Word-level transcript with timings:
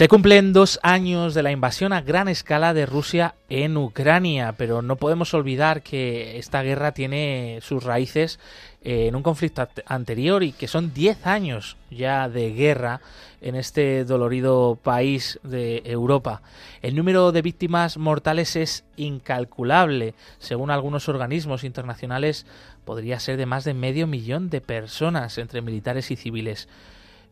Se 0.00 0.08
cumplen 0.08 0.54
dos 0.54 0.80
años 0.82 1.34
de 1.34 1.42
la 1.42 1.52
invasión 1.52 1.92
a 1.92 2.00
gran 2.00 2.26
escala 2.26 2.72
de 2.72 2.86
Rusia 2.86 3.34
en 3.50 3.76
Ucrania, 3.76 4.54
pero 4.56 4.80
no 4.80 4.96
podemos 4.96 5.34
olvidar 5.34 5.82
que 5.82 6.38
esta 6.38 6.62
guerra 6.62 6.92
tiene 6.92 7.58
sus 7.60 7.84
raíces 7.84 8.40
en 8.80 9.14
un 9.14 9.22
conflicto 9.22 9.68
anterior 9.84 10.42
y 10.42 10.52
que 10.52 10.68
son 10.68 10.94
diez 10.94 11.26
años 11.26 11.76
ya 11.90 12.30
de 12.30 12.54
guerra 12.54 13.02
en 13.42 13.56
este 13.56 14.06
dolorido 14.06 14.78
país 14.82 15.38
de 15.42 15.82
Europa. 15.84 16.40
El 16.80 16.96
número 16.96 17.30
de 17.30 17.42
víctimas 17.42 17.98
mortales 17.98 18.56
es 18.56 18.84
incalculable. 18.96 20.14
Según 20.38 20.70
algunos 20.70 21.10
organismos 21.10 21.62
internacionales, 21.62 22.46
podría 22.86 23.20
ser 23.20 23.36
de 23.36 23.44
más 23.44 23.64
de 23.64 23.74
medio 23.74 24.06
millón 24.06 24.48
de 24.48 24.62
personas 24.62 25.36
entre 25.36 25.60
militares 25.60 26.10
y 26.10 26.16
civiles. 26.16 26.68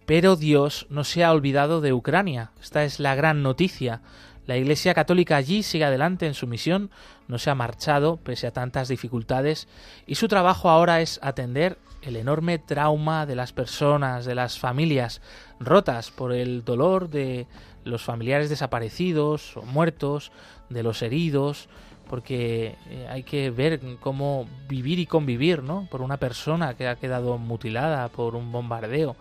Pero 0.08 0.36
Dios 0.36 0.86
no 0.88 1.04
se 1.04 1.22
ha 1.22 1.30
olvidado 1.30 1.82
de 1.82 1.92
Ucrania. 1.92 2.50
Esta 2.62 2.82
es 2.82 2.98
la 2.98 3.14
gran 3.14 3.42
noticia. 3.42 4.00
La 4.46 4.56
Iglesia 4.56 4.94
Católica 4.94 5.36
allí 5.36 5.62
sigue 5.62 5.84
adelante 5.84 6.26
en 6.26 6.32
su 6.32 6.46
misión, 6.46 6.90
no 7.26 7.36
se 7.36 7.50
ha 7.50 7.54
marchado 7.54 8.16
pese 8.16 8.46
a 8.46 8.50
tantas 8.50 8.88
dificultades 8.88 9.68
y 10.06 10.14
su 10.14 10.26
trabajo 10.26 10.70
ahora 10.70 11.02
es 11.02 11.20
atender 11.22 11.76
el 12.00 12.16
enorme 12.16 12.58
trauma 12.58 13.26
de 13.26 13.36
las 13.36 13.52
personas, 13.52 14.24
de 14.24 14.34
las 14.34 14.58
familias 14.58 15.20
rotas 15.60 16.10
por 16.10 16.32
el 16.32 16.64
dolor 16.64 17.10
de 17.10 17.46
los 17.84 18.02
familiares 18.02 18.48
desaparecidos 18.48 19.58
o 19.58 19.62
muertos, 19.62 20.32
de 20.70 20.84
los 20.84 21.02
heridos, 21.02 21.68
porque 22.08 22.76
eh, 22.88 23.06
hay 23.10 23.24
que 23.24 23.50
ver 23.50 23.78
cómo 24.00 24.48
vivir 24.70 25.00
y 25.00 25.04
convivir, 25.04 25.62
¿no? 25.62 25.86
Por 25.90 26.00
una 26.00 26.16
persona 26.16 26.72
que 26.72 26.88
ha 26.88 26.96
quedado 26.96 27.36
mutilada 27.36 28.08
por 28.08 28.34
un 28.36 28.50
bombardeo 28.50 29.14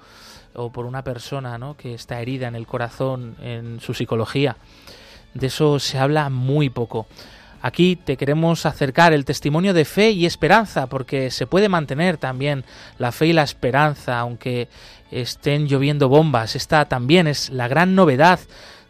o 0.57 0.71
por 0.71 0.85
una 0.85 1.03
persona 1.03 1.57
¿no? 1.57 1.77
que 1.77 1.93
está 1.93 2.19
herida 2.19 2.47
en 2.47 2.55
el 2.55 2.67
corazón, 2.67 3.35
en 3.41 3.79
su 3.79 3.93
psicología. 3.93 4.57
De 5.33 5.47
eso 5.47 5.79
se 5.79 5.99
habla 5.99 6.29
muy 6.29 6.69
poco. 6.69 7.07
Aquí 7.61 7.95
te 7.95 8.17
queremos 8.17 8.65
acercar 8.65 9.13
el 9.13 9.25
testimonio 9.25 9.73
de 9.73 9.85
fe 9.85 10.11
y 10.11 10.25
esperanza, 10.25 10.87
porque 10.87 11.31
se 11.31 11.47
puede 11.47 11.69
mantener 11.69 12.17
también 12.17 12.65
la 12.97 13.11
fe 13.11 13.27
y 13.27 13.33
la 13.33 13.43
esperanza, 13.43 14.19
aunque 14.19 14.67
estén 15.11 15.67
lloviendo 15.67 16.09
bombas. 16.09 16.55
Esta 16.55 16.85
también 16.85 17.27
es 17.27 17.49
la 17.49 17.67
gran 17.67 17.95
novedad 17.95 18.39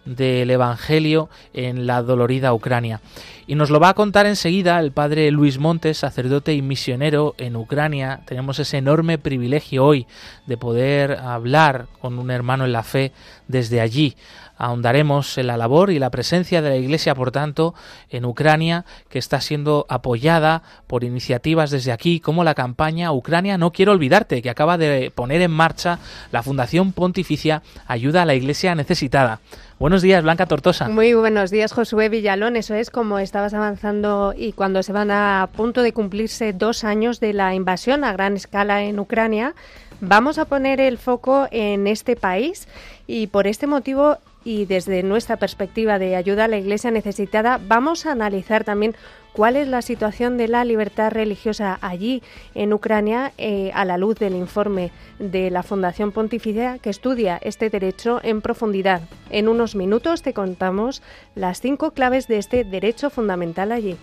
del 0.07 0.49
Evangelio 0.49 1.29
en 1.53 1.85
la 1.85 2.01
dolorida 2.01 2.53
Ucrania. 2.53 3.01
Y 3.45 3.55
nos 3.55 3.69
lo 3.69 3.79
va 3.79 3.89
a 3.89 3.93
contar 3.93 4.25
enseguida 4.25 4.79
el 4.79 4.91
padre 4.91 5.31
Luis 5.31 5.57
Montes, 5.57 5.99
sacerdote 5.99 6.53
y 6.53 6.61
misionero 6.61 7.35
en 7.37 7.55
Ucrania. 7.55 8.21
Tenemos 8.25 8.59
ese 8.59 8.77
enorme 8.77 9.17
privilegio 9.17 9.85
hoy 9.85 10.07
de 10.45 10.57
poder 10.57 11.13
hablar 11.13 11.87
con 12.01 12.19
un 12.19 12.31
hermano 12.31 12.65
en 12.65 12.73
la 12.73 12.83
fe 12.83 13.11
desde 13.47 13.79
allí 13.79 14.15
ahondaremos 14.57 15.37
en 15.37 15.47
la 15.47 15.57
labor 15.57 15.91
y 15.91 15.99
la 15.99 16.09
presencia 16.09 16.61
de 16.61 16.69
la 16.69 16.75
Iglesia, 16.75 17.15
por 17.15 17.31
tanto, 17.31 17.73
en 18.09 18.25
Ucrania, 18.25 18.85
que 19.09 19.19
está 19.19 19.41
siendo 19.41 19.85
apoyada 19.89 20.63
por 20.87 21.03
iniciativas 21.03 21.71
desde 21.71 21.91
aquí, 21.91 22.19
como 22.19 22.43
la 22.43 22.55
campaña 22.55 23.11
Ucrania 23.11 23.57
No 23.57 23.71
Quiero 23.71 23.91
Olvidarte, 23.91 24.41
que 24.41 24.49
acaba 24.49 24.77
de 24.77 25.11
poner 25.13 25.41
en 25.41 25.51
marcha 25.51 25.99
la 26.31 26.43
Fundación 26.43 26.91
Pontificia 26.93 27.61
Ayuda 27.87 28.23
a 28.23 28.25
la 28.25 28.35
Iglesia 28.35 28.75
Necesitada. 28.75 29.39
Buenos 29.79 30.01
días, 30.01 30.23
Blanca 30.23 30.47
Tortosa. 30.47 30.89
Muy 30.89 31.13
buenos 31.13 31.51
días, 31.51 31.71
Josué 31.71 32.09
Villalón. 32.09 32.55
Eso 32.55 32.73
es 32.73 32.89
como 32.89 33.19
estabas 33.19 33.53
avanzando 33.53 34.33
y 34.35 34.53
cuando 34.53 34.81
se 34.81 34.91
van 34.91 35.11
a 35.11 35.49
punto 35.55 35.83
de 35.83 35.93
cumplirse 35.93 36.51
dos 36.51 36.83
años 36.83 37.19
de 37.19 37.33
la 37.33 37.53
invasión 37.53 38.03
a 38.03 38.11
gran 38.11 38.35
escala 38.35 38.83
en 38.83 38.99
Ucrania, 38.99 39.53
vamos 40.01 40.39
a 40.39 40.45
poner 40.45 40.81
el 40.81 40.97
foco 40.97 41.47
en 41.51 41.85
este 41.85 42.15
país 42.15 42.67
y 43.05 43.27
por 43.27 43.45
este 43.45 43.67
motivo 43.67 44.17
y 44.47 44.65
desde 44.65 45.03
nuestra 45.03 45.35
perspectiva 45.35 45.99
de 45.99 46.15
ayuda 46.15 46.45
a 46.45 46.47
la 46.47 46.55
Iglesia 46.55 46.89
necesitada 46.89 47.59
vamos 47.61 48.05
a 48.05 48.13
analizar 48.13 48.63
también 48.63 48.95
cuál 49.33 49.57
es 49.57 49.67
la 49.67 49.81
situación 49.81 50.37
de 50.37 50.47
la 50.47 50.63
libertad 50.63 51.11
religiosa 51.11 51.77
allí 51.81 52.23
en 52.55 52.71
Ucrania 52.71 53.33
eh, 53.37 53.71
a 53.73 53.83
la 53.83 53.97
luz 53.97 54.17
del 54.17 54.35
informe 54.35 54.91
de 55.19 55.51
la 55.51 55.63
Fundación 55.63 56.13
Pontificia 56.13 56.79
que 56.79 56.89
estudia 56.89 57.37
este 57.43 57.69
derecho 57.69 58.21
en 58.23 58.39
profundidad. 58.39 59.01
En 59.29 59.49
unos 59.49 59.75
minutos 59.75 60.21
te 60.21 60.33
contamos 60.33 61.03
las 61.35 61.59
cinco 61.59 61.91
claves 61.91 62.29
de 62.29 62.37
este 62.37 62.63
derecho 62.63 63.09
fundamental 63.09 63.73
allí. 63.73 63.97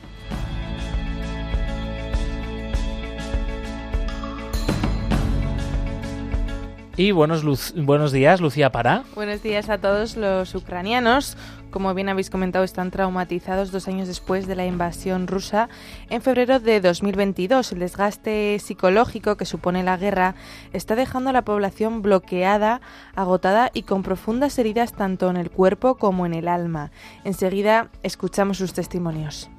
Y 6.97 7.11
buenos, 7.11 7.75
buenos 7.75 8.13
días, 8.13 8.41
Lucía 8.41 8.71
Pará. 8.71 9.03
Buenos 9.17 9.43
días 9.43 9.69
a 9.69 9.79
todos 9.79 10.17
los 10.17 10.55
ucranianos. 10.55 11.37
Como 11.73 11.93
bien 11.93 12.09
habéis 12.09 12.31
comentado, 12.31 12.65
están 12.65 12.93
traumatizados 12.93 13.73
dos 13.73 13.89
años 13.89 14.07
después 14.07 14.47
de 14.47 14.55
la 14.55 14.65
invasión 14.65 15.27
rusa 15.27 15.69
en 16.09 16.23
febrero 16.23 16.61
de 16.61 16.81
2022. 16.81 17.73
El 17.73 17.81
desgaste 17.81 18.61
psicológico 18.61 19.37
que 19.37 19.45
supone 19.45 19.83
la 19.83 19.97
guerra 19.97 20.37
está 20.73 20.95
dejando 20.95 21.31
a 21.31 21.33
la 21.33 21.43
población 21.43 22.01
bloqueada, 22.01 22.81
agotada 23.17 23.73
y 23.75 23.83
con 23.83 24.05
profundas 24.05 24.57
heridas 24.61 24.93
tanto 24.93 25.29
en 25.31 25.37
el 25.37 25.51
cuerpo 25.51 25.97
como 25.97 26.27
en 26.27 26.35
el 26.35 26.47
alma. 26.47 26.93
Enseguida 27.25 27.89
escuchamos 28.05 28.59
sus 28.59 28.73
testimonios. 28.73 29.51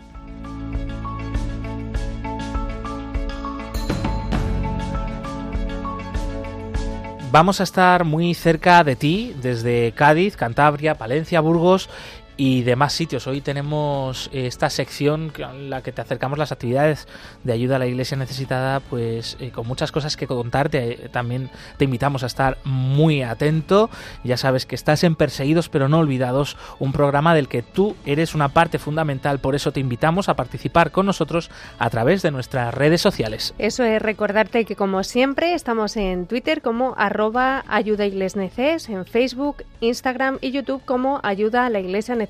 Vamos 7.31 7.59
a 7.59 7.63
estar 7.63 8.05
muy 8.05 8.33
cerca 8.33 8.83
de 8.83 8.95
ti, 8.95 9.35
desde 9.41 9.91
Cádiz, 9.93 10.37
Cantabria, 10.37 10.95
Palencia, 10.95 11.41
Burgos 11.41 11.89
y 12.37 12.63
demás 12.63 12.93
sitios. 12.93 13.27
Hoy 13.27 13.41
tenemos 13.41 14.29
esta 14.33 14.69
sección 14.69 15.31
en 15.37 15.69
la 15.69 15.81
que 15.81 15.91
te 15.91 16.01
acercamos 16.01 16.37
las 16.37 16.51
actividades 16.51 17.07
de 17.43 17.53
ayuda 17.53 17.77
a 17.77 17.79
la 17.79 17.87
iglesia 17.87 18.17
necesitada, 18.17 18.79
pues 18.81 19.37
eh, 19.39 19.51
con 19.51 19.67
muchas 19.67 19.91
cosas 19.91 20.17
que 20.17 20.27
contarte. 20.27 21.09
También 21.11 21.49
te 21.77 21.85
invitamos 21.85 22.23
a 22.23 22.27
estar 22.27 22.57
muy 22.63 23.21
atento. 23.21 23.89
Ya 24.23 24.37
sabes 24.37 24.65
que 24.65 24.75
estás 24.75 25.03
en 25.03 25.15
Perseguidos 25.15 25.69
pero 25.69 25.87
no 25.87 25.99
olvidados, 25.99 26.57
un 26.79 26.91
programa 26.91 27.33
del 27.33 27.47
que 27.47 27.61
tú 27.61 27.95
eres 28.05 28.35
una 28.35 28.49
parte 28.49 28.79
fundamental. 28.79 29.39
Por 29.39 29.55
eso 29.55 29.71
te 29.71 29.79
invitamos 29.79 30.27
a 30.29 30.35
participar 30.35 30.91
con 30.91 31.05
nosotros 31.05 31.49
a 31.79 31.89
través 31.89 32.21
de 32.21 32.31
nuestras 32.31 32.73
redes 32.73 33.01
sociales. 33.01 33.53
Eso 33.57 33.83
es 33.83 34.01
recordarte 34.01 34.65
que 34.65 34.75
como 34.75 35.03
siempre 35.03 35.53
estamos 35.53 35.95
en 35.95 36.25
Twitter 36.25 36.61
como 36.61 36.95
arroba 36.97 37.63
ayuda 37.67 38.05
en 38.05 39.05
Facebook, 39.05 39.63
Instagram 39.79 40.37
y 40.41 40.51
YouTube 40.51 40.81
como 40.85 41.19
ayuda 41.23 41.65
a 41.65 41.69
la 41.69 41.79
iglesia 41.79 42.15
necesitada 42.15 42.24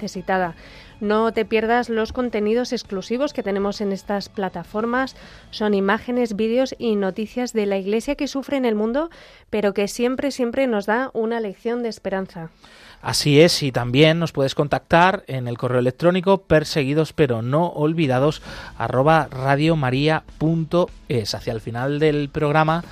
No 1.01 1.33
te 1.33 1.44
pierdas 1.44 1.89
los 1.89 2.13
contenidos 2.13 2.72
exclusivos 2.72 3.33
que 3.33 3.44
tenemos 3.44 3.81
en 3.81 3.91
estas 3.91 4.29
plataformas. 4.29 5.16
Son 5.51 5.73
imágenes, 5.73 6.35
vídeos 6.35 6.75
y 6.78 6.95
noticias 6.95 7.51
de 7.51 7.66
la 7.66 7.78
Iglesia 7.78 8.16
que 8.16 8.28
sufre 8.28 8.58
en 8.58 8.66
el 8.66 8.75
mundo, 8.75 9.09
pero 9.49 9.73
que 9.73 9.87
siempre, 9.87 10.31
siempre 10.31 10.67
nos 10.67 10.85
da 10.85 11.09
una 11.14 11.40
lección 11.40 11.84
de 11.84 11.90
esperanza. 11.90 12.49
Así 13.02 13.40
es, 13.40 13.61
y 13.61 13.72
también 13.72 14.17
nos 14.17 14.31
puedes 14.31 14.55
contactar 14.55 15.23
en 15.28 15.47
el 15.47 15.59
correo 15.59 15.78
electrónico 15.78 16.40
perseguidos 16.40 17.14
pero 17.14 17.43
no 17.43 17.67
olvidados 17.67 18.41
arroba 18.79 19.28
radiomaria.es. 19.29 21.35
Hacia 21.35 21.53
el 21.53 21.61
final 21.61 21.99
del 21.99 22.29
programa 22.29 22.84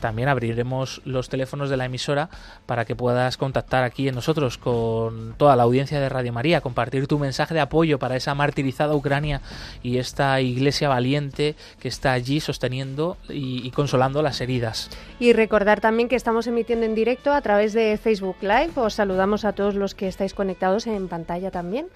también 0.00 0.28
abriremos 0.28 1.00
los 1.04 1.28
teléfonos 1.28 1.70
de 1.70 1.76
la 1.76 1.84
emisora 1.84 2.28
para 2.66 2.84
que 2.84 2.96
puedas 2.96 3.36
contactar 3.36 3.84
aquí 3.84 4.08
en 4.08 4.14
nosotros 4.14 4.58
con 4.58 5.34
toda 5.36 5.56
la 5.56 5.62
audiencia 5.62 6.00
de 6.00 6.08
Radio 6.08 6.32
María, 6.32 6.60
compartir 6.60 7.06
tu 7.06 7.18
mensaje 7.18 7.54
de 7.54 7.60
apoyo 7.60 7.98
para 7.98 8.16
esa 8.16 8.34
martirizada 8.34 8.94
Ucrania 8.94 9.40
y 9.82 9.98
esta 9.98 10.40
iglesia 10.40 10.88
valiente 10.88 11.54
que 11.78 11.88
está 11.88 12.12
allí 12.12 12.40
sosteniendo 12.40 13.16
y, 13.28 13.70
consolando 13.70 14.22
las 14.22 14.40
heridas. 14.40 14.90
Y 15.18 15.32
recordar 15.32 15.80
también 15.80 16.08
que 16.08 16.16
estamos 16.16 16.46
emitiendo 16.46 16.86
en 16.86 16.94
directo 16.94 17.32
a 17.32 17.40
través 17.40 17.72
de 17.72 17.96
Facebook 17.98 18.36
Live. 18.40 18.72
Os 18.76 18.94
saludamos 18.94 19.44
a 19.44 19.52
todos 19.52 19.74
los 19.74 19.94
que 19.94 20.08
estáis 20.08 20.34
conectados 20.34 20.86
en 20.86 21.08
pantalla 21.08 21.50
también. 21.50 21.86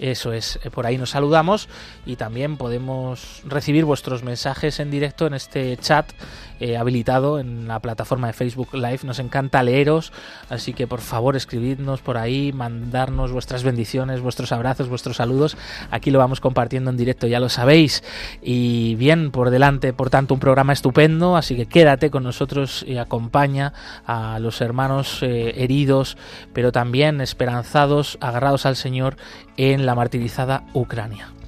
Eso 0.00 0.32
es, 0.32 0.58
eh, 0.64 0.70
por 0.70 0.86
ahí 0.86 0.96
nos 0.96 1.10
saludamos 1.10 1.68
y 2.06 2.16
también 2.16 2.56
podemos 2.56 3.42
recibir 3.44 3.84
vuestros 3.84 4.22
mensajes 4.22 4.80
en 4.80 4.90
directo 4.90 5.26
en 5.26 5.34
este 5.34 5.76
chat 5.76 6.10
eh, 6.58 6.76
habilitado 6.76 7.38
en 7.38 7.68
la 7.68 7.80
plataforma 7.80 8.26
de 8.26 8.32
Facebook 8.34 8.74
Live. 8.74 9.00
Nos 9.04 9.18
encanta 9.18 9.62
leeros, 9.62 10.12
así 10.50 10.74
que 10.74 10.86
por 10.86 11.00
favor 11.00 11.34
escribidnos 11.34 12.00
por 12.00 12.18
ahí, 12.18 12.52
mandarnos 12.52 13.32
vuestras 13.32 13.62
bendiciones, 13.62 14.20
vuestros 14.20 14.52
abrazos, 14.52 14.88
vuestros 14.88 15.16
saludos. 15.16 15.56
Aquí 15.90 16.10
lo 16.10 16.18
vamos 16.18 16.40
compartiendo 16.40 16.90
en 16.90 16.98
directo, 16.98 17.26
ya 17.26 17.40
lo 17.40 17.48
sabéis. 17.48 18.02
Y 18.42 18.94
bien, 18.96 19.30
por 19.30 19.48
delante, 19.48 19.94
por 19.94 20.10
tanto, 20.10 20.34
un 20.34 20.40
programa 20.40 20.74
estupendo, 20.74 21.36
así 21.36 21.56
que 21.56 21.66
quédate 21.66 22.10
con 22.10 22.24
nosotros 22.24 22.84
y 22.86 22.98
acompaña 22.98 23.72
a 24.06 24.38
los 24.38 24.60
hermanos 24.60 25.22
eh, 25.22 25.62
heridos, 25.62 26.18
pero 26.52 26.72
también 26.72 27.22
esperanzados, 27.22 28.18
agarrados 28.20 28.66
al 28.66 28.76
Señor 28.76 29.16
en 29.56 29.86
la 29.86 29.89
martirizada 29.94 30.62
Ucrania. 30.74 31.39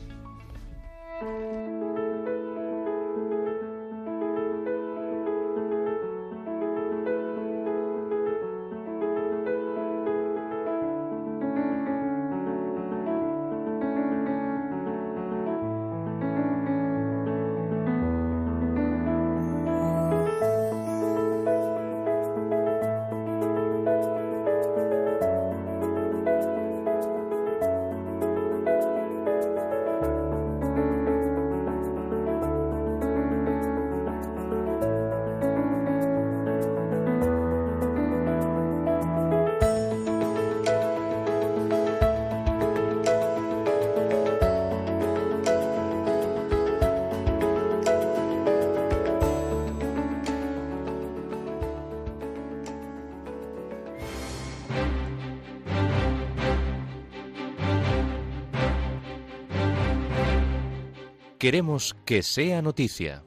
Queremos 61.42 61.96
que 62.04 62.22
sea 62.22 62.62
noticia. 62.62 63.24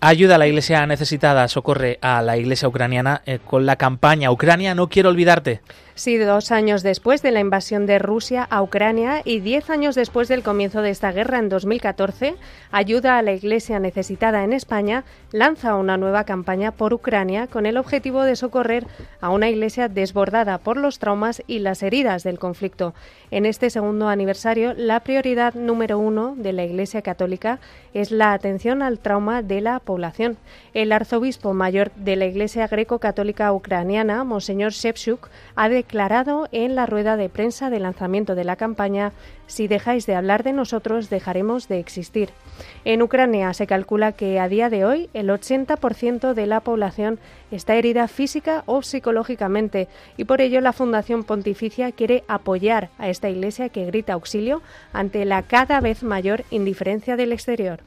Ayuda 0.00 0.36
a 0.36 0.38
la 0.38 0.46
iglesia 0.46 0.86
necesitada, 0.86 1.48
socorre 1.48 1.98
a 2.02 2.22
la 2.22 2.36
iglesia 2.36 2.68
ucraniana 2.68 3.22
eh, 3.26 3.40
con 3.44 3.66
la 3.66 3.74
campaña 3.74 4.30
Ucrania, 4.30 4.76
no 4.76 4.88
quiero 4.88 5.08
olvidarte. 5.08 5.60
Sí, 5.94 6.16
dos 6.16 6.52
años 6.52 6.82
después 6.82 7.20
de 7.20 7.32
la 7.32 7.40
invasión 7.40 7.84
de 7.84 7.98
Rusia 7.98 8.46
a 8.48 8.62
Ucrania 8.62 9.20
y 9.24 9.40
diez 9.40 9.68
años 9.68 9.94
después 9.94 10.26
del 10.26 10.42
comienzo 10.42 10.80
de 10.80 10.88
esta 10.88 11.12
guerra 11.12 11.38
en 11.38 11.50
2014, 11.50 12.34
Ayuda 12.74 13.18
a 13.18 13.22
la 13.22 13.32
Iglesia 13.32 13.78
Necesitada 13.78 14.44
en 14.44 14.54
España 14.54 15.04
lanza 15.30 15.76
una 15.76 15.98
nueva 15.98 16.24
campaña 16.24 16.72
por 16.72 16.94
Ucrania 16.94 17.46
con 17.46 17.66
el 17.66 17.76
objetivo 17.76 18.22
de 18.22 18.34
socorrer 18.34 18.86
a 19.20 19.28
una 19.28 19.50
iglesia 19.50 19.90
desbordada 19.90 20.56
por 20.56 20.78
los 20.78 20.98
traumas 20.98 21.42
y 21.46 21.58
las 21.58 21.82
heridas 21.82 22.22
del 22.22 22.38
conflicto. 22.38 22.94
En 23.30 23.44
este 23.44 23.68
segundo 23.68 24.08
aniversario, 24.08 24.72
la 24.74 25.00
prioridad 25.00 25.52
número 25.52 25.98
uno 25.98 26.34
de 26.34 26.54
la 26.54 26.64
Iglesia 26.64 27.02
Católica 27.02 27.58
es 27.92 28.10
la 28.10 28.32
atención 28.32 28.80
al 28.82 28.98
trauma 28.98 29.42
de 29.42 29.60
la 29.60 29.78
población. 29.78 30.38
El 30.72 30.92
arzobispo 30.92 31.52
mayor 31.52 31.92
de 31.96 32.16
la 32.16 32.24
Iglesia 32.24 32.68
Greco-Católica 32.68 33.52
Ucraniana, 33.52 34.24
Monseñor 34.24 34.72
Shevchuk, 34.72 35.28
ha 35.56 35.68
declarado 35.82 36.48
en 36.52 36.76
la 36.76 36.86
rueda 36.86 37.16
de 37.16 37.28
prensa 37.28 37.68
de 37.68 37.80
lanzamiento 37.80 38.36
de 38.36 38.44
la 38.44 38.54
campaña 38.54 39.10
Si 39.48 39.66
dejáis 39.66 40.06
de 40.06 40.14
hablar 40.14 40.44
de 40.44 40.52
nosotros, 40.52 41.10
dejaremos 41.10 41.66
de 41.66 41.80
existir. 41.80 42.30
En 42.84 43.02
Ucrania 43.02 43.52
se 43.52 43.66
calcula 43.66 44.12
que 44.12 44.38
a 44.38 44.48
día 44.48 44.70
de 44.70 44.84
hoy 44.84 45.10
el 45.12 45.28
80% 45.28 46.34
de 46.34 46.46
la 46.46 46.60
población 46.60 47.18
está 47.50 47.74
herida 47.74 48.06
física 48.06 48.62
o 48.66 48.82
psicológicamente 48.82 49.88
y 50.16 50.24
por 50.24 50.40
ello 50.40 50.60
la 50.60 50.72
Fundación 50.72 51.24
Pontificia 51.24 51.90
quiere 51.90 52.22
apoyar 52.28 52.90
a 52.98 53.08
esta 53.08 53.28
iglesia 53.28 53.68
que 53.68 53.84
grita 53.84 54.12
auxilio 54.12 54.62
ante 54.92 55.24
la 55.24 55.42
cada 55.42 55.80
vez 55.80 56.04
mayor 56.04 56.44
indiferencia 56.50 57.16
del 57.16 57.32
exterior. 57.32 57.80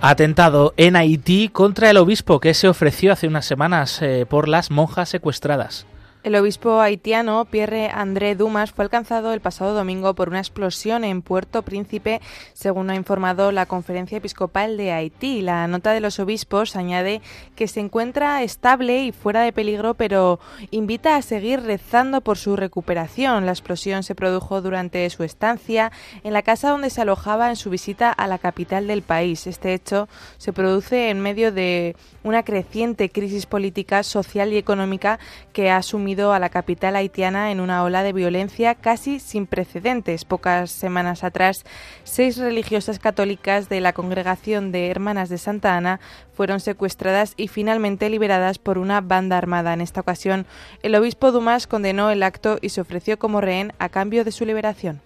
Atentado 0.00 0.74
en 0.76 0.94
Haití 0.94 1.48
contra 1.48 1.90
el 1.90 1.96
obispo 1.96 2.38
que 2.38 2.54
se 2.54 2.68
ofreció 2.68 3.12
hace 3.12 3.28
unas 3.28 3.46
semanas 3.46 4.00
eh, 4.02 4.26
por 4.28 4.46
las 4.46 4.70
monjas 4.70 5.08
secuestradas. 5.08 5.86
El 6.26 6.34
obispo 6.34 6.80
haitiano 6.80 7.44
Pierre 7.44 7.88
André 7.88 8.34
Dumas 8.34 8.72
fue 8.72 8.84
alcanzado 8.84 9.32
el 9.32 9.40
pasado 9.40 9.74
domingo 9.74 10.16
por 10.16 10.28
una 10.28 10.40
explosión 10.40 11.04
en 11.04 11.22
Puerto 11.22 11.62
Príncipe, 11.62 12.20
según 12.52 12.90
ha 12.90 12.96
informado 12.96 13.52
la 13.52 13.66
Conferencia 13.66 14.18
Episcopal 14.18 14.76
de 14.76 14.90
Haití. 14.90 15.40
La 15.40 15.68
nota 15.68 15.92
de 15.92 16.00
los 16.00 16.18
obispos 16.18 16.74
añade 16.74 17.22
que 17.54 17.68
se 17.68 17.78
encuentra 17.78 18.42
estable 18.42 19.04
y 19.04 19.12
fuera 19.12 19.42
de 19.42 19.52
peligro, 19.52 19.94
pero 19.94 20.40
invita 20.72 21.14
a 21.14 21.22
seguir 21.22 21.62
rezando 21.62 22.20
por 22.22 22.38
su 22.38 22.56
recuperación. 22.56 23.46
La 23.46 23.52
explosión 23.52 24.02
se 24.02 24.16
produjo 24.16 24.60
durante 24.60 25.08
su 25.10 25.22
estancia 25.22 25.92
en 26.24 26.32
la 26.32 26.42
casa 26.42 26.70
donde 26.70 26.90
se 26.90 27.02
alojaba 27.02 27.50
en 27.50 27.56
su 27.56 27.70
visita 27.70 28.10
a 28.10 28.26
la 28.26 28.38
capital 28.38 28.88
del 28.88 29.02
país. 29.02 29.46
Este 29.46 29.74
hecho 29.74 30.08
se 30.38 30.52
produce 30.52 31.08
en 31.08 31.20
medio 31.20 31.52
de 31.52 31.94
una 32.24 32.42
creciente 32.42 33.10
crisis 33.10 33.46
política, 33.46 34.02
social 34.02 34.52
y 34.52 34.56
económica 34.56 35.20
que 35.52 35.70
ha 35.70 35.82
a 36.16 36.38
la 36.38 36.48
capital 36.48 36.96
haitiana 36.96 37.50
en 37.50 37.60
una 37.60 37.84
ola 37.84 38.02
de 38.02 38.12
violencia 38.12 38.74
casi 38.74 39.20
sin 39.20 39.46
precedentes. 39.46 40.24
Pocas 40.24 40.70
semanas 40.70 41.24
atrás, 41.24 41.64
seis 42.04 42.38
religiosas 42.38 42.98
católicas 42.98 43.68
de 43.68 43.80
la 43.80 43.92
congregación 43.92 44.72
de 44.72 44.90
Hermanas 44.90 45.28
de 45.28 45.38
Santa 45.38 45.76
Ana 45.76 46.00
fueron 46.32 46.60
secuestradas 46.60 47.34
y 47.36 47.48
finalmente 47.48 48.08
liberadas 48.08 48.58
por 48.58 48.78
una 48.78 49.00
banda 49.00 49.36
armada. 49.36 49.74
En 49.74 49.80
esta 49.80 50.00
ocasión, 50.00 50.46
el 50.82 50.94
obispo 50.94 51.32
Dumas 51.32 51.66
condenó 51.66 52.10
el 52.10 52.22
acto 52.22 52.58
y 52.62 52.70
se 52.70 52.80
ofreció 52.80 53.18
como 53.18 53.40
rehén 53.40 53.72
a 53.78 53.90
cambio 53.90 54.24
de 54.24 54.32
su 54.32 54.46
liberación. 54.46 55.02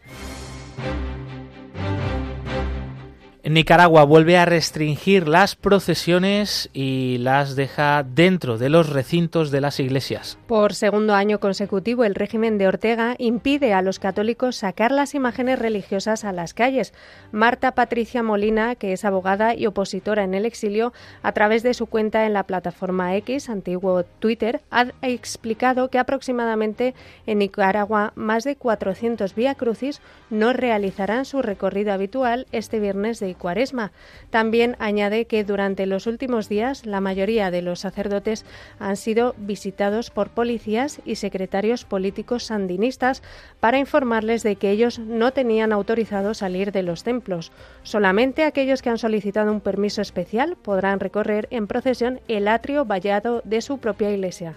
Nicaragua 3.50 4.04
vuelve 4.04 4.38
a 4.38 4.44
restringir 4.44 5.26
las 5.26 5.56
procesiones 5.56 6.70
y 6.72 7.18
las 7.18 7.56
deja 7.56 8.04
dentro 8.04 8.58
de 8.58 8.68
los 8.68 8.90
recintos 8.90 9.50
de 9.50 9.60
las 9.60 9.80
iglesias. 9.80 10.38
Por 10.46 10.72
segundo 10.72 11.14
año 11.14 11.40
consecutivo, 11.40 12.04
el 12.04 12.14
régimen 12.14 12.58
de 12.58 12.68
Ortega 12.68 13.16
impide 13.18 13.72
a 13.72 13.82
los 13.82 13.98
católicos 13.98 14.54
sacar 14.54 14.92
las 14.92 15.16
imágenes 15.16 15.58
religiosas 15.58 16.24
a 16.24 16.30
las 16.30 16.54
calles. 16.54 16.94
Marta 17.32 17.72
Patricia 17.72 18.22
Molina, 18.22 18.76
que 18.76 18.92
es 18.92 19.04
abogada 19.04 19.56
y 19.56 19.66
opositora 19.66 20.22
en 20.22 20.34
el 20.34 20.46
exilio, 20.46 20.92
a 21.24 21.32
través 21.32 21.64
de 21.64 21.74
su 21.74 21.86
cuenta 21.86 22.26
en 22.26 22.34
la 22.34 22.44
plataforma 22.44 23.16
X, 23.16 23.50
antiguo 23.50 24.04
Twitter, 24.04 24.60
ha 24.70 24.86
explicado 25.02 25.90
que 25.90 25.98
aproximadamente 25.98 26.94
en 27.26 27.38
Nicaragua 27.38 28.12
más 28.14 28.44
de 28.44 28.54
400 28.54 29.34
vía 29.34 29.56
crucis 29.56 30.00
no 30.30 30.52
realizarán 30.52 31.24
su 31.24 31.42
recorrido 31.42 31.92
habitual 31.92 32.46
este 32.52 32.78
viernes 32.78 33.18
de 33.18 33.39
Cuaresma. 33.40 33.90
También 34.30 34.76
añade 34.78 35.24
que 35.24 35.42
durante 35.42 35.86
los 35.86 36.06
últimos 36.06 36.48
días 36.48 36.86
la 36.86 37.00
mayoría 37.00 37.50
de 37.50 37.62
los 37.62 37.80
sacerdotes 37.80 38.44
han 38.78 38.96
sido 38.96 39.34
visitados 39.36 40.10
por 40.10 40.30
policías 40.30 41.00
y 41.04 41.16
secretarios 41.16 41.84
políticos 41.84 42.44
sandinistas 42.44 43.24
para 43.58 43.78
informarles 43.78 44.44
de 44.44 44.54
que 44.54 44.70
ellos 44.70 45.00
no 45.00 45.32
tenían 45.32 45.72
autorizado 45.72 46.34
salir 46.34 46.70
de 46.70 46.84
los 46.84 47.02
templos. 47.02 47.50
Solamente 47.82 48.44
aquellos 48.44 48.82
que 48.82 48.90
han 48.90 48.98
solicitado 48.98 49.50
un 49.50 49.60
permiso 49.60 50.02
especial 50.02 50.56
podrán 50.62 51.00
recorrer 51.00 51.48
en 51.50 51.66
procesión 51.66 52.20
el 52.28 52.46
atrio 52.46 52.84
vallado 52.84 53.42
de 53.44 53.60
su 53.62 53.78
propia 53.78 54.12
iglesia. 54.12 54.54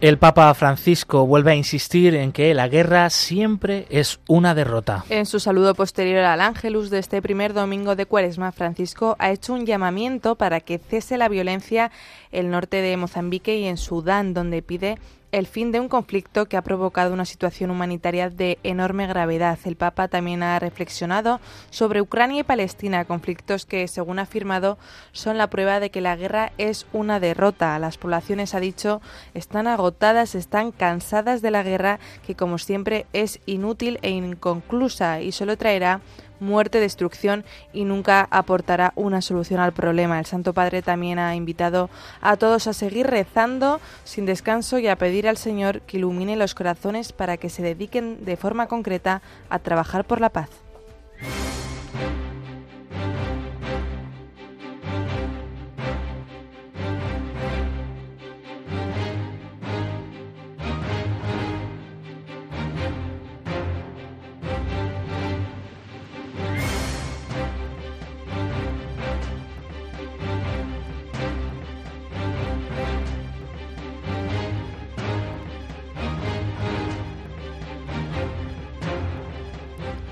El 0.00 0.16
Papa 0.16 0.54
Francisco 0.54 1.26
vuelve 1.26 1.52
a 1.52 1.54
insistir 1.54 2.14
en 2.14 2.32
que 2.32 2.54
la 2.54 2.68
guerra 2.68 3.10
siempre 3.10 3.86
es 3.90 4.18
una 4.28 4.54
derrota. 4.54 5.04
En 5.10 5.26
su 5.26 5.40
saludo 5.40 5.74
posterior 5.74 6.24
al 6.24 6.40
Ángelus 6.40 6.88
de 6.88 6.98
este 6.98 7.20
primer 7.20 7.52
domingo 7.52 7.94
de 7.96 8.06
Cuaresma, 8.06 8.50
Francisco 8.50 9.14
ha 9.18 9.30
hecho 9.30 9.52
un 9.52 9.66
llamamiento 9.66 10.36
para 10.36 10.60
que 10.60 10.78
cese 10.78 11.18
la 11.18 11.28
violencia 11.28 11.90
en 12.32 12.46
el 12.46 12.50
norte 12.50 12.80
de 12.80 12.96
Mozambique 12.96 13.58
y 13.58 13.66
en 13.66 13.76
Sudán, 13.76 14.32
donde 14.32 14.62
pide 14.62 14.96
el 15.32 15.46
fin 15.46 15.72
de 15.72 15.80
un 15.80 15.88
conflicto 15.88 16.46
que 16.46 16.56
ha 16.56 16.62
provocado 16.62 17.12
una 17.12 17.24
situación 17.24 17.70
humanitaria 17.70 18.30
de 18.30 18.58
enorme 18.62 19.06
gravedad. 19.06 19.58
El 19.64 19.76
Papa 19.76 20.08
también 20.08 20.42
ha 20.42 20.58
reflexionado 20.58 21.40
sobre 21.70 22.00
Ucrania 22.00 22.40
y 22.40 22.44
Palestina, 22.44 23.04
conflictos 23.04 23.66
que, 23.66 23.86
según 23.88 24.18
ha 24.18 24.22
afirmado, 24.22 24.78
son 25.12 25.38
la 25.38 25.50
prueba 25.50 25.80
de 25.80 25.90
que 25.90 26.00
la 26.00 26.16
guerra 26.16 26.52
es 26.58 26.86
una 26.92 27.20
derrota. 27.20 27.78
Las 27.78 27.98
poblaciones, 27.98 28.54
ha 28.54 28.60
dicho, 28.60 29.00
están 29.34 29.66
agotadas, 29.66 30.34
están 30.34 30.72
cansadas 30.72 31.42
de 31.42 31.50
la 31.50 31.62
guerra, 31.62 32.00
que 32.26 32.34
como 32.34 32.58
siempre 32.58 33.06
es 33.12 33.40
inútil 33.46 33.98
e 34.02 34.10
inconclusa 34.10 35.20
y 35.20 35.32
solo 35.32 35.56
traerá 35.56 36.00
muerte, 36.40 36.80
destrucción 36.80 37.44
y 37.72 37.84
nunca 37.84 38.26
aportará 38.30 38.92
una 38.96 39.22
solución 39.22 39.60
al 39.60 39.72
problema. 39.72 40.18
El 40.18 40.26
Santo 40.26 40.52
Padre 40.52 40.82
también 40.82 41.18
ha 41.18 41.34
invitado 41.34 41.90
a 42.20 42.36
todos 42.36 42.66
a 42.66 42.72
seguir 42.72 43.06
rezando 43.06 43.80
sin 44.04 44.26
descanso 44.26 44.78
y 44.78 44.88
a 44.88 44.96
pedir 44.96 45.28
al 45.28 45.36
Señor 45.36 45.82
que 45.82 45.98
ilumine 45.98 46.36
los 46.36 46.54
corazones 46.54 47.12
para 47.12 47.36
que 47.36 47.50
se 47.50 47.62
dediquen 47.62 48.24
de 48.24 48.36
forma 48.36 48.66
concreta 48.66 49.22
a 49.48 49.58
trabajar 49.58 50.04
por 50.04 50.20
la 50.20 50.30
paz. 50.30 50.50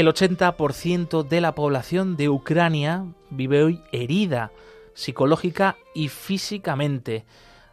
El 0.00 0.08
80% 0.08 1.28
de 1.28 1.42
la 1.42 1.54
población 1.54 2.16
de 2.16 2.30
Ucrania 2.30 3.04
vive 3.28 3.62
hoy 3.62 3.82
herida 3.92 4.50
psicológica 4.94 5.76
y 5.94 6.08
físicamente. 6.08 7.26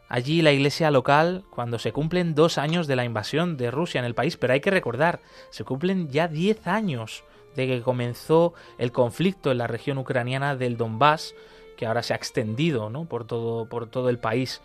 Allí 0.09 0.41
la 0.41 0.51
iglesia 0.51 0.91
local, 0.91 1.45
cuando 1.51 1.79
se 1.79 1.93
cumplen 1.93 2.35
dos 2.35 2.57
años 2.57 2.85
de 2.85 2.97
la 2.97 3.05
invasión 3.05 3.55
de 3.55 3.71
Rusia 3.71 3.99
en 3.99 4.03
el 4.03 4.13
país, 4.13 4.35
pero 4.35 4.51
hay 4.51 4.59
que 4.59 4.71
recordar, 4.71 5.21
se 5.51 5.63
cumplen 5.63 6.09
ya 6.09 6.27
diez 6.27 6.67
años 6.67 7.23
de 7.55 7.65
que 7.65 7.81
comenzó 7.81 8.53
el 8.77 8.91
conflicto 8.91 9.49
en 9.49 9.59
la 9.59 9.67
región 9.67 9.97
ucraniana 9.97 10.57
del 10.57 10.75
Donbass, 10.75 11.33
que 11.77 11.85
ahora 11.85 12.03
se 12.03 12.11
ha 12.11 12.17
extendido 12.17 12.89
¿no? 12.89 13.05
por, 13.05 13.25
todo, 13.25 13.69
por 13.69 13.89
todo 13.89 14.09
el 14.09 14.19
país. 14.19 14.61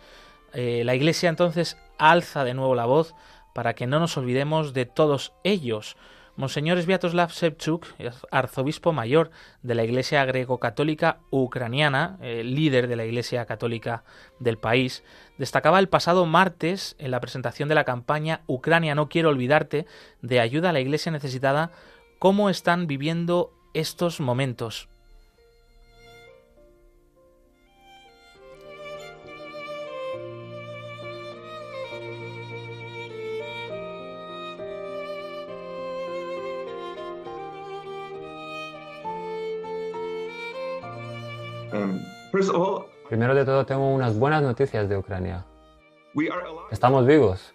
Eh, 0.53 0.81
la 0.83 0.95
iglesia 0.95 1.29
entonces 1.29 1.77
alza 1.97 2.43
de 2.43 2.55
nuevo 2.55 2.75
la 2.75 2.87
voz 2.87 3.15
para 3.53 3.73
que 3.73 3.87
no 3.87 4.01
nos 4.01 4.17
olvidemos 4.17 4.73
de 4.73 4.85
todos 4.85 5.31
ellos, 5.45 5.95
Monseñor 6.35 6.81
Sviatoslav 6.81 7.29
Shevchuk, 7.29 7.85
arzobispo 8.31 8.91
mayor 8.91 9.29
de 9.61 9.75
la 9.75 9.83
Iglesia 9.83 10.25
greco-católica 10.25 11.19
ucraniana, 11.29 12.17
líder 12.21 12.87
de 12.87 12.95
la 12.95 13.05
Iglesia 13.05 13.45
católica 13.45 14.03
del 14.39 14.57
país, 14.57 15.03
destacaba 15.37 15.77
el 15.77 15.89
pasado 15.89 16.25
martes 16.25 16.95
en 16.97 17.11
la 17.11 17.19
presentación 17.19 17.69
de 17.69 17.75
la 17.75 17.83
campaña 17.83 18.41
Ucrania 18.47 18.95
no 18.95 19.09
quiero 19.09 19.29
olvidarte 19.29 19.85
de 20.21 20.39
ayuda 20.39 20.71
a 20.71 20.73
la 20.73 20.79
Iglesia 20.79 21.11
necesitada 21.11 21.71
cómo 22.17 22.49
están 22.49 22.87
viviendo 22.87 23.53
estos 23.75 24.19
momentos. 24.19 24.89
Primero 43.09 43.35
de 43.35 43.45
todo, 43.45 43.65
tengo 43.65 43.93
unas 43.93 44.17
buenas 44.17 44.41
noticias 44.41 44.89
de 44.89 44.97
Ucrania. 44.97 45.45
Estamos 46.71 47.05
vivos. 47.05 47.53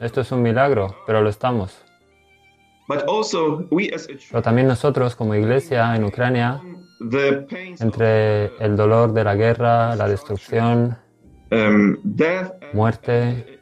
Esto 0.00 0.20
es 0.20 0.32
un 0.32 0.42
milagro, 0.42 0.96
pero 1.06 1.20
lo 1.20 1.28
estamos. 1.28 1.84
Pero 4.30 4.42
también 4.42 4.66
nosotros 4.66 5.14
como 5.14 5.34
iglesia 5.34 5.94
en 5.94 6.04
Ucrania, 6.04 6.60
entre 7.80 8.46
el 8.58 8.76
dolor 8.76 9.12
de 9.12 9.24
la 9.24 9.34
guerra, 9.36 9.94
la 9.96 10.08
destrucción, 10.08 10.98
um, 11.50 11.96
muerte 12.72 13.60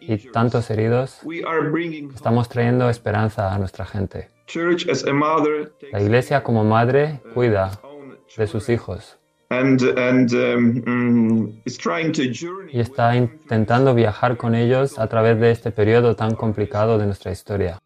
y 0.00 0.18
tantos 0.30 0.70
heridos, 0.70 1.20
estamos 2.14 2.48
trayendo 2.48 2.90
esperanza 2.90 3.54
a 3.54 3.58
nuestra 3.58 3.86
gente. 3.86 4.28
La 5.92 6.02
iglesia 6.02 6.42
como 6.42 6.64
madre 6.64 7.20
cuida 7.32 7.70
de 8.36 8.46
sus 8.46 8.68
hijos. 8.68 9.18
Um, 9.50 9.76
mm, 10.86 11.62
y 12.72 12.80
está 12.80 13.16
intentando 13.16 13.94
viajar 13.94 14.36
con 14.38 14.54
ellos 14.54 14.98
a 14.98 15.06
través 15.08 15.38
de 15.38 15.50
este 15.50 15.70
periodo 15.70 16.16
tan 16.16 16.34
complicado 16.34 16.96
de 16.96 17.04
nuestra 17.06 17.32
historia. 17.32 17.78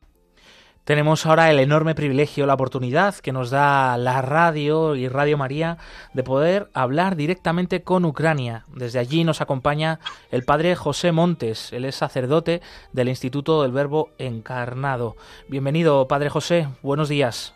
Tenemos 0.85 1.27
ahora 1.27 1.51
el 1.51 1.59
enorme 1.59 1.97
privilegio, 1.97 2.47
la 2.47 2.55
oportunidad 2.55 3.17
que 3.17 3.33
nos 3.33 3.51
da 3.51 3.99
la 3.99 4.23
radio 4.23 4.95
y 4.95 5.09
Radio 5.09 5.37
María 5.37 5.79
de 6.15 6.23
poder 6.23 6.71
hablar 6.75 7.17
directamente 7.17 7.83
con 7.83 8.05
Ucrania. 8.05 8.67
Desde 8.69 9.01
allí 9.01 9.25
nos 9.25 9.41
acompaña 9.41 9.99
el 10.31 10.45
padre 10.45 10.77
José 10.77 11.11
Montes, 11.11 11.73
él 11.73 11.85
es 11.87 11.97
sacerdote 11.97 12.63
del 12.93 13.09
Instituto 13.09 13.63
del 13.63 13.73
Verbo 13.73 14.11
Encarnado. 14.19 15.17
Bienvenido, 15.49 16.07
padre 16.07 16.31
José, 16.31 16.69
buenos 16.83 17.09
días. 17.09 17.53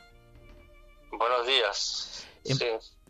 Buenos 1.12 1.46
días. 1.46 2.09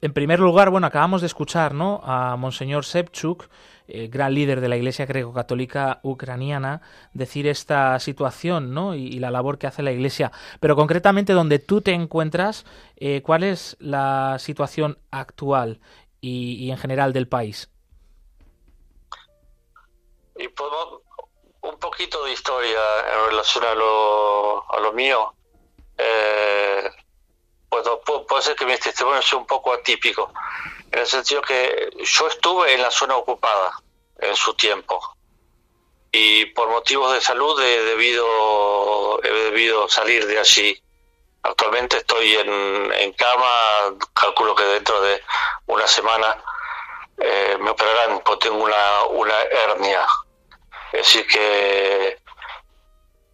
En, 0.02 0.12
primer 0.12 0.40
lugar, 0.40 0.70
bueno, 0.70 0.86
acabamos 0.86 1.20
de 1.20 1.26
escuchar 1.26 1.74
¿no? 1.74 2.00
a 2.04 2.36
Monseñor 2.36 2.84
Sepchuk, 2.84 3.48
eh, 3.88 4.08
gran 4.08 4.34
líder 4.34 4.60
de 4.60 4.68
la 4.68 4.76
Iglesia 4.76 5.06
greco-católica 5.06 6.00
ucraniana, 6.02 6.80
decir 7.12 7.46
esta 7.46 7.98
situación 7.98 8.72
¿no? 8.72 8.94
Y, 8.94 9.18
la 9.18 9.30
labor 9.30 9.58
que 9.58 9.66
hace 9.66 9.82
la 9.82 9.92
Iglesia. 9.92 10.32
Pero 10.60 10.76
concretamente, 10.76 11.32
donde 11.32 11.58
tú 11.58 11.80
te 11.80 11.92
encuentras, 11.92 12.64
eh, 12.96 13.22
¿cuál 13.22 13.42
es 13.42 13.76
la 13.80 14.38
situación 14.38 14.98
actual 15.10 15.80
y, 16.20 16.70
en 16.70 16.78
general 16.78 17.12
del 17.12 17.28
país? 17.28 17.70
Y 20.38 20.48
un 21.62 21.78
poquito 21.78 22.24
de 22.24 22.32
historia 22.32 22.80
en 23.12 23.30
relación 23.30 23.64
a 23.64 23.74
lo, 23.74 24.72
a 24.72 24.80
lo 24.80 24.92
mío. 24.92 25.34
Eh, 25.98 26.90
puede 28.30 28.44
ser 28.44 28.54
que 28.54 28.64
mi 28.64 28.76
testimonio 28.76 29.20
sea 29.22 29.38
un 29.40 29.46
poco 29.46 29.74
atípico, 29.74 30.32
en 30.92 31.00
el 31.00 31.06
sentido 31.06 31.42
que 31.42 31.90
yo 31.98 32.28
estuve 32.28 32.74
en 32.74 32.80
la 32.80 32.90
zona 32.92 33.16
ocupada 33.16 33.72
en 34.20 34.36
su 34.36 34.54
tiempo 34.54 35.00
y 36.12 36.44
por 36.46 36.68
motivos 36.68 37.12
de 37.12 37.20
salud 37.20 37.60
he 37.60 37.82
debido, 37.82 39.20
he 39.24 39.32
debido 39.32 39.88
salir 39.88 40.26
de 40.28 40.38
allí. 40.38 40.80
Actualmente 41.42 41.96
estoy 41.96 42.36
en, 42.36 42.92
en 42.92 43.12
cama, 43.14 43.96
calculo 44.14 44.54
que 44.54 44.64
dentro 44.64 45.00
de 45.00 45.20
una 45.66 45.88
semana 45.88 46.36
eh, 47.18 47.56
me 47.58 47.70
operarán 47.70 48.20
porque 48.24 48.48
tengo 48.48 48.62
una, 48.62 49.02
una 49.06 49.40
hernia. 49.42 50.06
Es 50.92 51.00
decir 51.00 51.26
que 51.26 52.18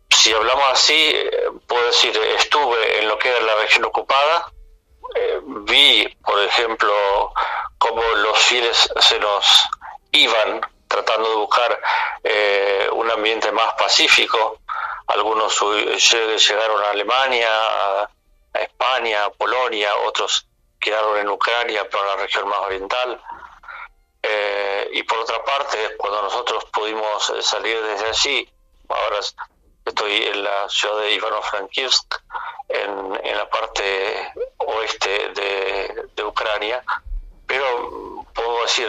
si 0.09 0.33
hablamos 0.33 0.65
así, 0.71 1.15
puedo 1.67 1.85
decir, 1.85 2.17
estuve 2.39 3.01
en 3.01 3.09
lo 3.09 3.19
que 3.19 3.29
era 3.29 3.41
la 3.41 3.57
región 3.57 3.85
ocupada, 3.85 4.53
eh, 5.17 5.41
vi, 5.43 6.07
por 6.25 6.39
ejemplo, 6.41 7.33
cómo 7.79 8.03
los 8.17 8.39
fieles 8.39 8.89
se 9.01 9.19
nos 9.19 9.69
iban 10.13 10.61
tratando 10.89 11.31
de 11.31 11.37
buscar 11.37 11.81
eh, 12.23 12.89
un 12.93 13.11
ambiente 13.11 13.51
más 13.53 13.75
pacífico. 13.75 14.61
Algunos 15.07 15.59
llegaron 15.61 16.83
a 16.83 16.91
Alemania, 16.91 17.49
a, 17.51 18.11
España, 18.55 19.25
a 19.25 19.31
Polonia, 19.31 19.95
otros 20.07 20.47
quedaron 20.81 21.19
en 21.19 21.29
Ucrania, 21.29 21.87
pero 21.91 22.03
en 22.03 22.09
la 22.09 22.17
región 22.17 22.49
más 22.49 22.59
oriental. 22.61 23.21
Eh, 24.23 24.91
y 24.93 25.03
por 25.03 25.19
otra 25.19 25.43
parte, 25.45 25.97
cuando 25.99 26.23
nosotros 26.23 26.65
pudimos 26.73 27.33
salir 27.43 27.81
desde 27.83 28.09
allí, 28.09 28.51
ahora 28.89 29.19
estoy 29.85 30.25
en 30.25 30.43
la 30.43 30.69
ciudad 30.69 30.99
de 31.01 31.13
Ivano-Frankivsk, 31.13 32.15
en, 32.69 33.21
en, 33.23 33.37
la 33.37 33.49
parte 33.49 34.33
oeste 34.59 35.31
de, 35.35 36.09
de 36.15 36.25
Ucrania, 36.25 36.83
pero 37.47 38.25
puedo 38.35 38.63
decir, 38.63 38.89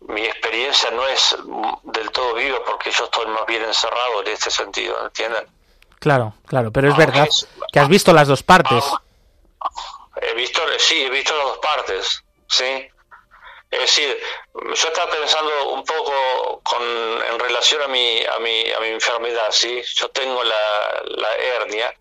mi 0.00 0.24
experiencia 0.24 0.90
no 0.90 1.06
es 1.06 1.36
del 1.84 2.10
todo 2.10 2.34
viva 2.34 2.58
porque 2.66 2.90
yo 2.90 3.04
estoy 3.04 3.26
más 3.26 3.46
bien 3.46 3.62
encerrado 3.62 4.22
en 4.22 4.28
este 4.28 4.50
sentido, 4.50 5.04
¿entienden? 5.04 5.46
Claro, 6.00 6.34
claro, 6.46 6.70
pero 6.70 6.90
es 6.90 6.96
verdad 6.96 7.28
que 7.72 7.80
has 7.80 7.88
visto 7.88 8.12
las 8.12 8.28
dos 8.28 8.42
partes. 8.42 8.84
He 10.20 10.34
visto, 10.34 10.60
sí, 10.78 11.02
he 11.02 11.10
visto 11.10 11.34
las 11.36 11.46
dos 11.46 11.58
partes, 11.58 12.24
sí. 12.48 12.88
Es 13.70 13.80
decir, 13.80 14.16
yo 14.54 14.88
estaba 14.88 15.10
pensando 15.10 15.70
un 15.70 15.84
poco 15.84 16.60
con, 16.62 16.82
en 16.82 17.38
relación 17.38 17.82
a 17.82 17.88
mi, 17.88 18.22
a 18.24 18.38
mi, 18.38 18.70
a 18.70 18.80
mi 18.80 18.88
enfermedad, 18.88 19.46
¿sí? 19.50 19.82
Yo 19.96 20.10
tengo 20.10 20.44
la, 20.44 21.02
la 21.06 21.34
hernia, 21.36 21.92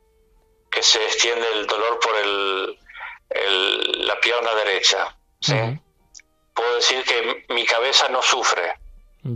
que 0.73 0.81
se 0.81 1.03
extiende 1.03 1.47
el 1.53 1.67
dolor 1.67 1.99
por 1.99 2.15
el, 2.15 2.79
el 3.29 4.07
la 4.07 4.19
pierna 4.19 4.53
derecha, 4.55 5.15
¿sí? 5.39 5.55
Puedo 6.53 6.75
decir 6.75 7.03
que 7.03 7.45
mi 7.49 7.65
cabeza 7.65 8.09
no 8.09 8.21
sufre, 8.21 8.75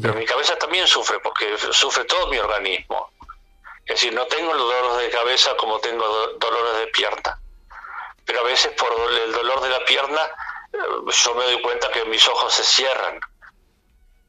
pero 0.02 0.14
mi 0.14 0.26
cabeza 0.26 0.58
también 0.58 0.88
sufre, 0.88 1.20
porque 1.20 1.58
sufre 1.72 2.06
todo 2.06 2.28
mi 2.28 2.38
organismo. 2.38 3.12
Es 3.86 3.96
decir, 3.96 4.14
no 4.14 4.26
tengo 4.28 4.54
los 4.54 4.70
dolores 4.70 5.06
de 5.06 5.10
cabeza 5.18 5.56
como 5.56 5.80
tengo 5.80 6.06
dolores 6.40 6.80
de 6.80 6.88
pierna. 6.88 7.40
Pero 8.26 8.42
a 8.42 8.44
veces 8.44 8.74
por 8.74 8.92
el 9.12 9.32
dolor 9.32 9.62
de 9.62 9.70
la 9.70 9.86
pierna 9.86 10.22
yo 11.08 11.36
me 11.36 11.46
doy 11.46 11.62
cuenta 11.62 11.90
que 11.92 12.04
mis 12.06 12.28
ojos 12.28 12.54
se 12.54 12.64
cierran 12.64 13.20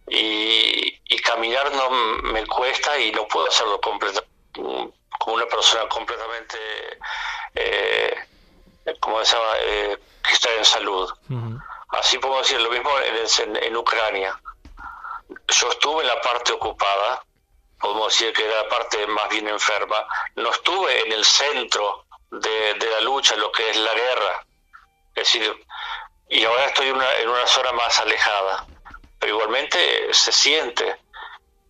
y, 0.08 0.98
caminar 1.24 1.70
no 1.72 1.90
me 1.90 2.46
cuesta 2.46 2.98
y 2.98 3.12
no 3.12 3.28
puedo 3.28 3.48
hacerlo 3.48 3.78
completa, 3.82 4.24
como 5.18 5.36
una 5.36 5.46
persona 5.46 5.88
completamente, 5.88 6.58
eh, 7.54 8.14
como 9.00 9.24
se 9.24 9.36
llama, 9.36 9.52
eh, 9.60 9.98
que 10.22 10.32
está 10.32 10.52
en 10.54 10.64
salud. 10.64 11.12
Así 11.90 12.18
puedo 12.18 12.38
decir 12.38 12.60
lo 12.60 12.70
mismo 12.70 12.90
en, 13.00 13.56
en, 13.56 13.76
Ucrania. 13.76 14.38
Yo 15.48 15.70
estuve 15.70 16.02
en 16.02 16.08
la 16.08 16.20
parte 16.20 16.52
ocupada, 16.52 17.22
podemos 17.80 18.12
decir 18.12 18.32
que 18.32 18.44
era 18.44 18.62
la 18.62 18.68
parte 18.68 19.06
más 19.06 19.28
bien 19.30 19.48
enferma, 19.48 20.06
no 20.36 20.50
estuve 20.50 21.06
en 21.06 21.12
el 21.12 21.24
centro 21.24 22.04
de, 22.30 22.74
de 22.74 22.90
la 22.90 23.00
lucha, 23.00 23.36
lo 23.36 23.50
que 23.52 23.70
es 23.70 23.76
la 23.76 23.94
guerra. 23.94 24.46
Es 25.14 25.32
decir, 25.32 25.66
y 26.28 26.44
ahora 26.44 26.66
estoy 26.66 26.90
una, 26.90 27.16
en 27.16 27.28
una 27.28 27.46
zona 27.46 27.72
más 27.72 27.98
alejada, 28.00 28.66
pero 29.18 29.34
igualmente 29.34 30.12
se 30.12 30.30
siente. 30.30 30.96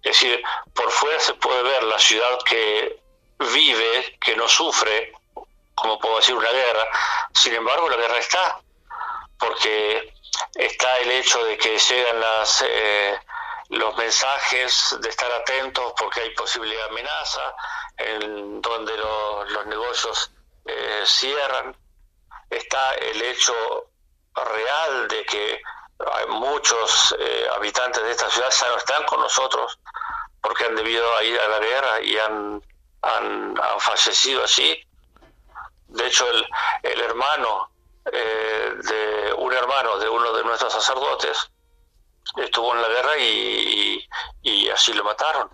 Es 0.03 0.21
decir, 0.21 0.43
por 0.75 0.91
fuera 0.91 1.19
se 1.21 1.35
puede 1.35 1.63
ver 1.63 1.83
la 1.85 1.99
ciudad 1.99 2.39
que 2.45 3.01
vive, 3.39 4.19
que 4.21 4.37
no 4.37 4.49
sufre, 4.49 5.13
como 5.75 5.99
puedo 5.99 6.17
decir, 6.17 6.35
una 6.35 6.51
guerra. 6.51 6.89
Sin 7.35 7.55
embargo, 7.55 7.89
la 7.89 7.97
guerra 7.97 8.19
está, 8.19 8.61
porque 9.39 10.15
está 10.55 10.99
el 10.99 11.11
hecho 11.13 11.45
de 11.45 11.57
que 11.57 11.79
llegan 11.79 12.21
las, 12.21 12.65
eh, 12.67 13.19
los 13.71 13.97
mensajes 13.97 14.97
de 15.01 15.09
estar 15.09 15.31
atentos 15.33 15.93
porque 15.99 16.21
hay 16.21 16.31
posibilidad 16.31 16.85
de 16.85 16.91
amenaza, 16.91 17.55
en 17.99 18.61
donde 18.63 18.97
los 18.97 19.67
negocios 19.67 20.33
eh, 20.65 21.03
cierran. 21.05 21.77
Está 22.51 22.95
el 22.95 23.21
hecho 23.23 23.55
real 24.35 25.09
de 25.09 25.25
que 25.25 25.61
muchos 26.29 27.15
eh, 27.19 27.49
habitantes 27.55 28.03
de 28.03 28.11
esta 28.13 28.31
ciudad 28.31 28.51
ya 28.51 28.69
no 28.69 28.77
están 28.77 29.05
con 29.05 29.21
nosotros 29.21 29.79
porque 30.41 30.65
han 30.65 30.77
debido 30.77 31.05
ir 31.23 31.39
a 31.39 31.49
la 31.49 31.59
guerra 31.59 32.01
y 32.01 32.17
han, 32.19 32.63
han, 33.03 33.57
fallecido 33.79 34.45
así. 34.45 34.79
De 35.89 36.07
hecho, 36.07 36.29
el, 36.31 36.47
el 36.83 37.01
hermano 37.01 37.71
eh, 38.13 38.75
de 38.83 39.33
un 39.35 39.53
hermano 39.53 39.99
de 39.99 40.09
uno 40.09 40.33
de 40.33 40.45
nuestros 40.45 40.73
sacerdotes 40.73 41.51
estuvo 42.37 42.75
en 42.75 42.83
la 42.83 42.89
guerra 42.89 43.19
y, 43.19 44.09
y, 44.43 44.69
así 44.71 44.93
lo 44.93 45.05
mataron. 45.05 45.51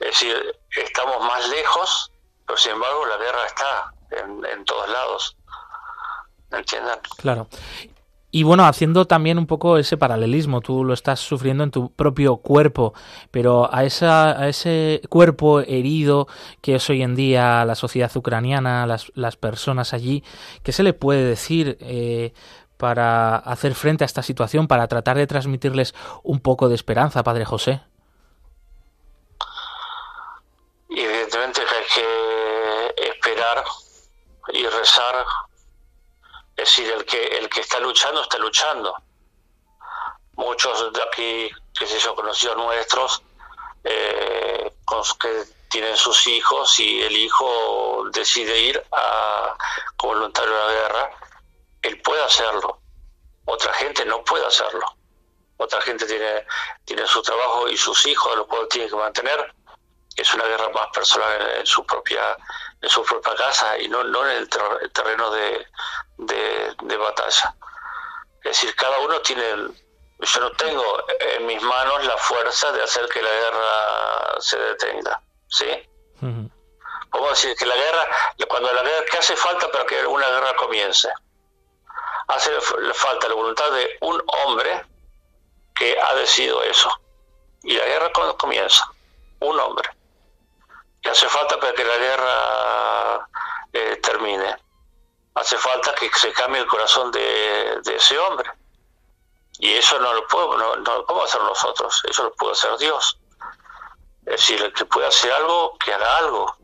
Es 0.00 0.08
decir, 0.08 0.58
estamos 0.76 1.20
más 1.20 1.48
lejos, 1.48 2.12
pero 2.46 2.56
sin 2.56 2.72
embargo 2.72 3.06
la 3.06 3.16
guerra 3.16 3.46
está 3.46 3.92
en, 4.10 4.44
en 4.44 4.64
todos 4.64 4.88
lados. 4.88 5.36
Claro. 7.16 7.48
Y 8.30 8.42
bueno, 8.42 8.66
haciendo 8.66 9.06
también 9.06 9.38
un 9.38 9.46
poco 9.46 9.78
ese 9.78 9.96
paralelismo, 9.96 10.60
tú 10.60 10.84
lo 10.84 10.94
estás 10.94 11.20
sufriendo 11.20 11.64
en 11.64 11.70
tu 11.70 11.92
propio 11.92 12.38
cuerpo, 12.38 12.92
pero 13.30 13.72
a, 13.72 13.84
esa, 13.84 14.38
a 14.38 14.48
ese 14.48 15.00
cuerpo 15.08 15.60
herido 15.60 16.26
que 16.60 16.74
es 16.74 16.90
hoy 16.90 17.02
en 17.02 17.14
día 17.14 17.64
la 17.64 17.76
sociedad 17.76 18.14
ucraniana, 18.16 18.86
las, 18.86 19.12
las 19.14 19.36
personas 19.36 19.94
allí, 19.94 20.24
¿qué 20.64 20.72
se 20.72 20.82
le 20.82 20.92
puede 20.92 21.24
decir 21.24 21.78
eh, 21.80 22.32
para 22.76 23.36
hacer 23.36 23.74
frente 23.74 24.04
a 24.04 24.06
esta 24.06 24.22
situación, 24.22 24.66
para 24.66 24.88
tratar 24.88 25.16
de 25.16 25.26
transmitirles 25.26 25.94
un 26.22 26.40
poco 26.40 26.68
de 26.68 26.74
esperanza, 26.74 27.22
Padre 27.22 27.44
José? 27.44 27.80
Evidentemente 30.90 31.60
hay 31.60 31.84
que 31.94 33.10
esperar 33.10 33.64
y 34.52 34.66
rezar 34.66 35.14
es 36.56 36.64
decir, 36.64 36.90
el 36.90 37.04
que, 37.04 37.22
el 37.38 37.48
que 37.50 37.60
está 37.60 37.78
luchando, 37.80 38.22
está 38.22 38.38
luchando. 38.38 38.94
Muchos 40.36 40.92
de 40.92 41.02
aquí, 41.02 41.50
que 41.78 41.86
se 41.86 41.98
yo, 41.98 42.14
conocidos 42.14 42.56
nuestros, 42.56 43.22
eh, 43.84 44.72
que 45.20 45.44
tienen 45.68 45.96
sus 45.96 46.26
hijos 46.26 46.78
y 46.80 47.02
el 47.02 47.16
hijo 47.16 48.08
decide 48.10 48.58
ir 48.58 48.82
a, 48.92 49.54
como 49.96 50.14
voluntario 50.14 50.54
a 50.54 50.66
la 50.66 50.72
guerra, 50.72 51.10
él 51.82 52.00
puede 52.00 52.22
hacerlo. 52.22 52.80
Otra 53.44 53.72
gente 53.74 54.04
no 54.06 54.24
puede 54.24 54.46
hacerlo. 54.46 54.86
Otra 55.58 55.80
gente 55.82 56.06
tiene, 56.06 56.46
tiene 56.84 57.06
su 57.06 57.22
trabajo 57.22 57.68
y 57.68 57.76
sus 57.76 58.06
hijos, 58.06 58.36
los 58.36 58.46
cuales 58.46 58.68
tiene 58.70 58.88
que 58.88 58.96
mantener. 58.96 59.54
Es 60.16 60.32
una 60.32 60.44
guerra 60.44 60.70
más 60.70 60.88
personal 60.92 61.58
en 61.58 61.66
su 61.66 61.84
propia 61.84 62.36
en 62.80 62.88
su 62.88 63.02
propia 63.04 63.34
casa 63.34 63.78
y 63.78 63.88
no, 63.88 64.04
no 64.04 64.28
en 64.28 64.36
el, 64.36 64.48
terreno 64.48 65.30
de, 65.30 65.66
de, 66.18 66.96
batalla. 66.96 67.54
Es 68.38 68.50
decir, 68.50 68.74
cada 68.76 68.98
uno 69.00 69.20
tiene, 69.20 69.44
yo 70.18 70.40
no 70.40 70.50
tengo 70.52 71.04
en 71.20 71.46
mis 71.46 71.62
manos 71.62 72.04
la 72.04 72.16
fuerza 72.16 72.72
de 72.72 72.82
hacer 72.82 73.08
que 73.08 73.22
la 73.22 73.30
guerra 73.30 74.40
se 74.40 74.58
detenga, 74.58 75.20
¿sí? 75.48 75.66
Vamos 76.20 77.28
a 77.28 77.30
decir 77.30 77.56
que 77.56 77.66
la 77.66 77.76
guerra, 77.76 78.08
cuando 78.48 78.72
la 78.72 78.82
guerra, 78.82 79.04
¿qué 79.10 79.18
hace 79.18 79.36
falta 79.36 79.70
para 79.70 79.86
que 79.86 80.06
una 80.06 80.28
guerra 80.28 80.54
comience? 80.56 81.08
Hace 82.28 82.60
falta 82.94 83.28
la 83.28 83.34
voluntad 83.34 83.70
de 83.70 83.96
un 84.00 84.22
hombre 84.26 84.84
que 85.74 85.98
ha 86.00 86.14
decidido 86.14 86.62
eso. 86.62 86.90
Y 87.62 87.74
la 87.74 87.84
guerra 87.84 88.12
comienza, 88.36 88.84
un 89.40 89.58
hombre 89.58 89.95
hace 91.10 91.28
falta 91.28 91.58
para 91.58 91.72
que 91.72 91.84
la 91.84 91.96
guerra 91.96 93.28
eh, 93.72 93.96
termine. 94.02 94.56
Hace 95.34 95.58
falta 95.58 95.94
que 95.94 96.10
se 96.14 96.32
cambie 96.32 96.62
el 96.62 96.66
corazón 96.66 97.10
de, 97.10 97.80
ese 97.84 98.18
hombre. 98.18 98.50
Y 99.58 99.72
eso 99.72 99.98
no 99.98 100.12
lo, 100.12 100.26
podemos, 100.26 100.58
no, 100.58 100.76
lo 100.76 101.06
podemos 101.06 101.28
hacer 101.28 101.42
nosotros, 101.42 102.02
eso 102.08 102.24
lo 102.24 102.34
puede 102.34 102.52
hacer 102.52 102.76
Dios. 102.78 103.18
Es 104.26 104.40
decir, 104.40 104.62
el 104.62 104.72
que 104.72 104.84
puede 104.84 105.06
hacer 105.06 105.32
algo, 105.32 105.76
que 105.78 105.92
haga 105.92 106.16
algo, 106.18 106.56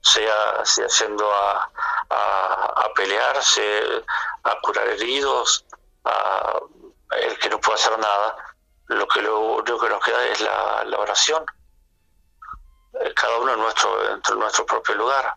sea, 0.00 0.64
sea 0.64 0.86
yendo 0.86 1.30
a, 1.32 1.70
a, 2.10 2.92
pelearse, 2.94 4.04
a 4.44 4.60
curar 4.60 4.88
heridos, 4.88 5.64
a, 6.04 6.58
el 7.12 7.38
que 7.38 7.48
no 7.48 7.60
puede 7.60 7.78
hacer 7.78 7.98
nada, 7.98 8.36
lo 8.86 9.06
que 9.08 9.22
lo 9.22 9.38
único 9.38 9.78
que 9.78 9.88
nos 9.88 10.04
queda 10.04 10.26
es 10.26 10.40
la 10.40 10.98
oración. 10.98 11.44
Cada 13.14 13.38
uno 13.38 13.54
en 13.54 13.60
nuestro, 13.60 13.90
en 14.14 14.38
nuestro 14.38 14.66
propio 14.66 14.94
lugar. 14.94 15.34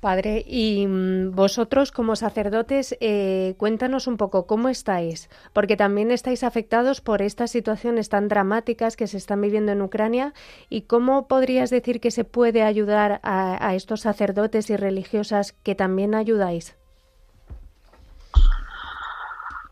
Padre, 0.00 0.44
y 0.46 0.86
mm, 0.86 1.34
vosotros 1.34 1.90
como 1.90 2.14
sacerdotes, 2.16 2.96
eh, 3.00 3.54
cuéntanos 3.58 4.06
un 4.06 4.16
poco 4.16 4.46
cómo 4.46 4.68
estáis, 4.68 5.28
porque 5.52 5.76
también 5.76 6.10
estáis 6.10 6.44
afectados 6.44 7.00
por 7.00 7.22
estas 7.22 7.50
situaciones 7.50 8.08
tan 8.08 8.28
dramáticas 8.28 8.96
que 8.96 9.06
se 9.06 9.16
están 9.16 9.40
viviendo 9.40 9.72
en 9.72 9.82
Ucrania, 9.82 10.32
y 10.68 10.82
cómo 10.82 11.26
podrías 11.26 11.70
decir 11.70 12.00
que 12.00 12.10
se 12.10 12.24
puede 12.24 12.62
ayudar 12.62 13.20
a, 13.22 13.66
a 13.66 13.74
estos 13.74 14.02
sacerdotes 14.02 14.70
y 14.70 14.76
religiosas 14.76 15.54
que 15.64 15.74
también 15.74 16.14
ayudáis. 16.14 16.76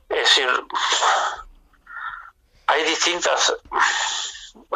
Es 0.09 0.19
decir, 0.19 0.49
distintas 2.85 3.55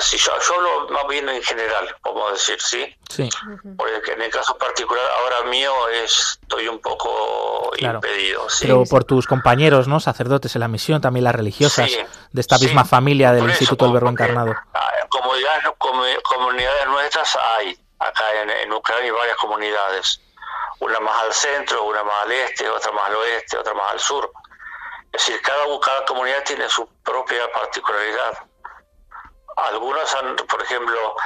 si 0.01 0.17
yo, 0.19 0.33
hablo 0.33 0.89
más 0.91 1.07
bien 1.09 1.29
en 1.29 1.43
general, 1.43 1.97
podemos 2.03 2.33
decir, 2.33 2.61
¿sí? 2.61 2.97
Sí. 3.09 3.29
Porque 3.77 4.13
en 4.13 4.23
el 4.23 4.31
caso 4.31 4.57
particular, 4.57 5.05
ahora 5.19 5.51
mío, 5.51 5.73
estoy 5.89 6.69
un 6.69 6.79
poco 6.81 7.73
impedido. 7.77 8.49
¿sí? 8.51 8.67
Pero 8.67 8.85
por 8.85 9.05
tus 9.05 9.27
compañeros, 9.27 9.89
¿no? 9.89 10.01
Sacerdotes 10.01 10.55
en 10.55 10.61
la 10.61 10.69
misión, 10.69 11.01
también 11.01 11.25
las 11.25 11.35
religiosas 11.35 11.91
de 12.33 12.41
esta 12.41 12.59
misma 12.59 12.85
familia 12.85 13.33
del 13.33 13.49
Instituto 13.49 13.85
del 13.85 13.95
Verbo 13.95 14.11
Encarnado. 14.11 14.55
Ah, 14.75 14.91
comunidades, 15.09 15.65
comunidades 16.23 16.87
nuestras 16.87 17.39
hay, 17.57 17.79
acá 17.99 18.43
en, 18.43 18.51
en 18.51 18.73
Ucrania 18.73 19.05
hay 19.05 19.11
varias 19.11 19.37
comunidades. 19.37 20.21
Una 20.81 21.01
más 21.01 21.23
al 21.25 21.33
centro, 21.33 21.85
una 21.85 22.05
más 22.05 22.25
al 22.25 22.33
este, 22.33 22.69
otra 22.69 22.93
más 22.93 23.07
al 23.07 23.17
oeste, 23.17 23.59
otra 23.59 23.75
más 23.75 23.93
al 23.93 24.01
sur. 24.01 24.31
Es 25.13 25.27
decir, 25.27 25.41
cada, 25.43 25.65
cada 25.81 26.05
comunidad 26.05 26.45
tiene 26.45 26.69
su 26.69 26.87
propia 27.03 27.51
particularidad. 27.53 28.39
Algunos 29.67 30.15
han, 30.15 30.37
por 30.37 30.63
ejemplo, 30.63 31.17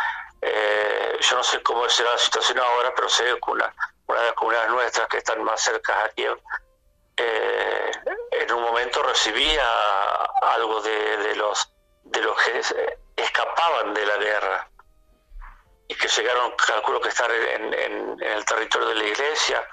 eh, 0.41 1.17
yo 1.21 1.37
no 1.37 1.43
sé 1.43 1.63
cómo 1.63 1.89
será 1.89 2.11
la 2.13 2.19
situación 2.19 2.59
ahora, 2.59 2.93
pero 2.95 3.09
sé 3.09 3.25
que 3.25 3.51
una, 3.51 3.75
una 4.07 4.21
de 4.21 4.27
las 4.27 4.35
comunidades 4.35 4.71
nuestras 4.71 5.09
que 5.09 5.19
están 5.19 5.43
más 5.43 5.61
cerca 5.61 6.05
aquí, 6.05 6.27
eh, 7.17 7.91
en 8.33 8.53
un 8.53 8.63
momento 8.63 9.03
recibía 9.03 9.65
algo 10.55 10.81
de, 10.81 11.37
los 11.37 11.73
de 12.05 12.21
los 12.23 12.37
que 12.43 12.61
escapaban 13.17 13.95
de 13.95 14.07
la 14.07 14.17
guerra 14.17 14.69
y 15.89 15.95
que 15.95 16.09
llegaron, 16.09 16.53
calculo 16.57 17.01
que 17.01 17.11
estar 17.11 17.31
en, 17.31 17.75
en 17.75 18.23
el 18.23 18.45
territorio 18.45 18.89
de 18.89 18.95
la 18.95 19.05
iglesia, 19.05 19.69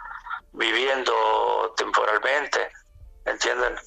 viviendo 0.52 1.74
temporalmente, 1.78 2.72
¿entienden? 3.26 3.80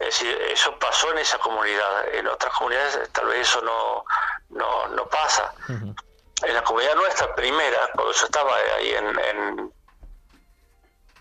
Es 0.00 0.06
decir, 0.06 0.40
eso 0.52 0.78
pasó 0.78 1.10
en 1.10 1.18
esa 1.18 1.38
comunidad. 1.38 2.14
En 2.14 2.26
otras 2.28 2.54
comunidades 2.54 3.10
tal 3.12 3.26
vez 3.26 3.48
eso 3.48 3.60
no, 3.62 4.04
no, 4.50 4.88
no 4.88 5.06
pasa. 5.08 5.52
En 5.68 6.54
la 6.54 6.62
comunidad 6.62 6.94
nuestra 6.94 7.34
primera, 7.34 7.90
cuando 7.94 8.12
yo 8.12 8.26
estaba 8.26 8.54
ahí 8.76 8.94
en, 8.94 9.18
en, 9.18 9.72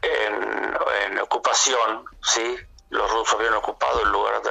en, 0.03 1.19
ocupación, 1.19 2.05
¿sí? 2.21 2.57
los 2.89 3.11
rusos 3.11 3.33
habían 3.33 3.55
ocupado 3.55 4.01
el 4.03 4.09
lugar 4.09 4.41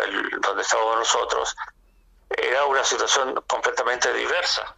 donde 0.40 0.62
estábamos 0.62 0.96
nosotros, 0.96 1.56
era 2.28 2.64
una 2.64 2.82
situación 2.82 3.40
completamente 3.46 4.12
diversa. 4.12 4.74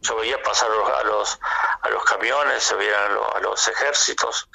Yo 0.00 0.16
veía 0.16 0.40
pasar 0.42 0.70
a 0.70 1.02
los, 1.02 1.38
a 1.82 1.88
los 1.90 2.04
camiones, 2.04 2.62
se 2.62 2.76
veían 2.76 3.02
a 3.02 3.08
los, 3.08 3.34
a 3.34 3.40
los 3.40 3.68
ejércitos 3.68 4.48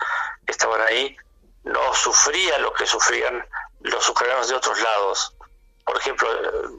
que 0.46 0.54
estaban 0.54 0.82
ahí, 0.82 1.16
no 1.64 1.94
sufría 1.94 2.58
lo 2.60 2.74
que 2.74 2.86
sufrían 2.86 3.46
los 3.84 4.08
ucranianos 4.10 4.48
de 4.48 4.56
otros 4.56 4.80
lados. 4.82 5.36
Por 5.86 5.98
ejemplo, 5.98 6.28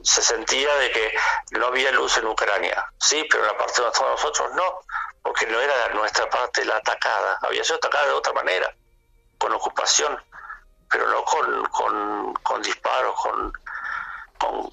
se 0.03 0.21
sentía 0.21 0.73
de 0.75 0.91
que 0.91 1.13
no 1.51 1.67
había 1.67 1.91
luz 1.91 2.17
en 2.17 2.27
Ucrania, 2.27 2.85
sí, 2.99 3.25
pero 3.29 3.43
en 3.43 3.51
la 3.51 3.57
parte 3.57 3.81
donde 3.81 3.99
nosotros 3.99 4.51
no, 4.55 4.79
porque 5.21 5.45
no 5.45 5.59
era 5.59 5.89
nuestra 5.89 6.29
parte 6.29 6.65
la 6.65 6.77
atacada, 6.77 7.37
había 7.41 7.63
sido 7.63 7.77
atacada 7.77 8.07
de 8.07 8.13
otra 8.13 8.33
manera, 8.33 8.73
con 9.37 9.53
ocupación, 9.53 10.17
pero 10.89 11.07
no 11.09 11.23
con, 11.25 11.65
con, 11.65 12.33
con 12.35 12.61
disparos, 12.61 13.15
con, 13.21 13.53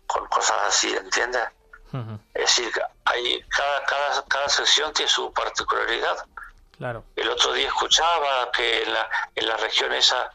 con, 0.06 0.26
cosas 0.28 0.56
así, 0.68 0.94
¿entiendes? 0.94 1.48
Es 2.34 2.56
decir, 2.56 2.72
hay, 3.04 3.42
cada, 3.48 3.84
cada, 3.84 4.24
cada 4.26 4.48
sección 4.48 4.92
tiene 4.92 5.10
su 5.10 5.32
particularidad. 5.32 6.24
El 7.16 7.28
otro 7.28 7.52
día 7.52 7.66
escuchaba 7.66 8.50
que 8.52 8.82
en 8.84 8.94
la, 8.94 9.10
en 9.34 9.48
la 9.48 9.56
región 9.56 9.92
esa, 9.92 10.24
eh, 10.24 10.30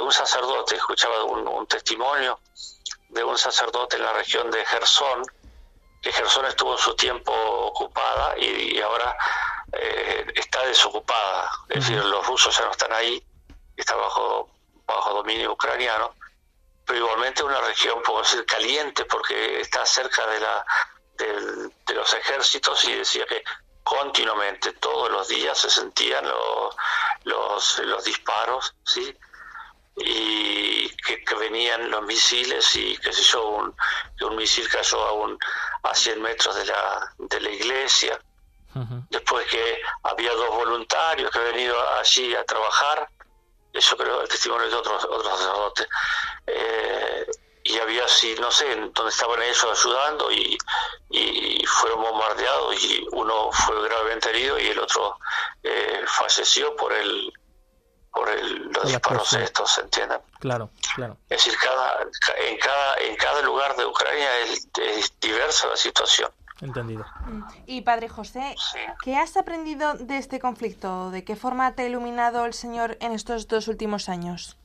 un 0.00 0.12
sacerdote, 0.12 0.76
escuchaba 0.76 1.24
un, 1.24 1.66
testimonio 1.66 2.40
de 3.08 3.24
un 3.24 3.38
sacerdote 3.38 3.96
en 3.96 4.02
la 4.02 4.12
región 4.12 4.50
de 4.50 4.64
Gerson, 4.64 5.22
que 6.02 6.12
Gerson 6.12 6.46
estuvo 6.46 6.72
en 6.72 6.78
su 6.78 6.94
tiempo 6.94 7.32
ocupada 7.32 8.38
y, 8.38 8.80
ahora 8.80 9.16
eh, 9.72 10.26
está 10.34 10.64
desocupada. 10.66 11.50
Es 11.68 11.86
decir, 11.86 12.04
los 12.04 12.26
rusos 12.26 12.56
ya 12.56 12.64
no 12.64 12.70
están 12.70 12.92
ahí, 12.92 13.24
está 13.76 13.94
bajo, 13.96 14.50
bajo 14.86 15.14
dominio 15.14 15.52
ucraniano, 15.52 16.14
pero 16.84 16.98
igualmente 16.98 17.42
una 17.42 17.60
región, 17.60 18.02
puedo 18.02 18.20
decir, 18.20 18.44
caliente 18.46 19.04
porque 19.04 19.60
está 19.60 19.84
cerca 19.84 20.26
de 20.26 20.40
la 20.40 20.66
de 21.16 21.94
los 21.94 22.12
ejércitos 22.12 22.84
y 22.84 22.92
decía 22.92 23.24
que 23.26 23.42
continuamente, 23.86 24.72
todos 24.72 25.08
los 25.12 25.28
días 25.28 25.56
se 25.56 25.70
sentían 25.70 26.26
los, 27.24 27.78
los, 27.78 28.04
disparos, 28.04 28.74
¿sí? 28.84 29.16
Y 29.96 30.88
que, 30.96 31.34
venían 31.36 31.90
los 31.90 32.02
misiles 32.02 32.74
y, 32.76 32.96
qué 32.98 33.12
sé 33.12 33.22
yo, 33.22 33.48
un, 33.48 33.74
un 34.22 34.36
misil 34.36 34.68
cayó 34.68 35.00
a, 35.02 35.12
un, 35.12 35.38
a 35.82 35.94
100 35.94 36.20
metros 36.20 36.54
de 36.56 36.66
la, 36.66 37.14
de 37.18 37.40
la 37.40 37.50
iglesia. 37.50 38.18
Después 39.08 39.46
que 39.46 39.80
había 40.02 40.34
dos 40.34 40.50
voluntarios 40.50 41.30
que 41.30 41.38
han 41.38 41.46
venido 41.46 41.76
allí 41.98 42.34
a 42.34 42.44
trabajar, 42.44 43.08
eso 43.72 43.96
creo 43.96 44.20
el 44.20 44.28
testimonio 44.28 44.68
de 44.68 44.74
otros, 44.74 45.02
otros 45.04 45.38
sacerdotes. 45.38 45.88
Eh, 46.46 47.26
y 47.64 47.78
había 47.78 48.04
así, 48.04 48.34
no 48.40 48.50
sé, 48.50 48.64
donde 48.94 49.10
estaban 49.10 49.42
ellos 49.42 49.64
ayudando 49.64 50.30
y, 50.30 50.56
fueron 51.66 52.02
bombardeados 52.02 52.82
y 52.84 53.06
uno 53.12 53.50
fue 53.52 53.82
gravemente 53.82 54.30
herido 54.30 54.58
y 54.58 54.68
el 54.68 54.78
otro 54.78 55.18
eh, 55.62 56.04
falleció 56.06 56.74
por 56.76 56.92
el 56.92 57.32
por 58.16 58.30
el, 58.30 58.72
los 58.72 58.88
disparos 58.88 59.32
estos, 59.34 59.70
¿se 59.74 59.82
entienden? 59.82 60.18
Claro, 60.38 60.70
claro. 60.94 61.18
Es 61.28 61.44
decir, 61.44 61.54
cada, 61.62 62.02
en, 62.48 62.56
cada, 62.56 62.96
en 63.00 63.16
cada 63.16 63.42
lugar 63.42 63.76
de 63.76 63.84
Ucrania 63.84 64.38
es, 64.38 64.66
diversa 65.20 65.68
la 65.68 65.76
situación. 65.76 66.30
Entendido. 66.62 67.04
Mm. 67.26 67.42
Y 67.66 67.82
Padre 67.82 68.08
José, 68.08 68.56
¿qué 69.02 69.16
has 69.16 69.36
aprendido 69.36 69.92
de 69.94 70.16
este 70.16 70.40
conflicto? 70.40 71.10
¿De 71.10 71.24
qué 71.24 71.36
forma 71.36 71.74
te 71.74 71.82
ha 71.82 71.86
iluminado 71.86 72.46
el 72.46 72.54
Señor 72.54 72.96
en 73.00 73.12
estos 73.12 73.48
dos 73.48 73.68
últimos 73.68 74.08
años? 74.08 74.56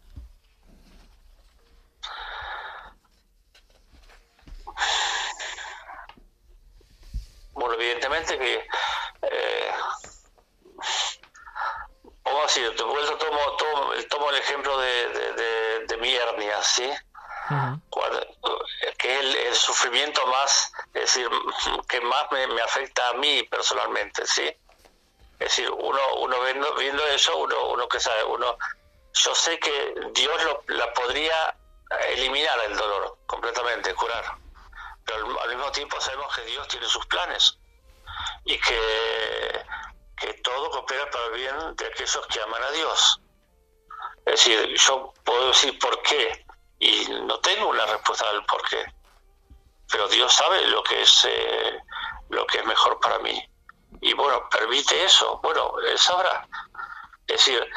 Bueno, 7.51 7.73
evidentemente 7.73 8.39
que, 8.39 8.55
eh, 9.23 9.70
vamos 12.59 12.97
a 12.97 13.01
decir, 13.01 13.17
tomo, 13.17 13.39
tomo, 13.57 13.91
tomo 14.09 14.29
el 14.29 14.35
ejemplo 14.37 14.77
de, 14.77 15.85
de, 15.87 15.97
mi 15.97 16.13
hernia, 16.15 16.61
¿sí? 16.63 16.89
que 18.97 19.19
es 19.19 19.35
el, 19.35 19.55
sufrimiento 19.55 20.25
más, 20.27 20.71
es 20.93 21.01
decir, 21.01 21.29
que 21.87 22.01
más 22.01 22.31
me, 22.31 22.61
afecta 22.61 23.09
a 23.09 23.13
mí 23.13 23.43
personalmente, 23.43 24.25
¿sí? 24.25 24.47
Es 25.39 25.49
decir, 25.49 25.69
uno, 25.69 25.99
uno 26.19 26.41
viendo, 26.41 26.73
viendo 26.75 27.05
eso, 27.07 27.35
uno, 27.37 27.69
uno 27.69 27.87
que 27.87 27.99
sabe, 27.99 28.23
uno, 28.23 28.57
yo 29.13 29.35
sé 29.35 29.59
que 29.59 29.93
Dios 30.13 30.43
lo, 30.43 30.63
la 30.67 30.93
podría 30.93 31.55
eliminar 32.09 32.57
el 32.65 32.75
dolor 32.77 33.17
completamente, 33.27 33.93
curar 33.93 34.41
pero 35.05 35.41
al, 35.41 35.49
mismo 35.49 35.71
tiempo 35.71 35.99
sabemos 35.99 36.33
que 36.35 36.43
Dios 36.43 36.67
tiene 36.67 36.85
sus 36.87 37.05
planes 37.07 37.57
y 38.45 38.57
que, 38.57 39.65
que 40.21 40.33
todo 40.35 40.69
coopera 40.69 41.09
para 41.09 41.27
bien 41.29 41.75
de 41.75 41.85
aquellos 41.87 42.27
que 42.27 42.41
aman 42.41 42.63
a 42.63 42.71
Dios. 42.71 43.21
Es 44.25 44.45
decir, 44.45 44.75
yo 44.77 45.13
puedo 45.25 45.47
decir 45.47 45.77
por 45.79 46.01
qué 46.03 46.45
y 46.79 47.07
no 47.25 47.39
tengo 47.39 47.67
una 47.67 47.85
respuesta 47.87 48.29
al 48.29 48.45
por 48.45 48.61
qué, 48.69 48.85
pero 49.91 50.07
Dios 50.07 50.33
sabe 50.33 50.67
lo 50.67 50.83
que 50.83 51.01
es 51.01 51.27
eh, 51.27 51.79
lo 52.29 52.45
que 52.47 52.59
es 52.59 52.65
mejor 52.65 52.99
para 52.99 53.19
mí 53.19 53.51
y 54.01 54.13
bueno 54.13 54.47
permite 54.49 55.03
eso. 55.03 55.39
Bueno, 55.43 55.73
él 55.87 55.97
sabrá. 55.97 56.47
Es 57.27 57.45
decir, 57.45 57.67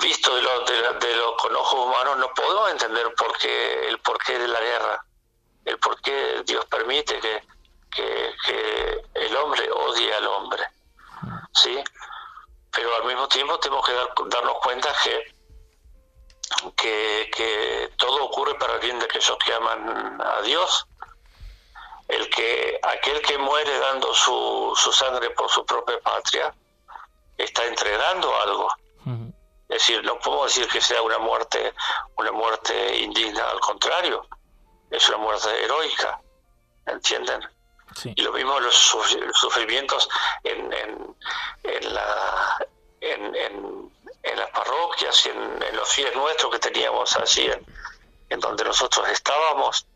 visto 0.00 0.34
de 0.34 0.42
lo, 0.42 0.60
de, 0.60 1.16
lo 1.16 1.36
con 1.36 1.54
ojos 1.56 1.86
humanos 1.86 2.18
no 2.18 2.32
podemos 2.34 2.70
entender 2.70 3.14
por 3.14 3.36
qué 3.38 3.88
el 3.88 3.98
porqué 4.00 4.38
de 4.38 4.48
la 4.48 4.60
guerra 4.60 5.04
el 5.68 5.78
por 5.78 6.00
qué 6.00 6.42
Dios 6.46 6.64
permite 6.66 7.20
que, 7.20 7.42
que, 7.90 9.02
el 9.14 9.36
hombre 9.36 9.70
odie 9.70 10.14
al 10.14 10.26
hombre. 10.26 10.62
¿Sí? 11.54 11.82
Pero 12.70 12.94
al 12.96 13.04
mismo 13.04 13.28
tiempo 13.28 13.58
tenemos 13.58 13.86
que 13.86 13.92
darnos 14.28 14.58
cuenta 14.62 14.92
que, 16.76 17.30
que, 17.30 17.92
todo 17.96 18.24
ocurre 18.24 18.54
para 18.54 18.74
el 18.74 18.80
bien 18.80 18.98
de 18.98 19.06
aquellos 19.06 19.36
que 19.38 19.52
aman 19.52 20.20
a 20.20 20.42
Dios. 20.42 20.86
El 22.06 22.30
que, 22.30 22.78
aquel 22.82 23.20
que 23.22 23.36
muere 23.36 23.78
dando 23.78 24.14
su, 24.14 24.72
su 24.76 24.92
sangre 24.92 25.30
por 25.30 25.50
su 25.50 25.64
propia 25.66 26.00
patria, 26.00 26.54
está 27.36 27.64
entregando 27.66 28.34
algo. 28.40 28.68
Es 29.68 29.86
decir, 29.86 30.02
no 30.02 30.18
podemos 30.18 30.46
decir 30.46 30.66
que 30.68 30.80
sea 30.80 31.02
una 31.02 31.18
muerte, 31.18 31.74
una 32.16 32.32
muerte 32.32 32.96
indigna, 32.96 33.50
al 33.50 33.60
contrario 33.60 34.26
es 34.90 35.08
una 35.08 35.18
muerte 35.18 35.64
heroica, 35.64 36.20
¿entienden? 36.86 37.40
Y 38.04 38.22
lo 38.22 38.32
mismo 38.32 38.60
los 38.60 38.74
sufrimientos 38.74 40.08
en, 40.44 40.72
en, 40.72 41.16
en, 41.64 41.94
la, 41.94 42.66
en, 43.00 43.34
en, 43.34 44.38
las 44.38 44.50
parroquias 44.50 45.26
y 45.26 45.30
en, 45.30 45.76
los 45.76 45.88
fieles 45.88 46.14
nuestros 46.14 46.52
que 46.52 46.58
teníamos 46.58 47.16
allí, 47.16 47.50
en, 48.28 48.40
donde 48.40 48.64
nosotros 48.64 49.08
estábamos. 49.08 49.86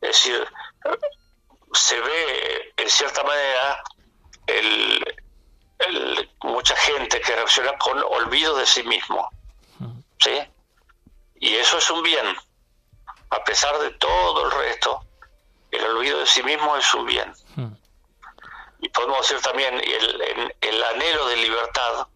Es 0.00 0.10
decir, 0.10 0.46
se 1.72 2.00
ve 2.00 2.74
en 2.76 2.90
cierta 2.90 3.22
manera 3.22 3.82
el, 4.46 6.30
mucha 6.42 6.76
gente 6.76 7.20
que 7.20 7.34
reacciona 7.34 7.76
con 7.78 8.02
olvido 8.02 8.56
de 8.56 8.66
sí 8.66 8.82
mismo. 8.82 9.28
¿Sí? 10.18 10.38
Y 11.36 11.54
eso 11.56 11.78
es 11.78 11.90
un 11.90 12.02
bien. 12.02 12.36
A 13.30 13.44
pesar 13.44 13.78
de 13.78 13.90
todo 13.92 14.46
el 14.46 14.50
resto, 14.50 15.05
el 15.76 15.84
olvido 15.84 16.18
de 16.18 16.26
sí 16.26 16.42
mismo 16.42 16.76
es 16.76 16.94
un 16.94 17.06
bien. 17.06 17.32
Y 18.80 18.88
podemos 18.90 19.20
decir 19.20 19.40
también 19.42 19.74
el, 19.74 20.54
el 20.60 20.84
anhelo 20.84 21.26
de 21.28 21.36
libertad 21.36 22.06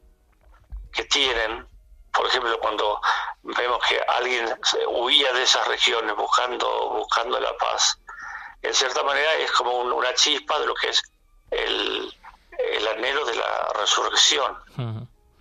que 0.93 1.05
tienen, 1.05 1.67
por 2.13 2.27
ejemplo, 2.27 2.59
cuando 2.61 3.01
vemos 3.43 3.79
que 3.89 4.01
alguien 4.01 4.59
huía 4.89 5.33
de 5.33 5.43
esas 5.43 5.67
regiones 5.69 6.15
buscando, 6.17 6.91
buscando 6.91 7.41
la 7.41 7.57
paz, 7.57 7.99
en 8.63 8.75
cierta 8.75 9.03
manera 9.03 9.33
es 9.35 9.51
como 9.53 9.79
una 9.79 10.15
chispa 10.15 10.59
de 10.59 10.67
lo 10.67 10.75
que 10.75 10.91
es 10.91 11.03
el, 11.51 12.15
el 12.59 12.89
anhelo 12.89 13.25
de 13.25 13.35
la 13.35 13.73
resurrección. 13.75 14.57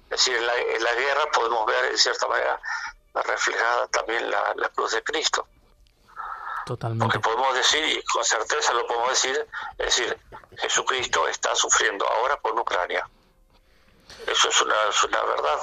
Es 0.09 0.25
decir, 0.25 0.35
en 0.35 0.45
la, 0.45 0.93
guerra 0.93 1.25
podemos 1.31 1.65
ver 1.65 1.85
en 1.85 1.97
cierta 1.97 2.27
manera 2.27 2.59
reflejada 3.13 3.87
también 3.87 4.29
la, 4.29 4.69
cruz 4.73 4.91
de 4.91 5.03
Cristo. 5.03 5.47
Totalmente. 6.69 7.03
Porque 7.03 7.19
podemos 7.19 7.55
decir, 7.55 7.83
y 7.83 7.99
con 8.03 8.23
certeza 8.23 8.73
lo 8.73 8.85
podemos 8.85 9.09
decir, 9.09 9.47
es 9.79 9.85
decir, 9.87 10.19
Jesucristo 10.55 11.27
está 11.27 11.55
sufriendo 11.55 12.07
ahora 12.07 12.39
por 12.39 12.59
Ucrania. 12.59 13.09
Eso 14.27 14.49
es 14.49 14.61
una, 14.61 14.75
es 14.87 15.03
una 15.03 15.23
verdad. 15.23 15.59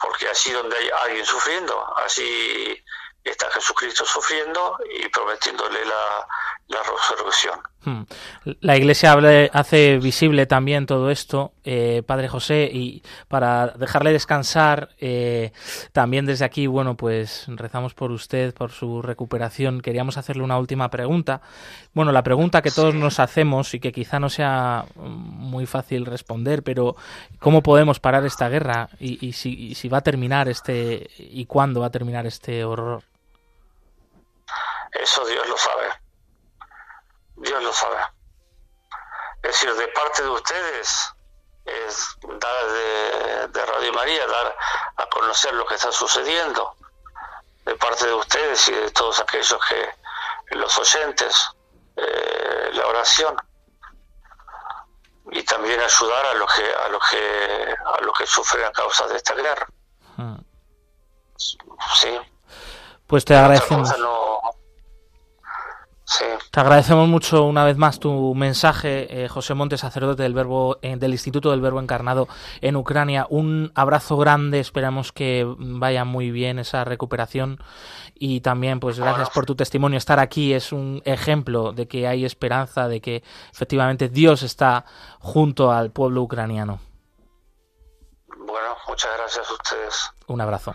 Porque 0.00 0.26
así 0.30 0.52
donde 0.52 0.74
hay 0.74 0.88
alguien 1.04 1.26
sufriendo, 1.26 1.98
así 1.98 2.81
está 3.30 3.50
Jesucristo 3.50 4.04
sufriendo 4.04 4.78
y 4.98 5.08
prometiéndole 5.08 5.84
la, 5.84 6.26
la 6.68 6.78
resurrección. 6.82 7.60
Hmm. 7.84 8.02
La 8.60 8.76
Iglesia 8.76 9.18
hace 9.52 9.98
visible 9.98 10.46
también 10.46 10.86
todo 10.86 11.10
esto, 11.10 11.52
eh, 11.64 12.02
Padre 12.06 12.28
José, 12.28 12.70
y 12.72 13.02
para 13.28 13.68
dejarle 13.68 14.12
descansar, 14.12 14.90
eh, 14.98 15.52
también 15.92 16.24
desde 16.24 16.44
aquí, 16.44 16.66
bueno, 16.66 16.96
pues 16.96 17.44
rezamos 17.48 17.94
por 17.94 18.12
usted, 18.12 18.54
por 18.54 18.70
su 18.70 19.02
recuperación. 19.02 19.80
Queríamos 19.80 20.16
hacerle 20.16 20.44
una 20.44 20.58
última 20.58 20.90
pregunta. 20.90 21.42
Bueno, 21.92 22.12
la 22.12 22.22
pregunta 22.22 22.62
que 22.62 22.70
todos 22.70 22.94
nos 22.94 23.18
hacemos 23.18 23.74
y 23.74 23.80
que 23.80 23.92
quizá 23.92 24.20
no 24.20 24.30
sea 24.30 24.86
muy 24.94 25.66
fácil 25.66 26.06
responder, 26.06 26.62
pero 26.62 26.96
¿cómo 27.40 27.62
podemos 27.62 27.98
parar 27.98 28.24
esta 28.24 28.48
guerra 28.48 28.88
y, 29.00 29.26
y 29.26 29.32
si, 29.32 29.70
y 29.70 29.74
si 29.74 29.88
va 29.88 29.98
a 29.98 30.02
terminar 30.02 30.48
este 30.48 31.10
y 31.18 31.46
cuándo 31.46 31.80
va 31.80 31.86
a 31.86 31.90
terminar 31.90 32.26
este 32.26 32.64
horror? 32.64 33.02
Eso 34.92 35.24
Dios 35.26 35.48
lo 35.48 35.56
sabe. 35.56 35.88
Dios 37.36 37.62
lo 37.62 37.72
sabe. 37.72 38.00
Es 39.42 39.50
decir, 39.52 39.74
de 39.74 39.88
parte 39.88 40.22
de 40.22 40.28
ustedes 40.28 41.14
es 41.64 42.16
dar 42.22 42.66
de, 43.50 43.66
Radio 43.66 43.92
María, 43.92 44.26
dar 44.26 44.56
a 44.96 45.06
conocer 45.06 45.54
lo 45.54 45.66
que 45.66 45.74
está 45.74 45.90
sucediendo. 45.90 46.76
De 47.64 47.74
parte 47.76 48.06
de 48.06 48.14
ustedes 48.14 48.68
y 48.68 48.72
de 48.72 48.90
todos 48.90 49.20
aquellos 49.20 49.58
que, 49.68 50.56
los 50.56 50.78
oyentes, 50.78 51.50
eh, 51.96 52.70
la 52.72 52.86
oración. 52.86 53.36
Y 55.30 55.42
también 55.44 55.80
ayudar 55.80 56.26
a 56.26 56.34
los 56.34 56.52
que, 56.54 56.74
a 56.74 56.88
los 56.88 57.08
que, 57.08 57.76
a 57.84 58.00
los 58.02 58.18
que 58.18 58.26
sufren 58.26 58.64
a 58.66 58.72
causa 58.72 59.06
de 59.06 59.16
esta 59.16 59.34
guerra. 59.34 59.66
Hmm. 60.16 60.36
Sí. 61.94 62.20
Pues 63.06 63.24
te 63.24 63.34
agradecemos. 63.34 63.90
Te 66.50 66.60
agradecemos 66.60 67.08
mucho 67.08 67.44
una 67.44 67.64
vez 67.64 67.76
más 67.76 67.98
tu 67.98 68.34
mensaje, 68.34 69.24
eh, 69.24 69.28
José 69.28 69.54
Montes, 69.54 69.80
sacerdote 69.80 70.22
del 70.22 70.34
Verbo 70.34 70.78
eh, 70.82 70.96
del 70.96 71.12
Instituto 71.12 71.50
del 71.50 71.60
Verbo 71.60 71.80
Encarnado 71.80 72.28
en 72.60 72.76
Ucrania. 72.76 73.26
Un 73.30 73.72
abrazo 73.74 74.16
grande, 74.16 74.60
esperamos 74.60 75.12
que 75.12 75.46
vaya 75.58 76.04
muy 76.04 76.30
bien 76.30 76.58
esa 76.58 76.84
recuperación 76.84 77.58
y 78.14 78.40
también 78.40 78.80
pues 78.80 78.98
gracias 78.98 79.30
por 79.30 79.46
tu 79.46 79.54
testimonio. 79.54 79.98
Estar 79.98 80.18
aquí 80.18 80.52
es 80.52 80.72
un 80.72 81.02
ejemplo 81.04 81.72
de 81.72 81.88
que 81.88 82.06
hay 82.06 82.24
esperanza, 82.24 82.88
de 82.88 83.00
que 83.00 83.22
efectivamente 83.52 84.08
Dios 84.08 84.42
está 84.42 84.84
junto 85.20 85.72
al 85.72 85.90
pueblo 85.90 86.22
ucraniano. 86.22 86.80
Bueno, 88.36 88.76
muchas 88.88 89.10
gracias 89.16 89.48
a 89.48 89.52
ustedes. 89.52 90.10
Un 90.26 90.40
abrazo. 90.40 90.74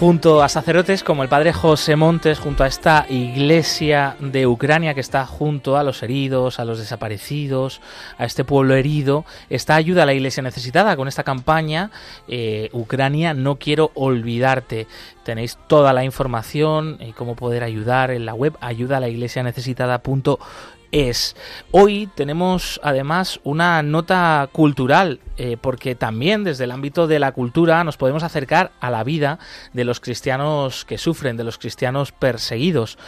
Junto 0.00 0.42
a 0.42 0.48
sacerdotes 0.48 1.04
como 1.04 1.22
el 1.22 1.28
padre 1.28 1.52
José 1.52 1.94
Montes, 1.94 2.38
junto 2.38 2.64
a 2.64 2.66
esta 2.66 3.04
iglesia 3.10 4.16
de 4.18 4.46
Ucrania 4.46 4.94
que 4.94 5.00
está 5.00 5.26
junto 5.26 5.76
a 5.76 5.84
los 5.84 6.02
heridos, 6.02 6.58
a 6.58 6.64
los 6.64 6.78
desaparecidos, 6.78 7.82
a 8.16 8.24
este 8.24 8.42
pueblo 8.42 8.74
herido, 8.74 9.26
está 9.50 9.74
ayuda 9.74 10.04
a 10.04 10.06
la 10.06 10.14
iglesia 10.14 10.42
necesitada 10.42 10.96
con 10.96 11.06
esta 11.06 11.22
campaña 11.22 11.90
eh, 12.28 12.70
Ucrania 12.72 13.34
no 13.34 13.56
quiero 13.56 13.90
olvidarte. 13.92 14.86
Tenéis 15.22 15.58
toda 15.66 15.92
la 15.92 16.02
información 16.02 16.96
y 16.98 17.12
cómo 17.12 17.36
poder 17.36 17.62
ayudar 17.62 18.10
en 18.10 18.24
la 18.24 18.32
web 18.32 18.56
ayuda 18.62 18.96
a 18.96 19.00
la 19.00 19.08
iglesia 19.10 19.42
necesitada 19.42 19.98
es. 20.92 21.36
Hoy 21.70 22.08
tenemos 22.14 22.80
además 22.82 23.40
una 23.44 23.82
nota 23.82 24.48
cultural, 24.52 25.20
eh, 25.36 25.56
porque 25.60 25.94
también 25.94 26.44
desde 26.44 26.64
el 26.64 26.70
ámbito 26.70 27.06
de 27.06 27.18
la 27.18 27.32
cultura 27.32 27.82
nos 27.84 27.96
podemos 27.96 28.22
acercar 28.22 28.72
a 28.80 28.90
la 28.90 29.04
vida 29.04 29.38
de 29.72 29.84
los 29.84 30.00
cristianos 30.00 30.84
que 30.84 30.98
sufren, 30.98 31.36
de 31.36 31.44
los 31.44 31.58
cristianos 31.58 32.12
perseguidos. 32.12 32.98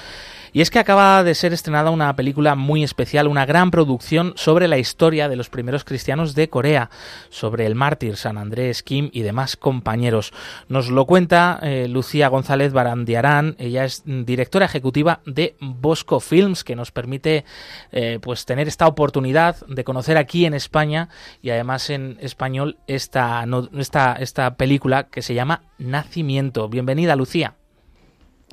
Y 0.54 0.60
es 0.60 0.70
que 0.70 0.78
acaba 0.78 1.24
de 1.24 1.34
ser 1.34 1.54
estrenada 1.54 1.90
una 1.90 2.14
película 2.14 2.54
muy 2.56 2.84
especial, 2.84 3.26
una 3.26 3.46
gran 3.46 3.70
producción 3.70 4.34
sobre 4.36 4.68
la 4.68 4.76
historia 4.76 5.30
de 5.30 5.36
los 5.36 5.48
primeros 5.48 5.82
cristianos 5.82 6.34
de 6.34 6.50
Corea, 6.50 6.90
sobre 7.30 7.64
el 7.64 7.74
mártir 7.74 8.18
San 8.18 8.36
Andrés 8.36 8.82
Kim 8.82 9.08
y 9.14 9.22
demás 9.22 9.56
compañeros. 9.56 10.34
Nos 10.68 10.90
lo 10.90 11.06
cuenta 11.06 11.58
eh, 11.62 11.88
Lucía 11.88 12.28
González 12.28 12.74
Barandiarán, 12.74 13.56
ella 13.58 13.86
es 13.86 14.02
directora 14.04 14.66
ejecutiva 14.66 15.20
de 15.24 15.56
Bosco 15.58 16.20
Films, 16.20 16.64
que 16.64 16.76
nos 16.76 16.90
permite 16.90 17.46
eh, 17.90 18.18
pues 18.20 18.44
tener 18.44 18.68
esta 18.68 18.86
oportunidad 18.86 19.56
de 19.66 19.84
conocer 19.84 20.18
aquí 20.18 20.44
en 20.44 20.52
España 20.52 21.08
y 21.40 21.48
además 21.48 21.88
en 21.88 22.18
español 22.20 22.76
esta, 22.86 23.46
esta, 23.78 24.12
esta 24.20 24.54
película 24.56 25.04
que 25.04 25.22
se 25.22 25.32
llama 25.32 25.62
Nacimiento. 25.78 26.68
Bienvenida, 26.68 27.16
Lucía. 27.16 27.54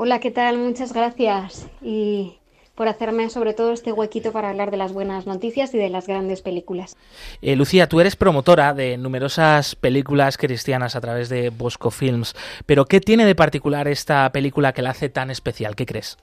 Hola, 0.02 0.22
¿qué 0.22 0.32
tal? 0.32 0.58
Muchas 0.58 0.94
gracias 0.94 1.68
y 1.82 2.38
por 2.74 2.88
hacerme 2.88 3.30
sobre 3.30 3.54
todo 3.54 3.74
este 3.74 3.92
huequito 3.92 4.32
para 4.32 4.50
hablar 4.50 4.72
de 4.72 4.78
las 4.78 4.94
buenas 4.94 5.28
noticias 5.28 5.74
y 5.74 5.78
de 5.78 5.90
las 5.90 6.08
grandes 6.08 6.42
películas. 6.42 6.96
Eh, 7.42 7.58
Lucía, 7.58 7.90
tú 7.90 8.00
eres 8.00 8.16
promotora 8.16 8.74
de 8.74 8.98
numerosas 8.98 9.76
películas 9.76 10.38
cristianas 10.38 10.96
a 10.96 11.02
través 11.02 11.28
de 11.28 11.50
Bosco 11.50 11.92
Films, 11.92 12.34
pero 12.66 12.86
¿qué 12.86 13.02
tiene 13.02 13.26
de 13.26 13.36
particular 13.36 13.90
esta 13.90 14.32
película 14.32 14.72
que 14.72 14.82
la 14.82 14.92
hace 14.92 15.10
tan 15.10 15.32
especial? 15.32 15.76
¿Qué 15.76 15.86
crees? 15.86 16.18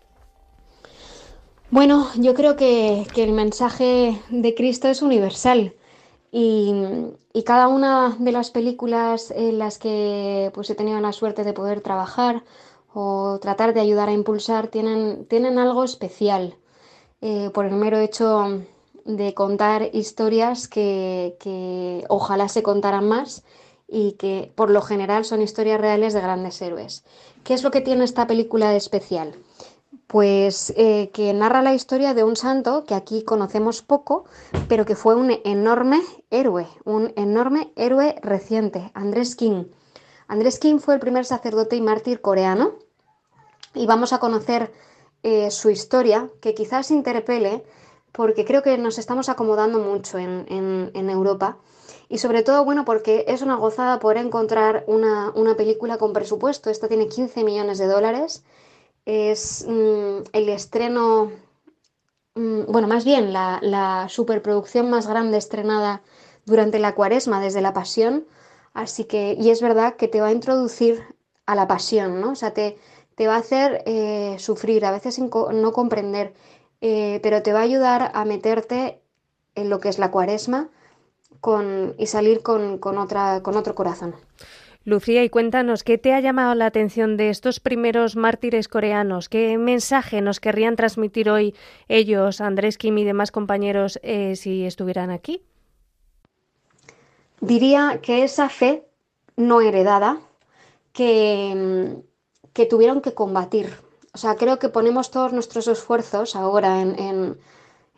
Bueno, 1.71 2.09
yo 2.17 2.33
creo 2.33 2.57
que, 2.57 3.05
el 3.15 3.33
mensaje 3.33 4.19
de 4.31 4.55
Cristo 4.55 4.89
es 4.89 5.03
universal 5.03 5.75
y, 6.33 6.73
y, 7.35 7.43
cada 7.43 7.69
una 7.69 8.17
de 8.19 8.33
las 8.33 8.51
películas 8.51 9.31
en 9.37 9.59
las 9.59 9.77
que 9.77 10.51
pues, 10.55 10.71
he 10.71 10.75
tenido 10.75 10.99
la 11.01 11.13
suerte 11.13 11.45
de 11.45 11.53
poder 11.53 11.83
trabajar, 11.83 12.43
o 12.99 13.39
tratar 13.41 13.75
de 13.75 13.81
ayudar 13.81 14.09
a 14.09 14.13
impulsar 14.13 14.69
tienen, 14.69 15.27
tienen 15.27 15.59
algo 15.59 15.85
especial 15.85 16.57
eh, 17.21 17.51
por 17.53 17.67
el 17.67 17.75
mero 17.75 17.99
hecho 17.99 18.63
de 19.05 19.35
contar 19.35 19.91
historias 19.93 20.67
que, 20.67 22.07
ojalá 22.09 22.49
se 22.49 22.63
contaran 22.63 23.07
más 23.07 23.45
y 23.87 24.13
que 24.13 24.51
por 24.55 24.71
lo 24.71 24.81
general 24.81 25.27
son 25.27 25.43
historias 25.43 25.79
reales 25.79 26.15
de 26.15 26.23
grandes 26.23 26.63
héroes. 26.63 27.05
¿Qué 27.45 27.53
es 27.53 27.63
lo 27.63 27.71
que 27.71 27.83
tiene 27.83 28.03
esta 28.03 28.27
película 28.27 28.71
de 28.71 28.79
especial? 28.79 29.35
Pues 30.07 30.73
eh, 30.79 31.11
que 31.13 31.35
narra 31.35 31.61
la 31.61 31.75
historia 31.75 32.15
de 32.15 32.25
un 32.25 32.35
santo 32.35 32.85
que 32.85 32.95
aquí 32.95 33.25
conocemos 33.25 33.83
poco, 33.83 34.25
pero 34.69 34.87
que 34.87 34.97
fue 34.97 35.17
un 35.17 35.39
enorme 35.45 36.01
héroe, 36.31 36.67
un 36.87 37.13
enorme 37.17 37.75
héroe 37.77 38.17
reciente, 38.23 38.91
Andrés 38.95 39.37
King. 39.37 39.65
Andrés 40.29 40.59
King 40.59 40.79
fue 40.79 40.95
el 40.95 41.01
primer 41.01 41.27
sacerdote 41.27 41.77
y 41.77 41.83
mártir 41.83 42.23
coreano 42.23 42.86
y 43.77 43.87
vamos 43.87 44.13
a 44.13 44.19
conocer 44.19 44.73
eh, 45.23 45.51
su 45.51 45.71
historia, 45.71 46.31
que 46.41 46.55
quizás 46.55 46.91
interpele, 46.91 47.65
porque 48.13 48.45
creo 48.45 48.63
que 48.63 48.79
nos 48.79 48.99
estamos 48.99 49.29
acomodando 49.29 49.79
mucho 49.79 50.19
en, 50.19 51.11
Europa. 51.11 51.59
Y 52.09 52.19
sobre 52.19 52.43
todo, 52.43 52.65
bueno, 52.65 52.85
porque 52.85 53.25
es 53.29 53.43
una 53.43 53.57
gozada 53.57 53.99
poder 53.99 54.19
encontrar 54.19 54.85
una, 54.87 55.33
película 55.57 55.99
con 55.99 56.13
presupuesto. 56.13 56.71
Esta 56.71 56.89
tiene 56.89 57.09
15 57.09 57.45
millones 57.45 57.79
de 57.79 57.87
dólares. 57.87 58.45
Es 59.05 59.67
mm, 59.69 60.29
el 60.33 60.49
estreno, 60.49 61.33
mm, 62.35 62.63
bueno, 62.69 62.89
más 62.89 63.05
bien 63.05 63.33
la, 63.33 63.59
la, 63.63 64.09
superproducción 64.09 64.89
más 64.89 65.07
grande 65.07 65.37
estrenada 65.37 66.03
durante 66.45 66.79
la 66.79 66.95
cuaresma 66.95 67.41
desde 67.41 67.61
la 67.61 67.73
pasión. 67.75 68.27
Así 68.73 69.05
que, 69.05 69.37
y 69.39 69.51
es 69.51 69.61
verdad 69.61 69.97
que 69.97 70.09
te 70.09 70.21
va 70.21 70.29
a 70.29 70.33
introducir 70.33 71.03
a 71.47 71.55
la 71.55 71.67
pasión, 71.67 72.21
¿no? 72.21 72.33
O 72.33 72.35
sea, 72.35 72.53
te, 72.55 72.79
te 73.17 73.27
va 73.27 73.35
a 73.35 73.39
hacer 73.39 73.83
eh, 73.87 74.37
sufrir, 74.39 74.85
a 74.85 74.93
veces 74.93 75.19
no 75.19 75.73
comprender, 75.73 76.35
eh, 76.81 77.19
pero 77.23 77.43
te 77.43 77.53
va 77.53 77.61
a 77.61 77.63
ayudar 77.63 78.13
a 78.15 78.25
meterte 78.25 79.01
en 79.55 79.71
lo 79.71 79.81
que 79.81 79.89
es 79.89 79.99
la 79.99 80.11
cuaresma 80.11 80.69
con, 81.41 81.95
y 81.99 82.07
salir 82.07 82.43
con, 82.43 82.79
otra, 82.99 83.43
con 83.43 83.57
otro 83.57 83.75
corazón. 83.75 84.15
Lucía, 84.85 85.25
y 85.25 85.31
cuéntanos, 85.31 85.83
¿qué 85.83 85.99
te 85.99 86.13
ha 86.13 86.21
llamado 86.21 86.55
la 86.55 86.67
atención 86.67 87.17
de 87.17 87.31
estos 87.31 87.59
primeros 87.59 88.17
mártires 88.17 88.69
coreanos? 88.69 89.29
¿Qué 89.29 89.59
mensaje 89.59 90.21
nos 90.21 90.39
querrían 90.39 90.77
transmitir 90.77 91.29
hoy 91.31 91.55
ellos, 91.89 92.41
Andrés 92.41 92.79
Kim 92.79 92.97
y 92.99 93.05
demás 93.05 93.33
compañeros, 93.33 93.99
eh, 94.03 94.37
si 94.37 94.65
estuvieran 94.65 95.11
aquí? 95.11 95.43
Diría 97.41 97.99
que 98.03 98.23
esa 98.23 98.49
fe 98.49 98.85
no 99.37 99.61
heredada, 99.61 100.19
que, 100.93 101.97
que 102.57 102.65
tuvieron 102.65 103.03
que 103.03 103.13
combatir. 103.13 103.69
O 104.15 104.19
sea, 104.19 104.37
creo 104.37 104.59
que 104.59 104.71
ponemos 104.71 105.11
todos 105.11 105.35
nuestros 105.35 105.69
esfuerzos 105.69 106.35
ahora 106.35 106.81
en, 106.81 107.39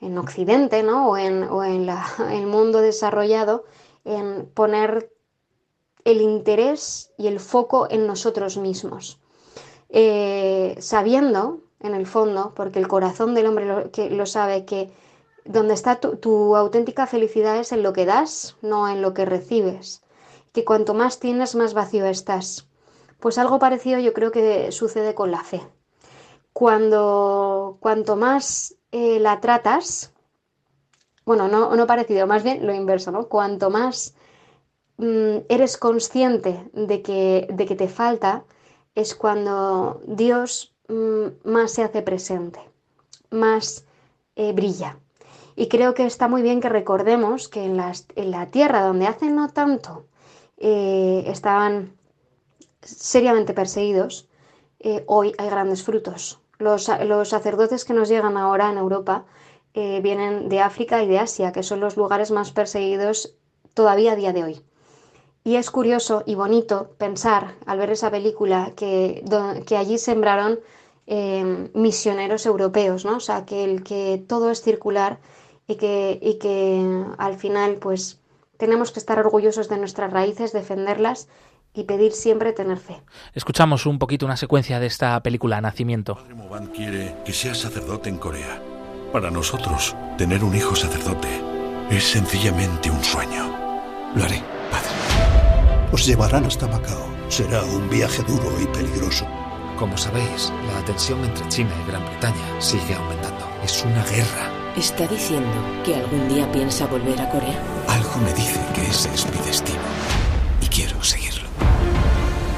en, 0.00 0.18
Occidente, 0.18 0.82
¿no? 0.82 1.10
O 1.10 1.16
en, 1.16 1.44
o 1.44 1.62
en 1.62 1.86
la, 1.86 2.04
el 2.32 2.46
mundo 2.48 2.80
desarrollado, 2.80 3.64
en 4.04 4.50
poner 4.52 5.12
el 6.02 6.20
interés 6.20 7.12
y 7.16 7.28
el 7.28 7.38
foco 7.38 7.86
en 7.88 8.08
nosotros 8.08 8.56
mismos. 8.56 9.20
Eh, 9.90 10.74
sabiendo, 10.80 11.60
en 11.78 11.94
el 11.94 12.08
fondo, 12.08 12.52
porque 12.56 12.80
el 12.80 12.88
corazón 12.88 13.34
del 13.34 13.46
hombre 13.46 13.64
lo, 13.64 13.84
lo 14.10 14.26
sabe, 14.26 14.64
que 14.64 14.90
donde 15.44 15.74
está 15.74 16.00
tu, 16.00 16.56
auténtica 16.56 17.06
felicidad 17.06 17.58
es 17.58 17.70
en 17.70 17.84
lo 17.84 17.92
que 17.92 18.06
das, 18.06 18.56
no 18.60 18.88
en 18.88 19.02
lo 19.02 19.14
que 19.14 19.24
recibes. 19.24 20.02
Que 20.52 20.64
cuanto 20.64 20.94
más 20.94 21.20
tienes, 21.20 21.54
más 21.54 21.74
vacío 21.74 22.06
estás. 22.06 22.67
Pues 23.20 23.38
algo 23.38 23.58
parecido 23.58 23.98
yo 23.98 24.12
creo 24.12 24.30
que 24.30 24.70
sucede 24.72 25.14
con 25.14 25.30
la 25.30 25.42
fe. 25.42 25.62
Cuando 26.52 27.78
cuanto 27.80 28.16
más 28.16 28.76
eh, 28.92 29.18
la 29.20 29.40
tratas, 29.40 30.12
bueno, 31.24 31.48
no, 31.48 31.76
no, 31.76 31.86
parecido, 31.86 32.26
más 32.26 32.42
bien 32.42 32.66
lo 32.66 32.72
inverso, 32.72 33.12
¿no? 33.12 33.28
Cuanto 33.28 33.70
más 33.70 34.14
mm, 34.96 35.38
eres 35.48 35.76
consciente 35.76 36.70
de 36.72 37.02
que, 37.02 37.46
de 37.52 37.66
que, 37.66 37.74
te 37.74 37.88
falta, 37.88 38.44
es 38.94 39.14
cuando 39.14 40.00
Dios 40.06 40.74
mm, 40.88 41.50
más 41.50 41.72
se 41.72 41.82
hace 41.82 42.02
presente, 42.02 42.60
más 43.30 43.84
eh, 44.36 44.52
brilla. 44.52 44.98
Y 45.54 45.68
creo 45.68 45.92
que 45.92 46.06
está 46.06 46.28
muy 46.28 46.40
bien 46.40 46.60
que 46.60 46.68
recordemos 46.68 47.48
que 47.48 47.64
en, 47.64 47.78
en 47.80 48.30
la 48.30 48.46
tierra 48.46 48.82
donde 48.82 49.06
hace 49.06 49.28
no 49.28 49.48
tanto 49.50 50.06
eh, 50.56 51.24
estaban 51.26 51.97
seriamente 52.82 53.54
perseguidos, 53.54 54.28
eh, 54.80 55.04
hoy 55.06 55.34
hay 55.38 55.48
grandes 55.50 55.82
frutos. 55.82 56.40
Los, 56.58 56.84
sacerdotes 56.84 57.84
que 57.84 57.94
nos 57.94 58.08
llegan 58.08 58.36
ahora 58.36 58.70
en 58.70 58.78
Europa 58.78 59.26
eh, 59.74 60.00
vienen 60.02 60.48
de 60.48 60.60
África 60.60 61.02
y 61.02 61.08
de 61.08 61.18
Asia, 61.18 61.52
que 61.52 61.62
son 61.62 61.80
los 61.80 61.96
lugares 61.96 62.30
más 62.30 62.52
perseguidos 62.52 63.34
todavía 63.74 64.12
a 64.12 64.16
día 64.16 64.32
de 64.32 64.44
hoy. 64.44 64.62
Y 65.44 65.56
es 65.56 65.70
curioso 65.70 66.24
y 66.26 66.34
bonito 66.34 66.94
pensar 66.98 67.54
al 67.64 67.78
ver 67.78 67.90
esa 67.90 68.10
película 68.10 68.72
que, 68.76 69.24
que 69.66 69.76
allí 69.76 69.98
sembraron 69.98 70.58
eh, 71.06 71.70
misioneros 71.74 72.44
europeos, 72.44 73.04
¿no? 73.04 73.16
O 73.16 73.20
sea, 73.20 73.46
que, 73.46 73.64
el, 73.64 73.82
que 73.82 74.22
todo 74.28 74.50
es 74.50 74.62
circular 74.62 75.20
y 75.66 75.76
que, 75.76 76.18
y 76.20 76.38
que 76.38 76.84
al 77.18 77.36
final 77.36 77.76
pues 77.76 78.20
tenemos 78.58 78.90
que 78.90 78.98
estar 78.98 79.18
orgullosos 79.18 79.68
de 79.68 79.78
nuestras 79.78 80.12
raíces, 80.12 80.52
defenderlas 80.52 81.28
y 81.78 81.84
pedir 81.84 82.12
siempre 82.12 82.52
tener 82.52 82.78
fe. 82.78 83.00
Escuchamos 83.34 83.86
un 83.86 83.98
poquito 83.98 84.26
una 84.26 84.36
secuencia 84.36 84.80
de 84.80 84.86
esta 84.86 85.22
película, 85.22 85.60
Nacimiento. 85.60 86.16
Padre 86.16 86.34
Moban 86.34 86.66
quiere 86.66 87.14
que 87.24 87.32
sea 87.32 87.54
sacerdote 87.54 88.08
en 88.08 88.18
Corea. 88.18 88.60
Para 89.12 89.30
nosotros, 89.30 89.94
tener 90.18 90.42
un 90.42 90.54
hijo 90.54 90.74
sacerdote 90.74 91.28
es 91.90 92.04
sencillamente 92.04 92.90
un 92.90 93.02
sueño. 93.02 93.46
Lo 94.14 94.24
haré, 94.24 94.42
padre. 94.70 95.88
Os 95.92 96.04
llevarán 96.06 96.44
hasta 96.44 96.66
Macao. 96.66 97.06
Será 97.28 97.62
un 97.62 97.88
viaje 97.88 98.22
duro 98.24 98.50
y 98.60 98.66
peligroso. 98.66 99.26
Como 99.78 99.96
sabéis, 99.96 100.52
la 100.66 100.84
tensión 100.84 101.24
entre 101.24 101.48
China 101.48 101.70
y 101.82 101.90
Gran 101.90 102.04
Bretaña 102.04 102.60
sigue 102.60 102.94
aumentando. 102.94 103.48
Es 103.62 103.84
una 103.84 104.04
guerra. 104.04 104.50
¿Está 104.76 105.06
diciendo 105.06 105.56
que 105.84 105.94
algún 105.94 106.28
día 106.28 106.50
piensa 106.50 106.86
volver 106.86 107.20
a 107.20 107.30
Corea? 107.30 107.62
Algo 107.88 108.18
me 108.18 108.32
dice 108.34 108.60
que 108.74 108.82
ese 108.82 109.12
es 109.14 109.26
mi 109.30 109.38
destino. 109.46 109.78
Y 110.60 110.66
quiero 110.66 111.02
seguirlo. 111.02 111.37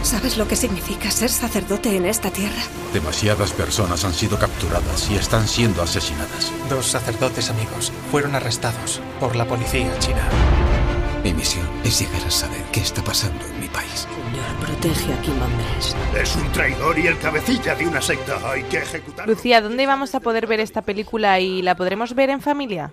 ¿Sabes 0.02 0.38
lo 0.38 0.48
que 0.48 0.56
significa 0.56 1.10
ser 1.10 1.28
sacerdote 1.28 1.94
en 1.94 2.06
esta 2.06 2.30
tierra? 2.30 2.62
Demasiadas 2.92 3.52
personas 3.52 4.04
han 4.04 4.14
sido 4.14 4.38
capturadas 4.38 5.10
y 5.10 5.16
están 5.16 5.46
siendo 5.46 5.82
asesinadas. 5.82 6.52
Dos 6.70 6.86
sacerdotes 6.86 7.50
amigos 7.50 7.92
fueron 8.10 8.34
arrestados 8.34 9.00
por 9.20 9.36
la 9.36 9.44
policía 9.44 9.96
china. 9.98 10.26
Mi 11.22 11.34
misión 11.34 11.68
es 11.84 12.00
llegar 12.00 12.26
a 12.26 12.30
saber 12.30 12.62
qué 12.72 12.80
está 12.80 13.04
pasando 13.04 13.44
en 13.44 13.60
mi 13.60 13.68
país. 13.68 14.08
Señor, 14.08 14.56
protege 14.58 15.12
a 15.12 15.20
Kim 15.20 15.42
Ambrose. 15.42 15.94
Es 16.18 16.34
un 16.34 16.50
traidor 16.50 16.98
y 16.98 17.06
el 17.06 17.18
cabecilla 17.18 17.74
de 17.74 17.86
una 17.86 18.00
secta. 18.00 18.38
Hay 18.50 18.62
que 18.64 18.78
ejecutar. 18.78 19.28
Lucía, 19.28 19.60
¿dónde 19.60 19.86
vamos 19.86 20.14
a 20.14 20.20
poder 20.20 20.46
ver 20.46 20.60
esta 20.60 20.80
película 20.80 21.40
y 21.40 21.60
la 21.60 21.76
podremos 21.76 22.14
ver 22.14 22.30
en 22.30 22.40
familia? 22.40 22.90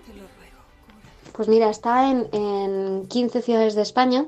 Pues 1.32 1.48
mira, 1.48 1.70
está 1.70 2.10
en, 2.10 2.28
en 2.32 3.06
15 3.08 3.40
ciudades 3.40 3.74
de 3.74 3.82
España 3.82 4.26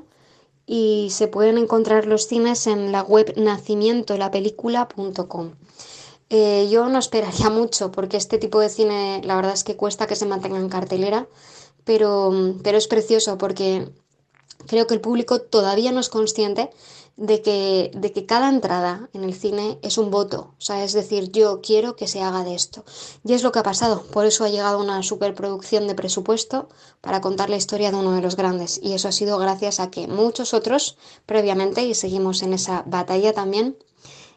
y 0.73 1.09
se 1.09 1.27
pueden 1.27 1.57
encontrar 1.57 2.05
los 2.05 2.27
cines 2.27 2.65
en 2.65 2.93
la 2.93 3.03
web 3.03 3.33
nacimientolapelícula.com. 3.35 5.51
Eh, 6.29 6.69
yo 6.71 6.87
no 6.87 6.97
esperaría 6.97 7.49
mucho 7.59 7.91
porque 7.91 8.15
este 8.15 8.37
tipo 8.37 8.61
de 8.61 8.69
cine 8.69 9.19
la 9.25 9.35
verdad 9.35 9.51
es 9.51 9.65
que 9.65 9.75
cuesta 9.75 10.07
que 10.07 10.15
se 10.15 10.25
mantenga 10.25 10.59
en 10.59 10.69
cartelera, 10.69 11.27
pero, 11.83 12.55
pero 12.63 12.77
es 12.77 12.87
precioso 12.87 13.37
porque 13.37 13.89
creo 14.65 14.87
que 14.87 14.93
el 14.93 15.01
público 15.01 15.41
todavía 15.41 15.91
no 15.91 15.99
es 15.99 16.07
consciente 16.07 16.69
de 17.21 17.43
que, 17.43 17.91
de 17.93 18.11
que 18.11 18.25
cada 18.25 18.49
entrada 18.49 19.07
en 19.13 19.23
el 19.23 19.35
cine 19.35 19.77
es 19.83 19.99
un 19.99 20.09
voto. 20.09 20.55
O 20.57 20.61
sea, 20.61 20.83
es 20.83 20.93
decir, 20.93 21.31
yo 21.31 21.61
quiero 21.61 21.95
que 21.95 22.07
se 22.07 22.21
haga 22.23 22.43
de 22.43 22.55
esto. 22.55 22.83
Y 23.23 23.33
es 23.33 23.43
lo 23.43 23.51
que 23.51 23.59
ha 23.59 23.63
pasado. 23.63 24.01
Por 24.11 24.25
eso 24.25 24.43
ha 24.43 24.49
llegado 24.49 24.79
una 24.79 25.03
superproducción 25.03 25.87
de 25.87 25.93
presupuesto 25.93 26.67
para 26.99 27.21
contar 27.21 27.51
la 27.51 27.57
historia 27.57 27.91
de 27.91 27.97
uno 27.97 28.13
de 28.13 28.21
los 28.21 28.35
grandes. 28.35 28.79
Y 28.81 28.93
eso 28.93 29.07
ha 29.07 29.11
sido 29.11 29.37
gracias 29.37 29.79
a 29.79 29.91
que 29.91 30.07
muchos 30.07 30.55
otros 30.55 30.97
previamente, 31.27 31.83
y 31.83 31.93
seguimos 31.93 32.41
en 32.41 32.53
esa 32.53 32.83
batalla 32.87 33.33
también, 33.33 33.77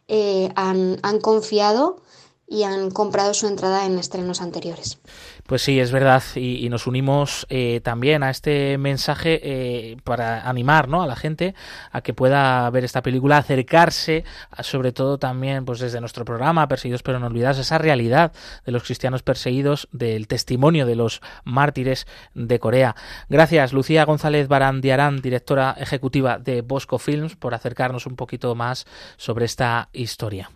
eh, 0.06 0.50
han, 0.54 0.98
han 1.02 1.20
confiado 1.20 2.02
y 2.46 2.64
han 2.64 2.90
comprado 2.90 3.34
su 3.34 3.46
entrada 3.46 3.86
en 3.86 3.98
estrenos 3.98 4.40
anteriores. 4.40 4.98
Pues 5.46 5.62
sí, 5.62 5.78
es 5.78 5.92
verdad, 5.92 6.22
y, 6.36 6.68
nos 6.68 6.86
unimos 6.86 7.46
eh, 7.50 7.80
también 7.82 8.22
a 8.22 8.30
este 8.30 8.78
mensaje 8.78 9.40
eh, 9.42 9.96
para 10.02 10.48
animar 10.48 10.88
¿no? 10.88 11.02
a 11.02 11.06
la 11.06 11.16
gente 11.16 11.54
a 11.90 12.00
que 12.00 12.14
pueda 12.14 12.68
ver 12.70 12.84
esta 12.84 13.02
película, 13.02 13.38
acercarse, 13.38 14.24
sobre 14.60 14.92
todo 14.92 15.18
también 15.18 15.64
pues 15.64 15.80
desde 15.80 16.00
nuestro 16.00 16.24
programa 16.24 16.66
Perseguidos 16.68 17.02
pero 17.02 17.18
no 17.18 17.26
olvidados, 17.26 17.58
esa 17.58 17.78
realidad 17.78 18.32
de 18.64 18.72
los 18.72 18.84
cristianos 18.84 19.22
perseguidos, 19.22 19.88
del 19.92 20.28
testimonio 20.28 20.86
de 20.86 20.96
los 20.96 21.20
mártires 21.44 22.06
de 22.34 22.58
Corea. 22.58 22.96
Gracias, 23.28 23.72
Lucía 23.72 24.04
González 24.04 24.48
Barandiarán, 24.48 25.20
directora 25.20 25.76
ejecutiva 25.78 26.38
de 26.38 26.62
Bosco 26.62 26.98
Films, 26.98 27.36
por 27.36 27.54
acercarnos 27.54 28.06
un 28.06 28.16
poquito 28.16 28.54
más 28.54 28.86
sobre 29.16 29.44
esta 29.44 29.88
historia. 29.92 30.50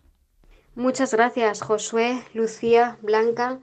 Muchas 0.78 1.12
gracias, 1.12 1.60
Josué, 1.62 2.22
Lucía, 2.34 2.98
Blanca. 3.02 3.60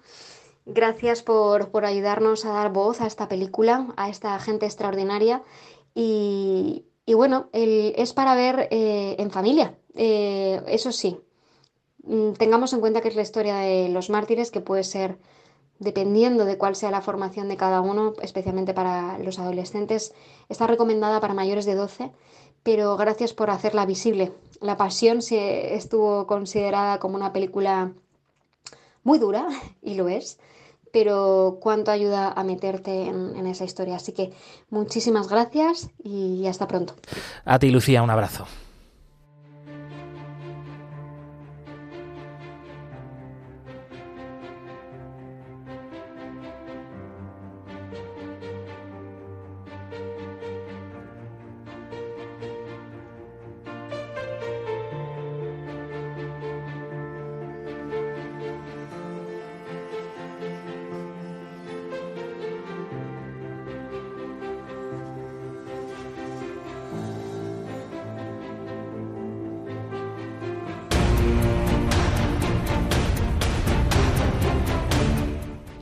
Gracias 0.66 1.24
por, 1.24 1.72
por 1.72 1.86
ayudarnos 1.86 2.46
a 2.46 2.52
dar 2.52 2.74
voz 2.74 3.02
a 3.02 3.08
esta 3.08 3.28
película, 3.30 3.94
a 3.98 4.10
esta 4.10 4.40
gente 4.40 4.66
extraordinaria. 4.66 5.44
Y, 5.96 6.86
y 7.06 7.14
bueno, 7.14 7.50
el- 7.54 7.94
es 7.98 8.14
para 8.14 8.36
ver 8.36 8.68
eh, 8.72 9.16
en 9.20 9.32
familia. 9.32 9.78
Eh, 9.96 10.62
eso 10.68 10.92
sí, 10.92 11.20
mm, 12.04 12.34
tengamos 12.34 12.74
en 12.74 12.82
cuenta 12.82 13.02
que 13.02 13.10
es 13.10 13.16
la 13.16 13.22
historia 13.24 13.58
de 13.58 13.90
los 13.90 14.10
mártires, 14.10 14.52
que 14.52 14.62
puede 14.62 14.84
ser, 14.84 15.18
dependiendo 15.80 16.46
de 16.46 16.58
cuál 16.58 16.76
sea 16.76 16.92
la 16.92 17.02
formación 17.02 17.48
de 17.50 17.58
cada 17.58 17.82
uno, 17.82 18.14
especialmente 18.22 18.74
para 18.74 19.18
los 19.20 19.40
adolescentes, 19.40 20.14
está 20.50 20.68
recomendada 20.68 21.20
para 21.22 21.34
mayores 21.34 21.66
de 21.66 21.76
12, 21.76 22.12
pero 22.66 22.98
gracias 22.98 23.32
por 23.32 23.52
hacerla 23.52 23.86
visible. 23.86 24.34
La 24.60 24.76
Pasión 24.76 25.22
se 25.22 25.76
estuvo 25.76 26.26
considerada 26.26 26.98
como 26.98 27.16
una 27.16 27.32
película 27.32 27.92
muy 29.04 29.20
dura, 29.20 29.48
y 29.84 29.94
lo 29.94 30.10
es, 30.10 30.40
pero 30.92 31.60
cuánto 31.62 31.92
ayuda 31.92 32.32
a 32.32 32.44
meterte 32.44 33.06
en, 33.06 33.36
en 33.36 33.46
esa 33.46 33.66
historia. 33.66 33.98
Así 33.98 34.14
que 34.14 34.34
muchísimas 34.72 35.30
gracias 35.30 35.92
y 36.04 36.48
hasta 36.48 36.68
pronto. 36.68 36.96
A 37.46 37.60
ti, 37.60 37.70
Lucía, 37.70 38.02
un 38.02 38.10
abrazo. 38.10 38.48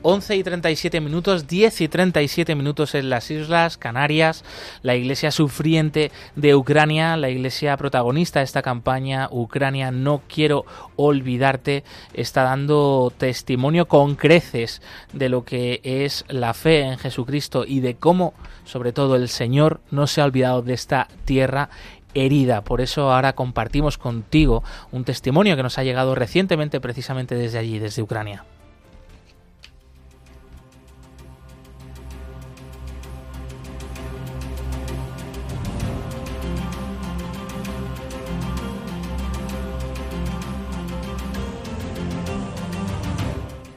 Once 0.06 0.36
y 0.36 0.43
37 0.43 0.99
minutos, 0.99 1.47
10 1.47 1.80
y 1.80 1.88
37 1.88 2.56
minutos 2.56 2.93
en 2.93 3.10
las 3.10 3.32
Islas 3.32 3.78
Canarias, 3.78 4.43
la 4.82 4.95
iglesia 4.95 5.32
sufriente 5.32 6.12
de 6.36 6.56
Ucrania, 6.56 7.16
la 7.16 7.30
iglesia 7.30 7.78
protagonista 7.78 8.39
de 8.39 8.45
esta 8.45 8.62
campaña, 8.62 9.30
Ucrania 9.32 9.91
no 9.91 10.22
quiero 10.28 10.66
olvidarte, 10.97 11.86
está 12.14 12.43
dando 12.43 13.14
testimonio 13.18 13.88
con 13.88 14.16
creces 14.16 14.82
de 15.14 15.30
lo 15.30 15.45
que 15.45 15.80
es 15.86 16.26
la 16.28 16.54
fe 16.54 16.82
en 16.82 16.97
Jesucristo 16.97 17.64
y 17.66 17.80
de 17.80 17.95
cómo, 17.95 18.34
sobre 18.66 18.91
todo, 18.91 19.16
el 19.16 19.30
Señor 19.30 19.80
no 19.89 20.08
se 20.08 20.20
ha 20.20 20.26
olvidado 20.26 20.62
de 20.62 20.74
esta 20.74 21.08
tierra 21.24 21.70
herida. 22.14 22.62
Por 22.62 22.82
eso 22.82 23.10
ahora 23.10 23.36
compartimos 23.36 23.97
contigo 23.97 24.64
un 24.91 25.06
testimonio 25.06 25.56
que 25.56 25.64
nos 25.64 25.78
ha 25.78 25.84
llegado 25.84 26.14
recientemente 26.14 26.82
precisamente 26.82 27.36
desde 27.36 27.58
allí, 27.58 27.80
desde 27.80 28.01
Ucrania. 28.01 28.43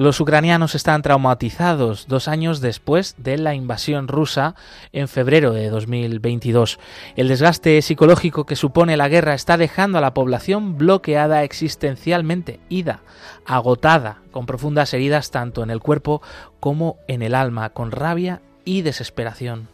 Los 0.00 0.18
ucranianos 0.18 0.74
están 0.74 1.02
traumatizados 1.02 2.06
dos 2.08 2.26
años 2.26 2.62
después 2.62 3.16
de 3.18 3.36
la 3.36 3.54
invasión 3.54 4.08
rusa 4.08 4.54
en 4.94 5.08
febrero 5.08 5.52
de 5.52 5.68
2022. 5.68 6.78
El 7.16 7.28
desgaste 7.28 7.82
psicológico 7.82 8.46
que 8.46 8.56
supone 8.56 8.96
la 8.96 9.10
guerra 9.10 9.34
está 9.34 9.58
dejando 9.58 9.98
a 9.98 10.00
la 10.00 10.14
población 10.14 10.78
bloqueada 10.78 11.44
existencialmente, 11.44 12.60
ida, 12.70 13.02
agotada, 13.44 14.22
con 14.30 14.46
profundas 14.46 14.94
heridas 14.94 15.30
tanto 15.30 15.62
en 15.62 15.68
el 15.68 15.80
cuerpo 15.80 16.22
como 16.60 16.96
en 17.06 17.20
el 17.20 17.34
alma, 17.34 17.68
con 17.68 17.92
rabia 17.92 18.40
y 18.64 18.80
desesperación. 18.80 19.68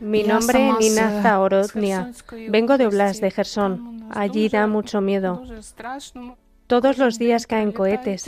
Mi 0.00 0.22
nombre 0.22 0.72
Nina 0.80 1.22
Zaorodnia. 1.22 2.10
Vengo 2.48 2.78
de 2.78 2.86
Oblast 2.86 3.20
de 3.20 3.30
Gerson. 3.30 4.08
Allí 4.14 4.48
da 4.48 4.66
mucho 4.66 5.02
miedo. 5.02 5.42
Todos 6.72 6.96
los 6.96 7.18
días 7.18 7.46
caen 7.46 7.70
cohetes. 7.70 8.26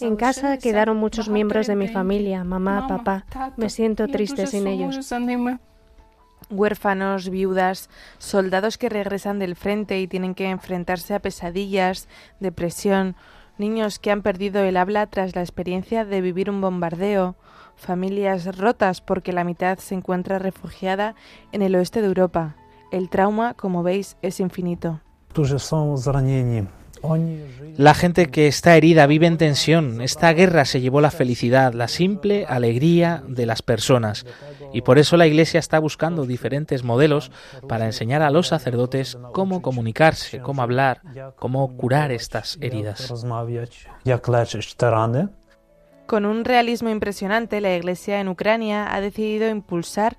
En 0.00 0.16
casa 0.16 0.58
quedaron 0.58 0.98
muchos 0.98 1.30
miembros 1.30 1.66
de 1.66 1.76
mi 1.76 1.88
familia, 1.88 2.44
mamá, 2.44 2.86
papá. 2.86 3.24
Me 3.56 3.70
siento 3.70 4.06
triste 4.06 4.46
sin 4.46 4.66
ellos. 4.66 5.10
Huérfanos, 6.50 7.30
viudas, 7.30 7.88
soldados 8.18 8.76
que 8.76 8.90
regresan 8.90 9.38
del 9.38 9.56
frente 9.56 9.98
y 9.98 10.08
tienen 10.08 10.34
que 10.34 10.50
enfrentarse 10.50 11.14
a 11.14 11.20
pesadillas, 11.20 12.06
depresión, 12.38 13.16
niños 13.56 13.98
que 13.98 14.10
han 14.10 14.20
perdido 14.20 14.62
el 14.62 14.76
habla 14.76 15.06
tras 15.06 15.34
la 15.34 15.40
experiencia 15.40 16.04
de 16.04 16.20
vivir 16.20 16.50
un 16.50 16.60
bombardeo, 16.60 17.36
familias 17.76 18.58
rotas 18.58 19.00
porque 19.00 19.32
la 19.32 19.44
mitad 19.44 19.78
se 19.78 19.94
encuentra 19.94 20.38
refugiada 20.38 21.14
en 21.50 21.62
el 21.62 21.74
oeste 21.76 22.02
de 22.02 22.08
Europa. 22.08 22.56
El 22.92 23.08
trauma, 23.08 23.54
como 23.54 23.82
veis, 23.82 24.18
es 24.20 24.38
infinito. 24.38 25.00
La 27.76 27.94
gente 27.94 28.26
que 28.26 28.48
está 28.48 28.76
herida 28.76 29.06
vive 29.06 29.26
en 29.26 29.38
tensión. 29.38 30.00
Esta 30.00 30.32
guerra 30.32 30.64
se 30.64 30.80
llevó 30.80 31.00
la 31.00 31.10
felicidad, 31.10 31.72
la 31.72 31.86
simple 31.86 32.44
alegría 32.46 33.22
de 33.28 33.46
las 33.46 33.62
personas. 33.62 34.26
Y 34.72 34.82
por 34.82 34.98
eso 34.98 35.16
la 35.16 35.26
Iglesia 35.26 35.60
está 35.60 35.78
buscando 35.78 36.26
diferentes 36.26 36.82
modelos 36.82 37.30
para 37.68 37.86
enseñar 37.86 38.22
a 38.22 38.30
los 38.30 38.48
sacerdotes 38.48 39.16
cómo 39.32 39.62
comunicarse, 39.62 40.40
cómo 40.40 40.62
hablar, 40.62 41.02
cómo 41.36 41.76
curar 41.76 42.10
estas 42.10 42.58
heridas. 42.60 43.12
Con 46.06 46.24
un 46.24 46.44
realismo 46.44 46.88
impresionante, 46.88 47.60
la 47.60 47.76
Iglesia 47.76 48.20
en 48.20 48.28
Ucrania 48.28 48.92
ha 48.92 49.00
decidido 49.00 49.48
impulsar 49.48 50.16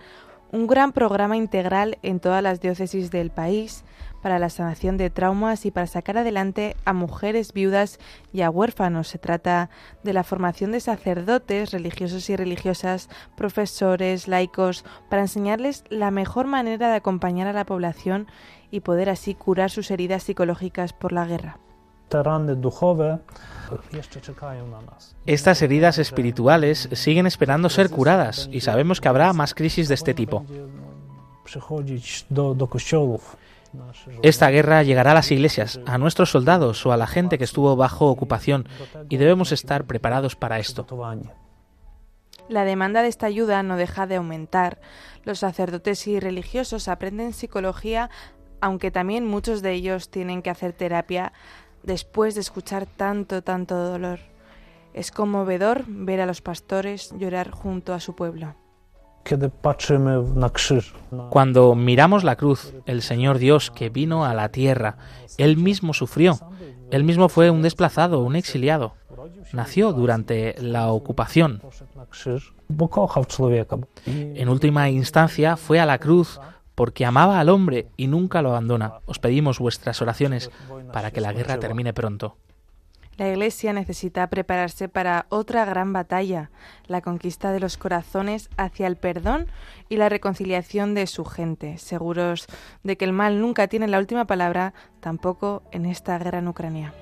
un 0.51 0.68
gran 0.68 0.93
programa 0.93 1.36
integral 1.36 1.97
en 2.03 2.20
todas 2.20 2.41
las 2.41 2.62
diócesis 2.62 3.12
del 3.12 3.32
país 3.32 3.84
para 4.22 4.39
la 4.39 4.49
sanación 4.49 4.97
de 4.97 5.09
traumas 5.09 5.65
y 5.65 5.72
para 5.72 5.88
sacar 5.88 6.17
adelante 6.17 6.76
a 6.86 6.93
mujeres 6.93 7.53
viudas 7.53 7.99
y 8.34 8.41
a 8.41 8.49
huérfanos. 8.49 9.07
Se 9.07 9.17
trata 9.17 9.70
de 10.03 10.13
la 10.13 10.24
formación 10.24 10.72
de 10.72 10.80
sacerdotes, 10.80 11.72
religiosos 11.72 12.30
y 12.30 12.36
religiosas, 12.36 13.09
profesores, 13.36 14.28
laicos, 14.28 14.86
para 15.09 15.24
enseñarles 15.24 15.84
la 15.89 16.11
mejor 16.11 16.47
manera 16.47 16.89
de 16.89 16.95
acompañar 16.95 17.47
a 17.47 17.53
la 17.53 17.65
población 17.65 18.28
y 18.72 18.82
poder 18.82 19.09
así 19.09 19.36
curar 19.36 19.72
sus 19.72 19.91
heridas 19.91 20.24
psicológicas 20.24 20.93
por 20.93 21.11
la 21.11 21.26
guerra. 21.26 21.57
Estas 25.28 25.61
heridas 25.61 25.99
espirituales 25.99 26.89
siguen 26.93 27.28
esperando 27.28 27.70
ser 27.70 27.89
curadas 27.91 28.49
y 28.51 28.61
sabemos 28.61 28.99
que 28.99 29.07
habrá 29.07 29.32
más 29.34 29.53
crisis 29.53 29.88
de 29.88 29.93
este 29.93 30.15
tipo. 30.15 30.43
Esta 34.24 34.49
guerra 34.49 34.84
llegará 34.84 35.11
a 35.11 35.15
las 35.15 35.32
iglesias, 35.32 35.80
a 35.86 35.97
nuestros 35.97 36.32
soldados 36.32 36.86
o 36.86 36.91
a 36.91 36.97
la 36.97 37.07
gente 37.07 37.38
que 37.38 37.43
estuvo 37.43 37.76
bajo 37.76 38.07
ocupación 38.07 38.67
y 39.09 39.17
debemos 39.17 39.51
estar 39.51 39.86
preparados 39.86 40.36
para 40.36 40.59
esto. 40.59 40.86
La 42.47 42.63
demanda 42.63 43.03
de 43.03 43.09
esta 43.09 43.28
ayuda 43.28 43.61
no 43.61 43.78
deja 43.78 44.07
de 44.07 44.15
aumentar. 44.15 44.82
Los 45.24 45.39
sacerdotes 45.39 46.07
y 46.07 46.20
religiosos 46.20 46.88
aprenden 46.88 47.34
psicología, 47.34 48.09
aunque 48.59 48.89
también 48.89 49.28
muchos 49.28 49.61
de 49.61 49.74
ellos 49.74 50.09
tienen 50.09 50.41
que 50.41 50.49
hacer 50.49 50.74
terapia 50.74 51.32
después 51.84 52.36
de 52.36 52.41
escuchar 52.41 52.88
tanto, 52.88 53.43
tanto 53.43 53.76
dolor. 53.76 54.20
Es 54.93 55.11
conmovedor 55.11 55.86
ver 55.88 56.22
a 56.22 56.26
los 56.26 56.41
pastores 56.41 57.13
llorar 57.17 57.51
junto 57.51 57.93
a 57.93 57.99
su 57.99 58.15
pueblo. 58.15 58.55
Cuando 61.30 61.76
miramos 61.76 62.24
la 62.24 62.36
cruz, 62.36 62.74
el 62.86 63.01
Señor 63.01 63.38
Dios 63.38 63.72
que 63.72 63.89
vino 63.89 64.26
a 64.26 64.34
la 64.34 64.49
tierra, 64.49 64.97
Él 65.38 65.57
mismo 65.57 65.93
sufrió, 65.93 66.39
Él 66.91 67.03
mismo 67.03 67.30
fue 67.30 67.49
un 67.49 67.61
desplazado, 67.61 68.22
un 68.22 68.36
exiliado, 68.36 68.95
nació 69.53 69.93
durante 69.93 70.55
la 70.61 70.91
ocupación. 70.91 71.61
En 74.05 74.49
última 74.49 74.89
instancia 74.89 75.57
fue 75.57 75.80
a 75.80 75.86
la 75.86 75.97
cruz 75.99 76.39
porque 76.76 77.05
amaba 77.05 77.39
al 77.39 77.49
hombre 77.49 77.88
y 77.97 78.07
nunca 78.07 78.41
lo 78.41 78.49
abandona. 78.49 79.01
Os 79.05 79.20
pedimos 79.20 79.59
vuestras 79.59 80.01
oraciones 80.01 80.49
para 80.93 81.11
que 81.11 81.22
la 81.22 81.34
guerra 81.34 81.59
termine 81.59 81.93
pronto. 81.93 82.38
La 83.20 83.28
Iglesia 83.28 83.74
necesita 83.74 84.30
prepararse 84.30 84.88
para 84.88 85.26
otra 85.28 85.65
gran 85.65 85.91
batalla, 85.91 86.51
la 86.88 87.01
conquista 87.01 87.51
de 87.51 87.59
los 87.59 87.78
corazones 87.78 88.49
hacia 88.55 88.88
el 88.88 88.95
perdón 88.95 89.47
y 89.89 89.97
la 89.97 90.07
reconciliación 90.07 90.93
de 90.93 91.05
su 91.05 91.26
gente, 91.26 91.78
seguros 91.80 92.47
de 92.84 92.95
que 92.95 93.03
el 93.03 93.11
mal 93.11 93.41
nunca 93.41 93.67
tiene 93.67 93.89
la 93.89 93.99
última 93.99 94.24
palabra, 94.24 94.74
tampoco 95.01 95.63
en 95.74 95.86
esta 95.86 96.17
guerra 96.17 96.39
en 96.39 96.47
Ucrania. 96.47 96.93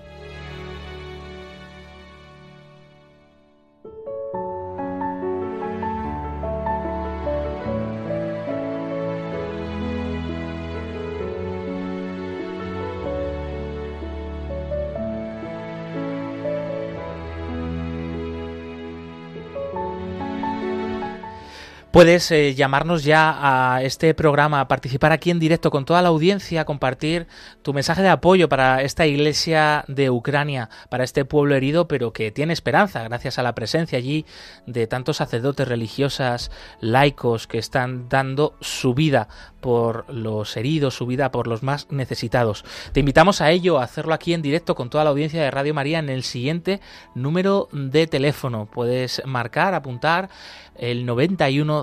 Puedes 21.91 22.29
eh, 22.31 22.53
llamarnos 22.53 23.05
ya 23.05 23.75
a 23.75 23.81
este 23.81 24.13
programa, 24.13 24.67
participar 24.67 25.13
aquí 25.13 25.31
en 25.31 25.39
directo 25.39 25.71
con 25.71 25.85
toda 25.85 26.01
la 26.01 26.09
audiencia, 26.09 26.65
compartir 26.65 27.27
tu 27.61 27.73
mensaje 27.73 28.01
de 28.01 28.09
apoyo 28.09 28.49
para 28.49 28.81
esta 28.81 29.07
iglesia 29.07 29.85
de 29.87 30.09
Ucrania, 30.09 30.69
para 30.89 31.05
este 31.05 31.23
pueblo 31.23 31.55
herido, 31.55 31.87
pero 31.87 32.11
que 32.11 32.29
tiene 32.31 32.51
esperanza 32.51 33.03
gracias 33.03 33.39
a 33.39 33.43
la 33.43 33.55
presencia 33.55 33.97
allí 33.97 34.25
de 34.65 34.85
tantos 34.85 35.17
sacerdotes 35.17 35.67
religiosas, 35.67 36.51
laicos, 36.81 37.47
que 37.47 37.57
están 37.57 38.09
dando 38.09 38.55
su 38.59 38.93
vida 38.93 39.29
por 39.61 40.13
los 40.13 40.55
heridos, 40.57 40.95
su 40.95 41.05
vida 41.05 41.31
por 41.31 41.47
los 41.47 41.63
más 41.63 41.87
necesitados. 41.89 42.63
Te 42.91 42.99
invitamos 42.99 43.41
a 43.41 43.51
ello, 43.51 43.79
a 43.79 43.83
hacerlo 43.83 44.13
aquí 44.13 44.33
en 44.33 44.41
directo 44.41 44.75
con 44.75 44.89
toda 44.89 45.03
la 45.03 45.09
audiencia 45.09 45.41
de 45.41 45.51
Radio 45.51 45.73
María 45.73 45.99
en 45.99 46.09
el 46.09 46.23
siguiente 46.23 46.81
número 47.15 47.69
de 47.71 48.07
teléfono. 48.07 48.67
Puedes 48.71 49.21
marcar, 49.25 49.73
apuntar 49.73 50.29
el 50.77 51.05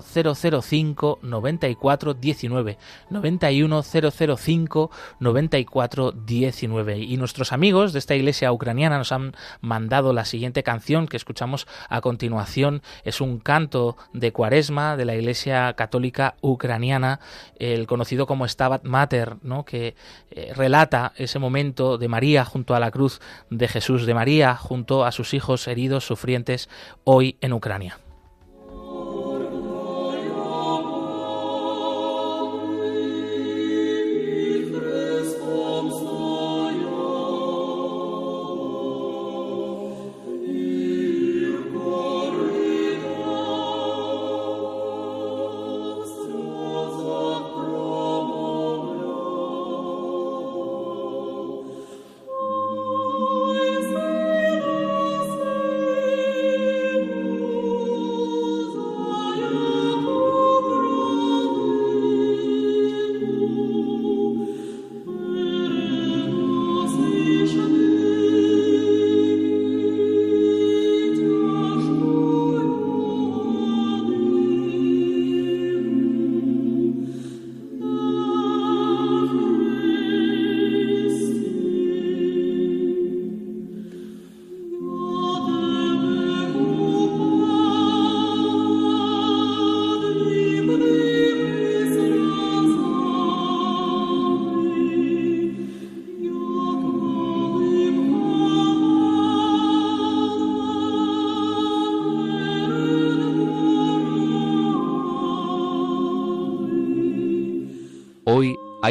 91005 0.03 1.19
9419 1.23 2.79
91005 3.11 4.91
9419 5.21 6.99
y 6.99 7.17
nuestros 7.17 7.53
amigos 7.53 7.93
de 7.93 7.99
esta 7.99 8.15
iglesia 8.15 8.53
ucraniana 8.53 8.99
nos 8.99 9.13
han 9.13 9.35
mandado 9.61 10.13
la 10.13 10.25
siguiente 10.25 10.63
canción 10.63 11.07
que 11.07 11.17
escuchamos 11.17 11.67
a 11.89 12.01
continuación. 12.01 12.83
Es 13.05 13.21
un 13.21 13.39
canto 13.39 13.97
de 14.13 14.33
cuaresma 14.33 14.97
de 14.97 15.05
la 15.05 15.15
iglesia 15.15 15.73
católica 15.75 16.37
ucraniana 16.41 17.21
el 17.59 17.87
conocido 17.87 18.27
como 18.27 18.47
Stabat 18.47 18.85
Mater 18.85 19.37
que 19.67 19.95
eh, 20.31 20.53
relata 20.55 21.13
ese 21.17 21.39
momento 21.39 21.99
de 21.99 22.09
María 22.09 22.45
junto 22.45 22.75
a 22.75 22.81
la 22.81 22.91
cruz 22.91 23.21
de 23.51 23.69
Jesús 23.69 24.07
de 24.07 24.15
María 24.15 24.57
junto 24.57 25.05
a 25.05 25.13
sus 25.13 25.35
hijos 25.35 25.67
heridos 25.69 26.07
sufrientes 26.07 26.69
hoy 27.05 27.37
en 27.41 27.53
Ucrania 27.53 27.99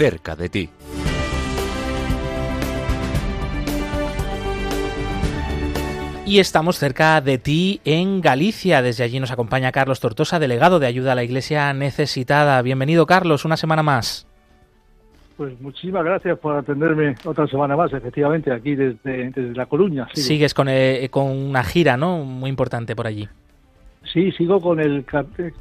Cerca 0.00 0.34
de 0.34 0.48
ti. 0.48 0.70
Y 6.24 6.38
estamos 6.38 6.78
cerca 6.78 7.20
de 7.20 7.36
ti 7.36 7.82
en 7.84 8.22
Galicia. 8.22 8.80
Desde 8.80 9.04
allí 9.04 9.20
nos 9.20 9.30
acompaña 9.30 9.72
Carlos 9.72 10.00
Tortosa, 10.00 10.38
delegado 10.38 10.78
de 10.78 10.86
ayuda 10.86 11.12
a 11.12 11.14
la 11.16 11.22
Iglesia 11.22 11.74
necesitada. 11.74 12.62
Bienvenido, 12.62 13.04
Carlos, 13.04 13.44
una 13.44 13.58
semana 13.58 13.82
más. 13.82 14.26
Pues 15.36 15.60
muchísimas 15.60 16.02
gracias 16.02 16.38
por 16.38 16.56
atenderme 16.56 17.14
otra 17.26 17.46
semana 17.46 17.76
más, 17.76 17.92
efectivamente, 17.92 18.50
aquí 18.52 18.74
desde, 18.74 19.30
desde 19.32 19.54
La 19.54 19.66
Coruña. 19.66 20.08
Sigues 20.14 20.54
con, 20.54 20.68
eh, 20.70 21.08
con 21.10 21.26
una 21.26 21.62
gira, 21.62 21.98
¿no? 21.98 22.24
Muy 22.24 22.48
importante 22.48 22.96
por 22.96 23.06
allí. 23.06 23.28
Sí, 24.12 24.32
sigo 24.32 24.60
con 24.60 24.80
el 24.80 25.04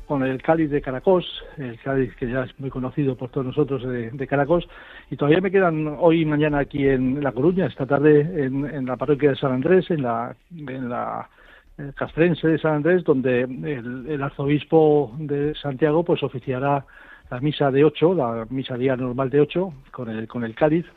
con 0.07 0.23
el 0.23 0.41
cáliz 0.41 0.71
de 0.71 0.81
Caracos, 0.81 1.43
el 1.57 1.79
cáliz 1.81 2.15
que 2.15 2.27
ya 2.27 2.45
es 2.45 2.59
muy 2.59 2.71
conocido 2.71 3.15
por 3.15 3.29
todos 3.29 3.45
nosotros 3.45 3.83
de, 3.83 4.27
Caracos, 4.27 4.67
y 5.11 5.17
todavía 5.17 5.39
me 5.39 5.51
quedan 5.51 5.95
hoy 5.99 6.21
y 6.21 6.25
mañana 6.25 6.59
aquí 6.59 6.87
en 6.87 7.23
La 7.23 7.31
Coruña, 7.31 7.67
esta 7.67 7.85
tarde 7.85 8.21
en, 8.21 8.87
la 8.87 8.97
parroquia 8.97 9.29
de 9.29 9.35
San 9.35 9.51
Andrés, 9.51 9.91
en 9.91 10.01
la, 10.01 10.35
en 10.51 10.89
la 10.89 11.29
eh, 11.77 11.91
castrense 11.95 12.47
de 12.47 12.57
San 12.57 12.75
Andrés, 12.75 13.03
donde 13.03 13.41
el, 13.41 14.23
arzobispo 14.23 15.13
de 15.19 15.53
Santiago 15.53 16.03
pues 16.03 16.23
oficiará 16.23 16.83
la 17.29 17.39
misa 17.41 17.69
de 17.69 17.83
ocho, 17.83 18.15
la 18.15 18.47
misa 18.49 18.77
día 18.77 18.95
normal 18.95 19.29
de 19.29 19.41
ocho, 19.41 19.73
con 19.91 20.09
el, 20.09 20.27
con 20.27 20.43
el 20.43 20.55
cáliz, 20.55 20.87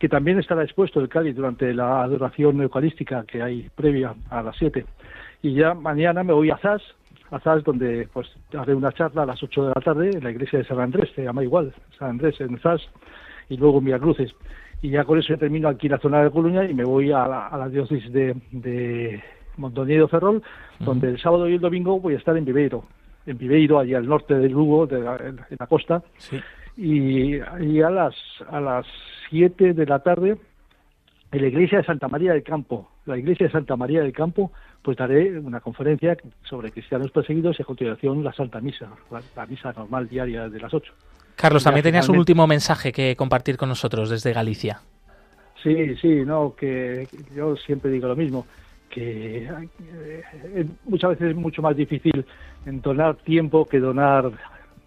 que 0.00 0.08
también 0.08 0.40
estará 0.40 0.64
expuesto 0.64 0.98
el 0.98 1.08
cáliz 1.08 1.36
durante 1.36 1.72
la 1.72 2.02
adoración 2.02 2.60
eucarística 2.60 3.24
que 3.24 3.42
hay 3.42 3.70
previa 3.76 4.12
a 4.28 4.42
las 4.42 4.56
siete 4.56 4.86
y 5.46 5.54
ya 5.54 5.74
mañana 5.74 6.24
me 6.24 6.32
voy 6.32 6.50
a 6.50 6.58
Zas, 6.58 6.82
a 7.30 7.38
Zas 7.38 7.62
donde 7.62 8.08
pues 8.12 8.26
haré 8.58 8.74
una 8.74 8.90
charla 8.90 9.22
a 9.22 9.26
las 9.26 9.40
8 9.40 9.62
de 9.62 9.68
la 9.68 9.80
tarde 9.80 10.10
en 10.10 10.24
la 10.24 10.32
iglesia 10.32 10.58
de 10.58 10.64
San 10.64 10.80
Andrés, 10.80 11.08
se 11.14 11.22
llama 11.22 11.44
igual, 11.44 11.72
San 11.96 12.10
Andrés 12.10 12.40
en 12.40 12.58
Zas, 12.58 12.82
y 13.48 13.56
luego 13.56 13.78
en 13.78 13.96
Cruces. 14.00 14.34
Y 14.82 14.90
ya 14.90 15.04
con 15.04 15.20
eso 15.20 15.36
termino 15.36 15.68
aquí 15.68 15.86
en 15.86 15.92
la 15.92 15.98
zona 15.98 16.24
de 16.24 16.32
Coluña 16.32 16.64
y 16.64 16.74
me 16.74 16.82
voy 16.82 17.12
a 17.12 17.28
la, 17.28 17.68
diócesis 17.68 18.12
de, 18.12 18.34
de 18.50 19.22
Mondoñedo 19.56 20.08
Ferrol, 20.08 20.42
donde 20.80 21.10
el 21.10 21.20
sábado 21.20 21.48
y 21.48 21.54
el 21.54 21.60
domingo 21.60 22.00
voy 22.00 22.14
a 22.14 22.18
estar 22.18 22.36
en 22.36 22.44
Viveiro, 22.44 22.84
en 23.24 23.38
Viveiro, 23.38 23.78
allí 23.78 23.94
al 23.94 24.08
norte 24.08 24.34
del 24.34 24.50
Lugo, 24.50 24.88
de 24.88 25.00
la, 25.00 25.16
en 25.16 25.38
la 25.56 25.66
costa. 25.68 26.02
Y, 26.76 27.36
y, 27.36 27.80
a 27.82 27.90
las 27.90 28.14
a 28.50 28.60
las 28.60 28.84
7 29.30 29.74
de 29.74 29.86
la 29.86 30.00
tarde 30.00 30.36
en 31.36 31.42
la 31.42 31.48
iglesia 31.48 31.78
de 31.78 31.84
Santa 31.84 32.08
María 32.08 32.32
del 32.32 32.42
Campo, 32.42 32.88
la 33.04 33.18
iglesia 33.18 33.46
de 33.46 33.52
Santa 33.52 33.76
María 33.76 34.00
del 34.00 34.12
Campo, 34.12 34.52
pues 34.82 34.96
daré 34.96 35.38
una 35.38 35.60
conferencia 35.60 36.16
sobre 36.42 36.70
cristianos 36.70 37.10
perseguidos 37.10 37.58
y 37.58 37.62
a 37.62 37.66
continuación 37.66 38.24
la 38.24 38.32
Santa 38.32 38.60
Misa, 38.60 38.88
la, 39.10 39.46
misa 39.46 39.72
normal 39.72 40.08
diaria 40.08 40.48
de 40.48 40.58
las 40.58 40.72
ocho. 40.72 40.92
Carlos, 41.34 41.64
también 41.64 41.84
tenías 41.84 42.08
un 42.08 42.16
último 42.16 42.46
mensaje 42.46 42.92
que 42.92 43.14
compartir 43.14 43.58
con 43.58 43.68
nosotros 43.68 44.08
desde 44.08 44.32
Galicia. 44.32 44.80
Sí, 45.62 45.94
sí, 45.96 46.24
no, 46.24 46.54
que 46.56 47.06
yo 47.34 47.56
siempre 47.56 47.90
digo 47.90 48.08
lo 48.08 48.16
mismo, 48.16 48.46
que 48.88 49.46
eh, 49.46 50.66
muchas 50.84 51.10
veces 51.10 51.30
es 51.30 51.36
mucho 51.36 51.60
más 51.60 51.76
difícil 51.76 52.24
donar 52.64 53.16
tiempo 53.16 53.66
que 53.66 53.78
donar 53.78 54.30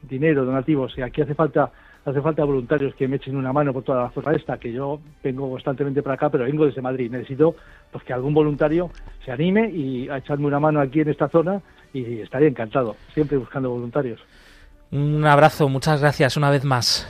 dinero, 0.02 0.46
donativos, 0.46 0.98
y 0.98 1.02
aquí 1.02 1.22
hace 1.22 1.36
falta 1.36 1.72
hace 2.10 2.22
falta 2.22 2.44
voluntarios 2.44 2.94
que 2.96 3.08
me 3.08 3.18
echen 3.18 3.36
una 3.36 3.54
mano 3.54 3.74
por 3.74 3.84
toda 3.84 4.04
la 4.04 4.10
zona 4.10 4.34
esta, 4.34 4.58
que 4.58 4.72
yo 4.72 5.00
vengo 5.24 5.50
constantemente 5.50 6.02
para 6.02 6.16
acá, 6.16 6.30
pero 6.30 6.46
vengo 6.46 6.66
desde 6.66 6.82
Madrid. 6.82 7.12
Necesito 7.12 7.56
pues, 7.92 8.04
que 8.04 8.14
algún 8.14 8.34
voluntario 8.34 8.90
se 9.24 9.32
anime 9.32 9.70
y 9.70 10.10
a 10.10 10.18
echarme 10.18 10.48
una 10.48 10.60
mano 10.60 10.82
aquí 10.82 11.02
en 11.02 11.10
esta 11.10 11.30
zona 11.30 11.62
y 11.94 12.22
estaría 12.22 12.48
encantado, 12.48 12.96
siempre 13.14 13.38
buscando 13.38 13.70
voluntarios. 13.70 14.20
Un 14.92 15.26
abrazo, 15.26 15.70
muchas 15.70 16.02
gracias 16.02 16.38
una 16.38 16.50
vez 16.50 16.64
más. 16.64 17.08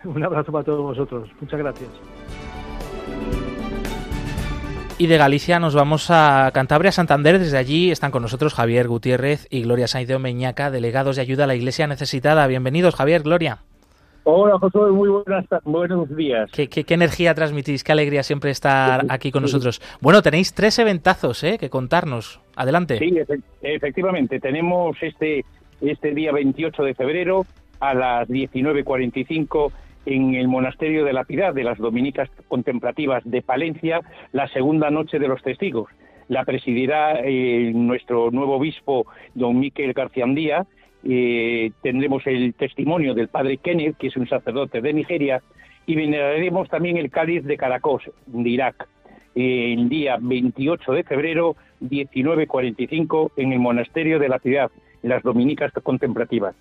Un 0.04 0.22
abrazo 0.22 0.52
para 0.52 0.64
todos 0.64 0.80
vosotros, 0.80 1.28
muchas 1.40 1.58
gracias. 1.58 1.90
Y 5.00 5.06
de 5.06 5.16
Galicia 5.16 5.60
nos 5.60 5.76
vamos 5.76 6.10
a 6.10 6.50
Cantabria, 6.52 6.90
Santander. 6.90 7.38
Desde 7.38 7.56
allí 7.56 7.92
están 7.92 8.10
con 8.10 8.22
nosotros 8.22 8.52
Javier 8.52 8.88
Gutiérrez 8.88 9.46
y 9.48 9.62
Gloria 9.62 9.86
Sainz 9.86 10.10
Meñaca, 10.18 10.72
delegados 10.72 11.14
de 11.14 11.22
ayuda 11.22 11.44
a 11.44 11.46
la 11.46 11.54
Iglesia 11.54 11.86
necesitada. 11.86 12.48
Bienvenidos, 12.48 12.96
Javier, 12.96 13.22
Gloria. 13.22 13.58
Hola 14.30 14.58
José, 14.58 14.78
muy 14.92 15.08
buenas, 15.08 15.46
buenos 15.64 16.14
días. 16.14 16.50
¿Qué, 16.52 16.84
energía 16.90 17.32
transmitís? 17.32 17.82
Qué 17.82 17.92
alegría 17.92 18.22
siempre 18.22 18.50
estar 18.50 19.06
aquí 19.08 19.32
con 19.32 19.40
nosotros. 19.40 19.80
Bueno, 20.02 20.20
tenéis 20.20 20.52
tres 20.52 20.78
eventazos 20.78 21.42
¿eh? 21.44 21.56
que 21.58 21.70
contarnos. 21.70 22.38
Adelante. 22.54 22.98
Sí, 22.98 23.14
efectivamente. 23.62 24.38
Tenemos 24.38 24.98
este, 25.00 25.46
este 25.80 26.12
día 26.12 26.30
28 26.32 26.82
de 26.82 26.94
febrero 26.94 27.46
a 27.80 27.94
las 27.94 28.28
19.45 28.28 29.72
en 30.04 30.34
el 30.34 30.46
Monasterio 30.46 31.06
de 31.06 31.14
la 31.14 31.24
Piedad 31.24 31.54
de 31.54 31.64
las 31.64 31.78
Dominicas 31.78 32.28
Contemplativas 32.48 33.22
de 33.24 33.40
Palencia, 33.40 34.02
la 34.32 34.46
segunda 34.48 34.90
noche 34.90 35.18
de 35.18 35.28
los 35.28 35.42
testigos. 35.42 35.88
La 36.28 36.44
presidirá 36.44 37.18
eh, 37.24 37.72
nuestro 37.74 38.30
nuevo 38.30 38.56
obispo, 38.56 39.06
don 39.34 39.58
Miquel 39.58 39.94
García 39.94 40.24
Andía, 40.24 40.66
eh, 41.04 41.70
tendremos 41.82 42.26
el 42.26 42.54
testimonio 42.54 43.14
del 43.14 43.28
padre 43.28 43.58
Kenneth, 43.58 43.96
que 43.96 44.08
es 44.08 44.16
un 44.16 44.28
sacerdote 44.28 44.80
de 44.80 44.92
Nigeria, 44.92 45.42
y 45.86 45.94
veneraremos 45.94 46.68
también 46.68 46.96
el 46.96 47.10
cáliz 47.10 47.44
de 47.44 47.56
Caracos, 47.56 48.02
de 48.26 48.48
Irak, 48.48 48.88
el 49.34 49.88
día 49.88 50.18
28 50.20 50.92
de 50.92 51.04
febrero, 51.04 51.56
19.45, 51.80 53.32
en 53.36 53.52
el 53.52 53.58
monasterio 53.60 54.18
de 54.18 54.28
la 54.28 54.38
ciudad, 54.38 54.70
en 55.02 55.10
las 55.10 55.22
dominicas 55.22 55.72
contemplativas. 55.82 56.54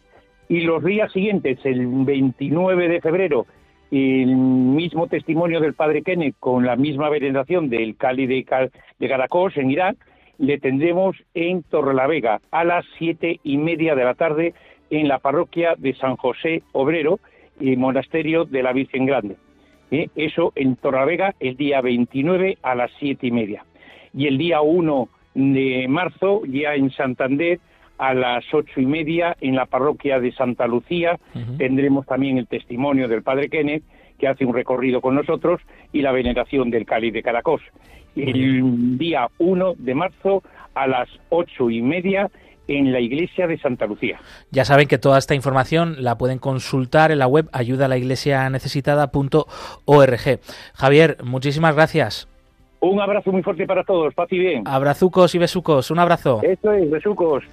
Y 0.48 0.62
los 0.62 0.84
días 0.84 1.12
siguientes, 1.12 1.60
el 1.66 1.88
29 1.88 2.88
de 2.88 3.02
febrero, 3.02 3.48
el 3.92 4.36
mismo 4.36 5.08
testimonio 5.08 5.60
del 5.60 5.74
padre 5.74 6.04
Kenneth 6.04 6.36
con 6.40 6.66
la 6.66 6.76
misma 6.76 7.10
veneración 7.10 7.70
del 7.70 7.96
cáliz 7.98 8.30
de 8.30 9.08
Caracos 9.08 9.58
en 9.58 9.72
Irak, 9.72 9.98
le 10.38 10.58
tendremos 10.60 11.16
en 11.34 11.64
Torrelavega 11.64 12.42
a 12.52 12.64
las 12.64 12.86
siete 12.98 13.40
y 13.44 13.58
media 13.58 13.96
de 13.96 14.04
la 14.04 14.14
tarde 14.14 14.54
en 14.90 15.08
la 15.08 15.20
parroquia 15.20 15.76
de 15.78 15.94
San 15.96 16.16
José 16.16 16.64
Obrero 16.72 17.20
y 17.60 17.76
Monasterio 17.76 18.46
de 18.46 18.64
la 18.64 18.74
Virgen 18.74 19.06
Grande. 19.06 19.36
¿Eh? 19.92 20.10
Eso 20.16 20.52
en 20.56 20.76
Torrelavega 20.76 21.36
el 21.40 21.56
día 21.56 21.82
29 21.82 22.58
a 22.62 22.76
las 22.76 22.92
siete 23.00 23.28
y 23.28 23.32
media. 23.32 23.66
Y 24.14 24.28
el 24.28 24.38
día 24.38 24.62
1 24.62 25.10
de 25.36 25.86
marzo 25.88 26.42
ya 26.46 26.76
en 26.76 26.90
Santander 26.92 27.60
a 27.98 28.14
las 28.14 28.44
ocho 28.54 28.80
y 28.80 28.86
media 28.86 29.36
en 29.42 29.56
la 29.56 29.66
parroquia 29.66 30.20
de 30.20 30.32
Santa 30.32 30.68
Lucía 30.68 31.20
tendremos 31.58 32.06
también 32.06 32.38
el 32.38 32.48
testimonio 32.48 33.08
del 33.08 33.24
Padre 33.24 33.50
Kenneth 33.50 33.84
que 34.18 34.28
hace 34.28 34.45
un 34.45 34.53
recorrido 34.53 35.01
con 35.01 35.15
nosotros 35.15 35.61
y 35.93 36.01
la 36.01 36.11
veneración 36.11 36.70
del 36.70 36.86
cáliz 36.86 37.13
de 37.13 37.24
Caracos 37.24 37.61
el 38.15 38.97
día 38.97 39.28
1 39.38 39.76
de 39.78 39.93
marzo 39.93 40.41
a 40.74 40.88
las 40.88 41.07
ocho 41.30 41.70
y 41.70 41.82
media 41.82 42.30
en 42.68 42.91
la 42.91 42.99
iglesia 42.99 43.47
de 43.47 43.57
Santa 43.59 43.86
Lucía. 43.86 44.20
Ya 44.51 44.65
saben 44.65 44.88
que 44.88 44.97
toda 44.97 45.18
esta 45.18 45.36
información 45.36 45.95
la 45.99 46.18
pueden 46.18 46.39
consultar 46.39 47.11
en 47.11 47.20
la 47.20 47.28
web 47.28 47.47
ayudalaiglesianecesitada.org. 47.53 50.39
Javier, 50.74 51.18
muchísimas 51.24 51.76
gracias. 51.76 52.28
Un 52.80 52.99
abrazo 52.99 53.32
muy 53.32 53.41
fuerte 53.41 53.65
para 53.65 53.84
todos, 53.84 54.13
paz 54.13 54.28
y 54.32 54.38
bien. 54.38 54.61
Abrazucos 54.65 55.34
y 55.34 55.39
besucos, 55.39 55.89
un 55.89 55.97
abrazo. 55.99 56.41
Eso 56.43 56.74
es, 56.74 56.91
besucos. 56.91 57.43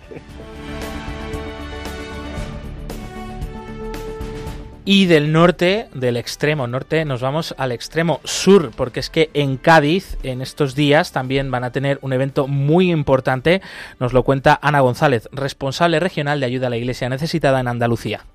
Y 4.87 5.07
del 5.07 5.33
norte, 5.33 5.89
del 5.95 6.19
extremo 6.19 6.67
norte, 6.67 7.07
nos 7.07 7.23
vamos 7.23 7.55
al 7.57 7.73
extremo 7.73 8.21
sur, 8.23 8.71
porque 8.77 9.01
es 9.01 9.09
que 9.09 9.31
en 9.33 9.57
Cádiz, 9.57 10.19
en 10.23 10.43
estos 10.43 10.75
días, 10.75 11.11
también 11.11 11.51
van 11.51 11.65
a 11.65 11.71
tener 11.71 11.99
un 12.03 12.13
evento 12.13 12.49
muy 12.49 12.93
importante. 12.93 13.63
Nos 13.99 14.13
lo 14.13 14.25
cuenta 14.25 14.59
Ana 14.61 14.81
González, 14.81 15.31
responsable 15.33 16.01
regional 16.01 16.39
de 16.39 16.47
ayuda 16.47 16.67
a 16.67 16.71
la 16.71 16.77
Iglesia 16.77 17.09
necesitada 17.09 17.61
en 17.61 17.69
Andalucía. 17.69 18.27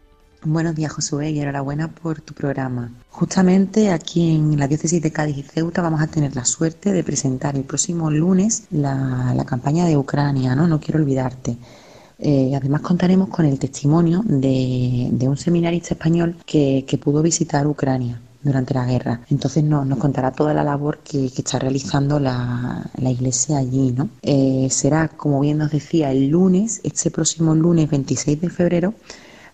Buenos 0.41 0.73
días, 0.73 0.91
Josué, 0.91 1.29
y 1.29 1.39
enhorabuena 1.39 1.89
por 1.89 2.19
tu 2.21 2.33
programa. 2.33 2.89
Justamente 3.11 3.91
aquí 3.91 4.33
en 4.33 4.57
la 4.57 4.67
diócesis 4.67 5.03
de 5.03 5.11
Cádiz 5.11 5.37
y 5.37 5.43
Ceuta 5.43 5.83
vamos 5.83 6.01
a 6.01 6.07
tener 6.07 6.35
la 6.35 6.45
suerte 6.45 6.93
de 6.93 7.03
presentar 7.03 7.57
el 7.57 7.63
próximo 7.63 8.09
lunes 8.09 8.63
la, 8.71 9.33
la 9.35 9.45
campaña 9.45 9.85
de 9.85 9.97
Ucrania, 9.97 10.55
¿no? 10.55 10.65
No 10.65 10.79
quiero 10.79 10.99
olvidarte 10.99 11.57
eh, 12.21 12.51
además 12.53 12.81
contaremos 12.81 13.29
con 13.29 13.45
el 13.45 13.57
testimonio 13.57 14.21
de, 14.25 15.09
un 15.21 15.37
seminarista 15.37 15.93
español 15.93 16.35
que, 16.45 16.99
pudo 17.01 17.21
visitar 17.21 17.65
Ucrania 17.65 18.19
durante 18.43 18.73
la 18.73 18.85
guerra. 18.85 19.21
Entonces 19.29 19.63
nos 19.63 19.97
contará 19.97 20.31
toda 20.31 20.53
la 20.53 20.63
labor 20.63 20.99
que, 20.99 21.27
está 21.27 21.59
realizando 21.59 22.19
la, 22.19 22.89
iglesia 22.99 23.57
allí. 23.59 23.93
¿no? 23.93 24.09
Eh, 24.21 24.67
será, 24.69 25.07
como 25.07 25.39
bien 25.39 25.59
nos 25.59 25.71
decía, 25.71 26.11
el 26.11 26.27
lunes, 26.27 26.81
este 26.83 27.09
próximo 27.09 27.55
lunes 27.55 27.89
26 27.89 28.41
de 28.41 28.49
febrero, 28.49 28.93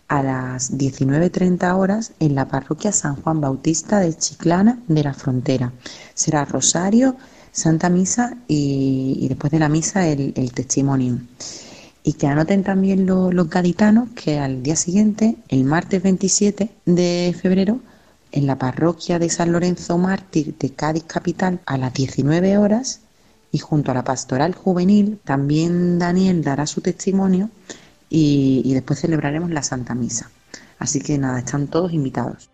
a 0.07 0.24
las 0.24 0.76
19.30 0.76 1.76
horas 1.78 2.13
en 2.20 2.36
la 2.36 2.47
parroquia 2.47 2.91
San 2.91 3.16
Juan 3.22 3.41
Bautista 3.41 3.99
de 3.99 4.16
Chiclana 4.16 4.80
de 4.88 5.03
la 5.03 5.13
Frontera. 5.13 5.72
Será 6.13 6.45
Rosario, 6.45 7.16
Santa 7.51 7.89
Misa 7.89 8.38
y, 8.47 9.28
después 9.28 9.51
de 9.51 9.59
la 9.59 9.70
misa 9.70 10.07
el 10.07 10.51
testimonio. 10.53 11.20
Y 12.08 12.14
que 12.14 12.28
anoten 12.28 12.64
también 12.64 13.08
los 13.08 13.49
gaditanos 13.49 14.10
que 14.12 14.38
al 14.38 14.62
día 14.62 14.76
siguiente, 14.76 15.38
el 15.47 15.64
martes 15.64 16.03
27 16.03 16.70
de 16.86 17.36
febrero, 17.41 17.80
en 18.32 18.45
la 18.45 18.60
parroquia 18.60 19.18
de 19.18 19.28
San 19.28 19.51
Lorenzo 19.51 19.97
Mártir 19.97 20.56
de 20.60 20.70
Cádiz 20.70 21.06
Capital 21.06 21.62
a 21.66 21.80
las 21.80 21.91
19 21.95 22.60
horas 22.60 23.01
y 23.51 23.58
junto 23.58 23.89
a 23.89 23.95
la 23.95 24.03
pastoral 24.03 24.53
juvenil 24.53 25.20
también 25.24 25.97
Daniel 25.97 26.43
dará 26.43 26.68
su 26.68 26.82
testimonio 26.82 27.49
y, 28.08 28.62
y 28.64 28.76
después 28.76 28.99
celebraremos 28.99 29.49
la 29.49 29.64
Santa 29.64 29.95
Misa. 29.95 30.30
Así 30.78 31.01
que 31.01 31.18
nada, 31.18 31.39
están 31.39 31.66
todos 31.68 31.91
invitados. 31.91 32.49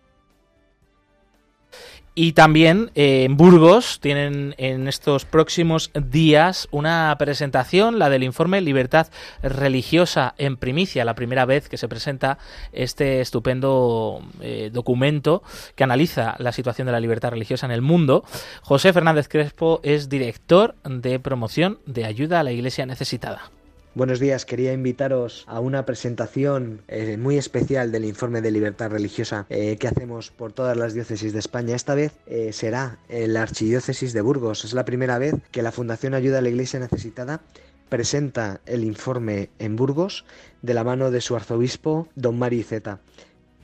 Y 2.14 2.32
también 2.32 2.90
eh, 2.94 3.24
en 3.24 3.38
Burgos 3.38 3.98
tienen 3.98 4.54
en 4.58 4.86
estos 4.86 5.24
próximos 5.24 5.90
días 5.94 6.68
una 6.70 7.16
presentación, 7.18 7.98
la 7.98 8.10
del 8.10 8.22
informe 8.22 8.60
Libertad 8.60 9.06
Religiosa 9.42 10.34
en 10.36 10.58
primicia, 10.58 11.06
la 11.06 11.14
primera 11.14 11.46
vez 11.46 11.70
que 11.70 11.78
se 11.78 11.88
presenta 11.88 12.36
este 12.72 13.22
estupendo 13.22 14.20
eh, 14.42 14.68
documento 14.70 15.42
que 15.74 15.84
analiza 15.84 16.36
la 16.38 16.52
situación 16.52 16.84
de 16.84 16.92
la 16.92 17.00
libertad 17.00 17.30
religiosa 17.30 17.64
en 17.64 17.72
el 17.72 17.80
mundo. 17.80 18.24
José 18.60 18.92
Fernández 18.92 19.28
Crespo 19.28 19.80
es 19.82 20.10
director 20.10 20.74
de 20.84 21.18
promoción 21.18 21.78
de 21.86 22.04
ayuda 22.04 22.40
a 22.40 22.42
la 22.42 22.52
Iglesia 22.52 22.84
necesitada. 22.84 23.50
Buenos 23.94 24.20
días, 24.20 24.46
quería 24.46 24.72
invitaros 24.72 25.44
a 25.46 25.60
una 25.60 25.84
presentación 25.84 26.80
eh, 26.88 27.18
muy 27.18 27.36
especial 27.36 27.92
del 27.92 28.06
informe 28.06 28.40
de 28.40 28.50
libertad 28.50 28.90
religiosa 28.90 29.44
eh, 29.50 29.76
que 29.76 29.86
hacemos 29.86 30.30
por 30.30 30.54
todas 30.54 30.78
las 30.78 30.94
diócesis 30.94 31.34
de 31.34 31.38
España. 31.38 31.76
Esta 31.76 31.94
vez 31.94 32.12
eh, 32.24 32.54
será 32.54 32.96
en 33.10 33.34
la 33.34 33.42
Archidiócesis 33.42 34.14
de 34.14 34.22
Burgos. 34.22 34.64
Es 34.64 34.72
la 34.72 34.86
primera 34.86 35.18
vez 35.18 35.34
que 35.50 35.60
la 35.60 35.72
Fundación 35.72 36.14
Ayuda 36.14 36.38
a 36.38 36.40
la 36.40 36.48
Iglesia 36.48 36.80
Necesitada 36.80 37.42
presenta 37.90 38.62
el 38.64 38.82
informe 38.82 39.50
en 39.58 39.76
Burgos 39.76 40.24
de 40.62 40.72
la 40.72 40.84
mano 40.84 41.10
de 41.10 41.20
su 41.20 41.36
arzobispo, 41.36 42.08
don 42.14 42.38
Mari 42.38 42.62
Zeta 42.62 43.00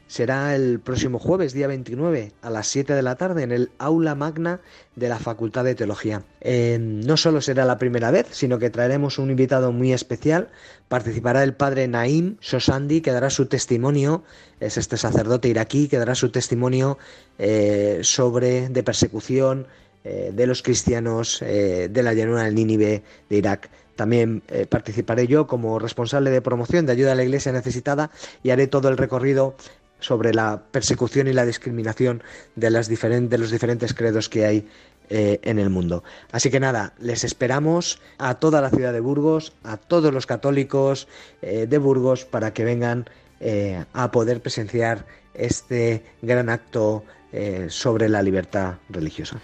será 0.09 0.57
el 0.57 0.81
próximo 0.81 1.19
jueves, 1.19 1.53
día 1.53 1.67
29, 1.67 2.33
a 2.41 2.51
las 2.51 2.67
7 2.69 2.95
de 2.95 3.03
la 3.03 3.17
tarde, 3.17 3.43
en 3.43 3.53
el 3.53 3.71
aula 3.79 4.15
magna 4.15 4.61
de 4.97 5.09
la 5.09 5.19
Facultad 5.19 5.65
de 5.65 5.75
Teología. 5.75 6.23
Eh, 6.41 6.79
no 6.81 7.17
solo 7.19 7.43
será 7.43 7.67
la 7.67 7.79
primera 7.79 8.11
vez, 8.11 8.27
sino 8.31 8.59
que 8.59 8.71
traeremos 8.71 9.19
un 9.19 9.31
invitado 9.31 9.71
muy 9.71 9.93
especial. 9.93 10.49
Participará 10.89 11.45
el 11.45 11.55
padre 11.55 11.87
Naim 11.87 12.39
Sosandi, 12.41 13.03
que 13.03 13.13
dará 13.13 13.29
su 13.29 13.47
testimonio, 13.47 14.25
es 14.61 14.79
este 14.79 14.97
sacerdote 14.97 15.49
iraquí, 15.49 15.89
que 15.89 15.99
dará 15.99 16.15
su 16.15 16.31
testimonio 16.31 16.99
eh, 17.39 18.01
sobre 18.03 18.71
de 18.71 18.83
persecución 18.83 19.67
eh, 20.05 20.33
de 20.35 20.47
los 20.47 20.63
cristianos 20.63 21.41
de 21.41 22.03
la 22.03 22.15
llanura 22.15 22.45
del 22.45 22.55
Nínive 22.55 23.03
de 23.29 23.37
Irak. 23.37 23.69
También 23.95 24.45
participaré 24.69 25.27
yo 25.27 25.49
como 25.49 25.81
responsable 25.81 26.31
de 26.31 26.41
promoción 26.41 26.87
de 26.87 26.93
ayuda 26.93 27.13
a 27.13 27.15
la 27.17 27.25
iglesia 27.25 27.51
necesitada 27.51 28.13
y 28.45 28.51
haré 28.51 28.69
todo 28.69 28.89
el 28.89 28.97
recorrido 28.97 29.57
sobre 30.01 30.35
la 30.35 30.63
persecución 30.71 31.29
y 31.29 31.33
la 31.33 31.47
discriminación 31.47 32.23
de, 32.57 32.71
las 32.71 32.89
de 32.89 33.39
los 33.39 33.51
diferentes 33.51 33.95
credos 33.95 34.29
que 34.29 34.47
hay 34.47 34.69
eh, 35.11 35.41
en 35.43 35.59
el 35.59 35.71
mundo. 35.71 36.05
Así 36.33 36.51
que 36.51 36.61
nada, 36.61 36.93
les 36.99 37.25
esperamos 37.25 38.01
a 38.19 38.35
toda 38.35 38.61
la 38.61 38.71
ciudad 38.71 38.93
de 38.93 39.01
Burgos, 39.01 39.55
a 39.65 39.77
todos 39.77 40.13
los 40.13 40.27
católicos 40.27 41.09
eh, 41.41 41.67
de 41.67 41.79
Burgos 41.79 42.25
para 42.25 42.53
que 42.53 42.65
vengan 42.65 43.09
eh, 43.41 43.85
a 43.93 44.11
poder 44.11 44.43
presenciar 44.43 45.07
este 45.35 46.05
gran 46.23 46.49
acto 46.49 47.05
sobre 47.69 48.09
la 48.09 48.23
libertad 48.23 48.77
religiosa. 48.89 49.39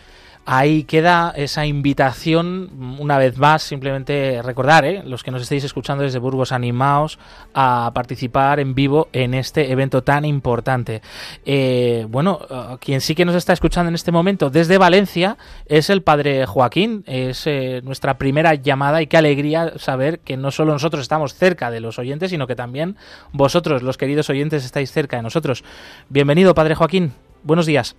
Ahí 0.47 0.85
queda 0.85 1.33
esa 1.35 1.65
invitación, 1.65 2.99
una 2.99 3.17
vez 3.17 3.39
más, 3.39 3.63
simplemente 3.63 4.43
recordar, 4.43 4.85
¿eh? 4.85 5.03
los 5.05 5.23
que 5.23 5.31
nos 5.31 5.41
estéis 5.41 5.65
escuchando 5.65 6.05
desde 6.05 6.19
Burgos, 6.19 6.53
animaos 6.53 7.19
a 7.55 7.91
participar 7.95 8.61
en 8.61 8.75
vivo 8.75 9.09
en 9.15 9.33
este 9.33 9.73
evento 9.73 10.03
tan 10.03 10.27
importante. 10.27 11.01
Eh, 11.47 12.07
bueno, 12.11 12.41
eh, 12.51 12.77
quien 12.79 13.01
sí 13.01 13.15
que 13.15 13.25
nos 13.25 13.35
está 13.37 13.55
escuchando 13.55 13.89
en 13.89 13.95
este 13.95 14.13
momento 14.13 14.51
desde 14.51 14.77
Valencia 14.77 15.39
es 15.65 15.89
el 15.89 16.03
padre 16.03 16.45
Joaquín, 16.45 17.05
es 17.07 17.49
nuestra 17.83 18.19
primera 18.19 18.55
llamada 18.55 19.01
y 19.01 19.07
qué 19.07 19.17
alegría 19.17 19.79
saber 19.79 20.19
que 20.19 20.37
no 20.37 20.51
solo 20.51 20.73
nosotros 20.73 21.01
estamos 21.03 21.35
cerca 21.35 21.71
de 21.71 21.81
los 21.81 21.99
oyentes, 21.99 22.31
sino 22.31 22.47
que 22.47 22.55
también 22.55 22.97
vosotros, 23.33 23.83
los 23.83 23.97
queridos 23.97 24.29
oyentes, 24.29 24.65
estáis 24.67 24.93
cerca 24.93 25.17
de 25.17 25.23
nosotros. 25.23 25.65
Bienvenido, 26.11 26.55
padre 26.55 26.75
Joaquín, 26.75 27.13
buenos 27.45 27.65
días. 27.65 27.97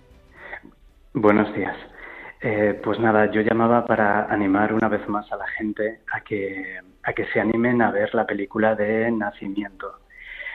Buenos 1.12 1.52
días. 1.54 1.74
Eh, 2.40 2.78
pues 2.82 3.00
nada, 3.00 3.30
yo 3.30 3.40
llamaba 3.40 3.86
para 3.86 4.26
animar 4.26 4.72
una 4.72 4.88
vez 4.88 5.08
más 5.08 5.30
a 5.32 5.36
la 5.36 5.46
gente 5.48 6.00
a 6.12 6.20
que, 6.20 6.78
a 7.02 7.12
que 7.12 7.24
se 7.26 7.40
animen 7.40 7.80
a 7.80 7.90
ver 7.90 8.14
la 8.14 8.26
película 8.26 8.74
de 8.74 9.10
Nacimiento. 9.10 10.00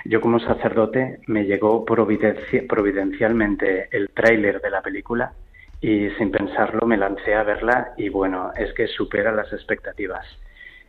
Yo 0.06 0.22
como 0.22 0.40
sacerdote 0.40 1.20
me 1.28 1.46
llegó 1.46 1.86
providencialmente 1.86 3.88
el 3.92 4.10
tráiler 4.10 4.62
de 4.62 4.70
la 4.70 4.82
película 4.82 5.34
y 5.80 6.10
sin 6.12 6.32
pensarlo 6.32 6.88
me 6.88 6.98
lancé 6.98 7.36
a 7.36 7.44
verla 7.44 7.94
y 7.98 8.10
bueno, 8.10 8.52
es 8.56 8.74
que 8.74 8.88
supera 8.88 9.32
las 9.32 9.52
expectativas. 9.54 10.26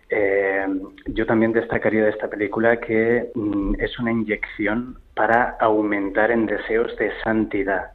Eh, 0.08 0.66
yo 1.06 1.24
también 1.24 1.52
destacaría 1.52 2.04
de 2.04 2.10
esta 2.10 2.28
película 2.28 2.78
que 2.78 3.30
mm, 3.34 3.76
es 3.78 3.98
una 3.98 4.12
inyección 4.12 4.98
para 5.14 5.56
aumentar 5.58 6.30
en 6.30 6.44
deseos 6.44 6.94
de 6.96 7.10
santidad 7.24 7.92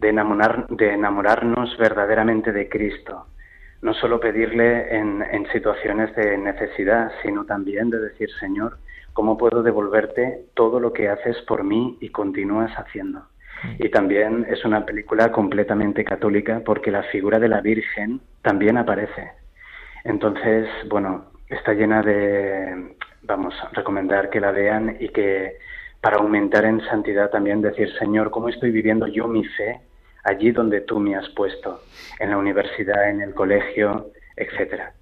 de, 0.00 0.08
enamorar, 0.08 0.66
de 0.68 0.94
enamorarnos 0.94 1.76
verdaderamente 1.78 2.52
de 2.52 2.68
Cristo. 2.68 3.26
No 3.80 3.94
solo 3.94 4.18
pedirle 4.18 4.96
en, 4.96 5.22
en 5.22 5.46
situaciones 5.52 6.14
de 6.16 6.36
necesidad, 6.36 7.12
sino 7.22 7.44
también 7.44 7.90
de 7.90 7.98
decir, 8.00 8.28
Señor, 8.40 8.78
¿cómo 9.12 9.36
puedo 9.36 9.62
devolverte 9.62 10.46
todo 10.54 10.80
lo 10.80 10.92
que 10.92 11.08
haces 11.08 11.36
por 11.42 11.64
mí 11.64 11.96
y 12.00 12.10
continúas 12.10 12.72
haciendo? 12.76 13.20
Mm. 13.62 13.84
Y 13.84 13.88
también 13.90 14.46
es 14.48 14.64
una 14.64 14.84
película 14.84 15.30
completamente 15.32 16.04
católica 16.04 16.62
porque 16.64 16.90
la 16.90 17.02
figura 17.04 17.38
de 17.38 17.48
la 17.48 17.60
Virgen 17.60 18.20
también 18.42 18.76
aparece. 18.76 19.30
Entonces, 20.04 20.68
bueno, 20.88 21.26
está 21.48 21.72
llena 21.72 22.02
de, 22.02 22.96
vamos, 23.22 23.54
a 23.62 23.70
recomendar 23.74 24.30
que 24.30 24.40
la 24.40 24.52
vean 24.52 24.96
y 25.00 25.08
que 25.08 25.56
para 26.00 26.18
aumentar 26.18 26.64
en 26.64 26.80
santidad 26.82 27.30
también 27.30 27.60
decir, 27.60 27.90
Señor, 27.98 28.30
¿cómo 28.30 28.48
estoy 28.48 28.70
viviendo 28.70 29.06
yo 29.06 29.26
mi 29.26 29.44
fe 29.44 29.80
allí 30.28 30.50
donde 30.52 30.82
tú 30.82 30.98
me 31.00 31.16
has 31.16 31.28
puesto, 31.30 31.82
en 32.18 32.30
la 32.30 32.38
universidad, 32.38 33.08
en 33.08 33.22
el 33.22 33.34
colegio, 33.34 34.10
etcétera. 34.36 34.92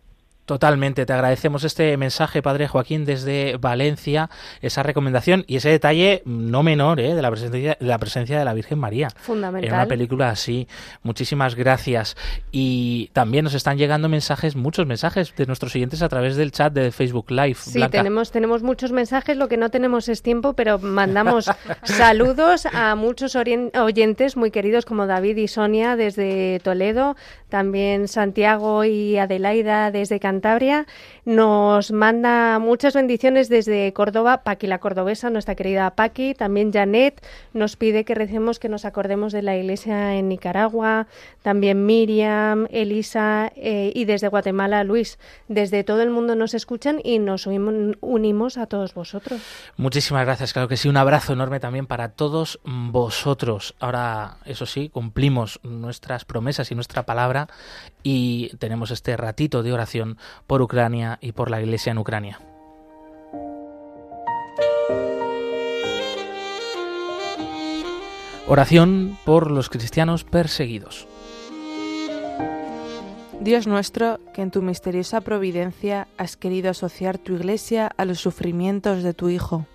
Totalmente, 0.46 1.06
te 1.06 1.12
agradecemos 1.12 1.64
este 1.64 1.96
mensaje, 1.96 2.40
Padre 2.40 2.68
Joaquín, 2.68 3.04
desde 3.04 3.56
Valencia, 3.56 4.30
esa 4.62 4.84
recomendación 4.84 5.44
y 5.48 5.56
ese 5.56 5.70
detalle 5.70 6.22
no 6.24 6.62
menor 6.62 7.00
¿eh? 7.00 7.16
de, 7.16 7.20
la 7.20 7.30
presencia, 7.32 7.76
de 7.80 7.86
la 7.86 7.98
presencia 7.98 8.38
de 8.38 8.44
la 8.44 8.54
Virgen 8.54 8.78
María. 8.78 9.08
Fundamental. 9.16 9.68
En 9.68 9.74
una 9.74 9.86
película 9.86 10.30
así. 10.30 10.68
Muchísimas 11.02 11.56
gracias. 11.56 12.16
Y 12.52 13.10
también 13.12 13.42
nos 13.42 13.54
están 13.54 13.76
llegando 13.76 14.08
mensajes, 14.08 14.54
muchos 14.54 14.86
mensajes 14.86 15.34
de 15.34 15.46
nuestros 15.46 15.74
oyentes 15.74 16.00
a 16.02 16.08
través 16.08 16.36
del 16.36 16.52
chat 16.52 16.72
de 16.72 16.92
Facebook 16.92 17.28
Live. 17.32 17.56
Sí, 17.56 17.80
tenemos, 17.90 18.30
tenemos 18.30 18.62
muchos 18.62 18.92
mensajes, 18.92 19.36
lo 19.36 19.48
que 19.48 19.56
no 19.56 19.70
tenemos 19.70 20.08
es 20.08 20.22
tiempo, 20.22 20.52
pero 20.52 20.78
mandamos 20.78 21.50
saludos 21.82 22.66
a 22.66 22.94
muchos 22.94 23.34
oyentes 23.34 24.36
muy 24.36 24.52
queridos 24.52 24.84
como 24.84 25.08
David 25.08 25.38
y 25.38 25.48
Sonia 25.48 25.96
desde 25.96 26.60
Toledo, 26.60 27.16
también 27.48 28.06
Santiago 28.06 28.84
y 28.84 29.18
Adelaida 29.18 29.90
desde 29.90 30.20
Nos 31.24 31.92
manda 31.92 32.58
muchas 32.58 32.94
bendiciones 32.94 33.48
desde 33.48 33.92
Córdoba, 33.92 34.42
Paqui 34.44 34.66
la 34.66 34.78
cordobesa, 34.78 35.30
nuestra 35.30 35.54
querida 35.54 35.90
Paqui. 35.90 36.34
También 36.34 36.72
Janet 36.72 37.24
nos 37.52 37.76
pide 37.76 38.04
que 38.04 38.14
recemos 38.14 38.58
que 38.58 38.68
nos 38.68 38.84
acordemos 38.84 39.32
de 39.32 39.42
la 39.42 39.56
iglesia 39.56 40.14
en 40.14 40.28
Nicaragua. 40.28 41.06
También 41.42 41.86
Miriam, 41.86 42.66
Elisa 42.70 43.52
eh, 43.56 43.92
y 43.94 44.04
desde 44.04 44.28
Guatemala 44.28 44.84
Luis. 44.84 45.18
Desde 45.48 45.84
todo 45.84 46.02
el 46.02 46.10
mundo 46.10 46.34
nos 46.34 46.54
escuchan 46.54 47.00
y 47.02 47.18
nos 47.18 47.46
unimos 47.46 48.58
a 48.58 48.66
todos 48.66 48.94
vosotros. 48.94 49.40
Muchísimas 49.76 50.24
gracias, 50.24 50.52
claro 50.52 50.68
que 50.68 50.76
sí. 50.76 50.88
Un 50.88 50.96
abrazo 50.96 51.32
enorme 51.32 51.60
también 51.60 51.86
para 51.86 52.10
todos 52.10 52.60
vosotros. 52.64 53.74
Ahora, 53.80 54.38
eso 54.44 54.66
sí, 54.66 54.88
cumplimos 54.88 55.60
nuestras 55.62 56.24
promesas 56.24 56.70
y 56.70 56.74
nuestra 56.74 57.04
palabra 57.04 57.48
y 58.02 58.50
tenemos 58.58 58.90
este 58.90 59.16
ratito 59.16 59.62
de 59.62 59.72
oración 59.72 60.18
por 60.46 60.62
Ucrania 60.62 61.18
y 61.20 61.32
por 61.32 61.50
la 61.50 61.60
Iglesia 61.60 61.92
en 61.92 61.98
Ucrania. 61.98 62.40
Oración 68.48 69.18
por 69.24 69.50
los 69.50 69.68
cristianos 69.68 70.22
perseguidos. 70.22 71.08
Dios 73.40 73.66
nuestro, 73.66 74.20
que 74.34 74.42
en 74.42 74.50
tu 74.50 74.62
misteriosa 74.62 75.20
providencia 75.20 76.08
has 76.16 76.36
querido 76.36 76.70
asociar 76.70 77.18
tu 77.18 77.34
Iglesia 77.34 77.90
a 77.96 78.04
los 78.04 78.20
sufrimientos 78.20 79.02
de 79.02 79.14
tu 79.14 79.28
Hijo. 79.28 79.66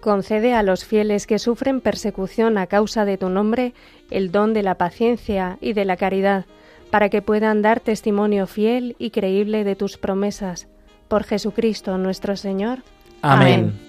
Concede 0.00 0.54
a 0.54 0.62
los 0.62 0.84
fieles 0.84 1.26
que 1.26 1.38
sufren 1.38 1.80
persecución 1.80 2.58
a 2.58 2.66
causa 2.66 3.04
de 3.04 3.18
tu 3.18 3.28
nombre 3.28 3.72
el 4.10 4.30
don 4.30 4.54
de 4.54 4.62
la 4.62 4.76
paciencia 4.76 5.58
y 5.60 5.72
de 5.72 5.84
la 5.84 5.96
caridad 5.96 6.46
para 6.90 7.08
que 7.08 7.22
puedan 7.22 7.62
dar 7.62 7.80
testimonio 7.80 8.46
fiel 8.46 8.96
y 8.98 9.10
creíble 9.10 9.64
de 9.64 9.76
tus 9.76 9.96
promesas. 9.96 10.68
Por 11.08 11.24
Jesucristo 11.24 11.98
nuestro 11.98 12.36
Señor. 12.36 12.80
Amén. 13.22 13.87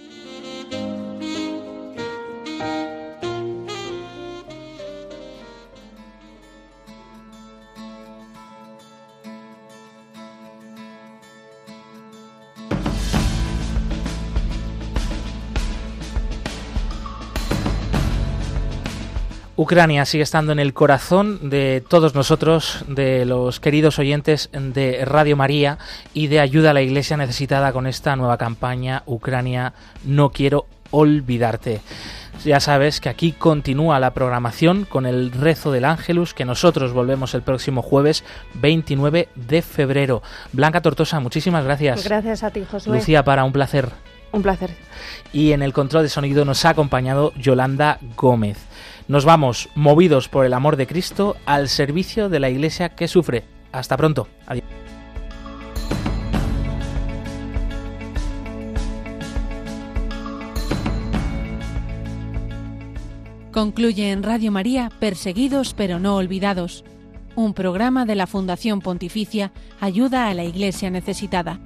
Ucrania 19.60 20.06
sigue 20.06 20.24
estando 20.24 20.54
en 20.54 20.60
el 20.60 20.74
corazón 20.74 21.50
de 21.50 21.84
todos 21.86 22.16
nosotros, 22.16 22.86
de 22.88 23.26
los 23.26 23.60
queridos 23.60 24.00
oyentes 24.00 24.50
de 24.54 25.04
Radio 25.04 25.36
María 25.36 25.80
y 26.14 26.28
de 26.28 26.40
ayuda 26.40 26.70
a 26.70 26.74
la 26.74 26.82
Iglesia 26.82 27.18
necesitada 27.18 27.74
con 27.74 27.86
esta 27.86 28.16
nueva 28.16 28.38
campaña 28.38 29.04
Ucrania 29.06 29.74
No 30.06 30.30
quiero 30.30 30.66
olvidarte. 30.92 31.82
Ya 32.46 32.62
sabes 32.62 33.02
que 33.02 33.10
aquí 33.10 33.34
continúa 33.34 34.00
la 34.00 34.14
programación 34.14 34.86
con 34.86 35.06
el 35.06 35.30
rezo 35.34 35.74
del 35.74 35.84
Ángelus, 35.84 36.34
que 36.34 36.46
nosotros 36.46 36.94
volvemos 36.94 37.34
el 37.34 37.42
próximo 37.42 37.82
jueves 37.82 38.24
29 38.54 39.28
de 39.36 39.62
febrero. 39.62 40.24
Blanca 40.54 40.82
Tortosa, 40.82 41.20
muchísimas 41.20 41.66
gracias. 41.66 42.06
Gracias 42.06 42.44
a 42.44 42.52
ti, 42.52 42.64
Josué. 42.64 42.96
Lucía, 42.96 43.26
para 43.26 43.44
un 43.44 43.52
placer. 43.52 43.90
Un 44.32 44.42
placer. 44.42 44.70
Y 45.34 45.52
en 45.52 45.62
el 45.64 45.74
control 45.74 46.04
de 46.04 46.10
sonido 46.10 46.46
nos 46.46 46.64
ha 46.64 46.70
acompañado 46.70 47.34
Yolanda 47.34 48.00
Gómez. 48.16 48.69
Nos 49.10 49.26
vamos, 49.26 49.70
movidos 49.74 50.30
por 50.30 50.46
el 50.46 50.54
amor 50.54 50.76
de 50.76 50.86
Cristo, 50.86 51.36
al 51.48 51.68
servicio 51.68 52.30
de 52.30 52.40
la 52.40 52.52
Iglesia 52.52 52.90
que 52.90 53.08
sufre. 53.08 53.44
Hasta 53.72 53.98
pronto. 53.98 54.28
Adiós. 54.46 54.66
Concluye 63.52 64.12
en 64.12 64.22
Radio 64.22 64.52
María 64.52 64.92
Perseguidos 65.00 65.74
pero 65.74 65.98
no 65.98 66.16
olvidados, 66.16 66.86
un 67.36 67.56
programa 67.56 68.06
de 68.06 68.14
la 68.14 68.28
Fundación 68.28 68.80
Pontificia 68.80 69.52
Ayuda 69.80 70.28
a 70.30 70.36
la 70.36 70.44
Iglesia 70.44 70.92
Necesitada. 70.92 71.60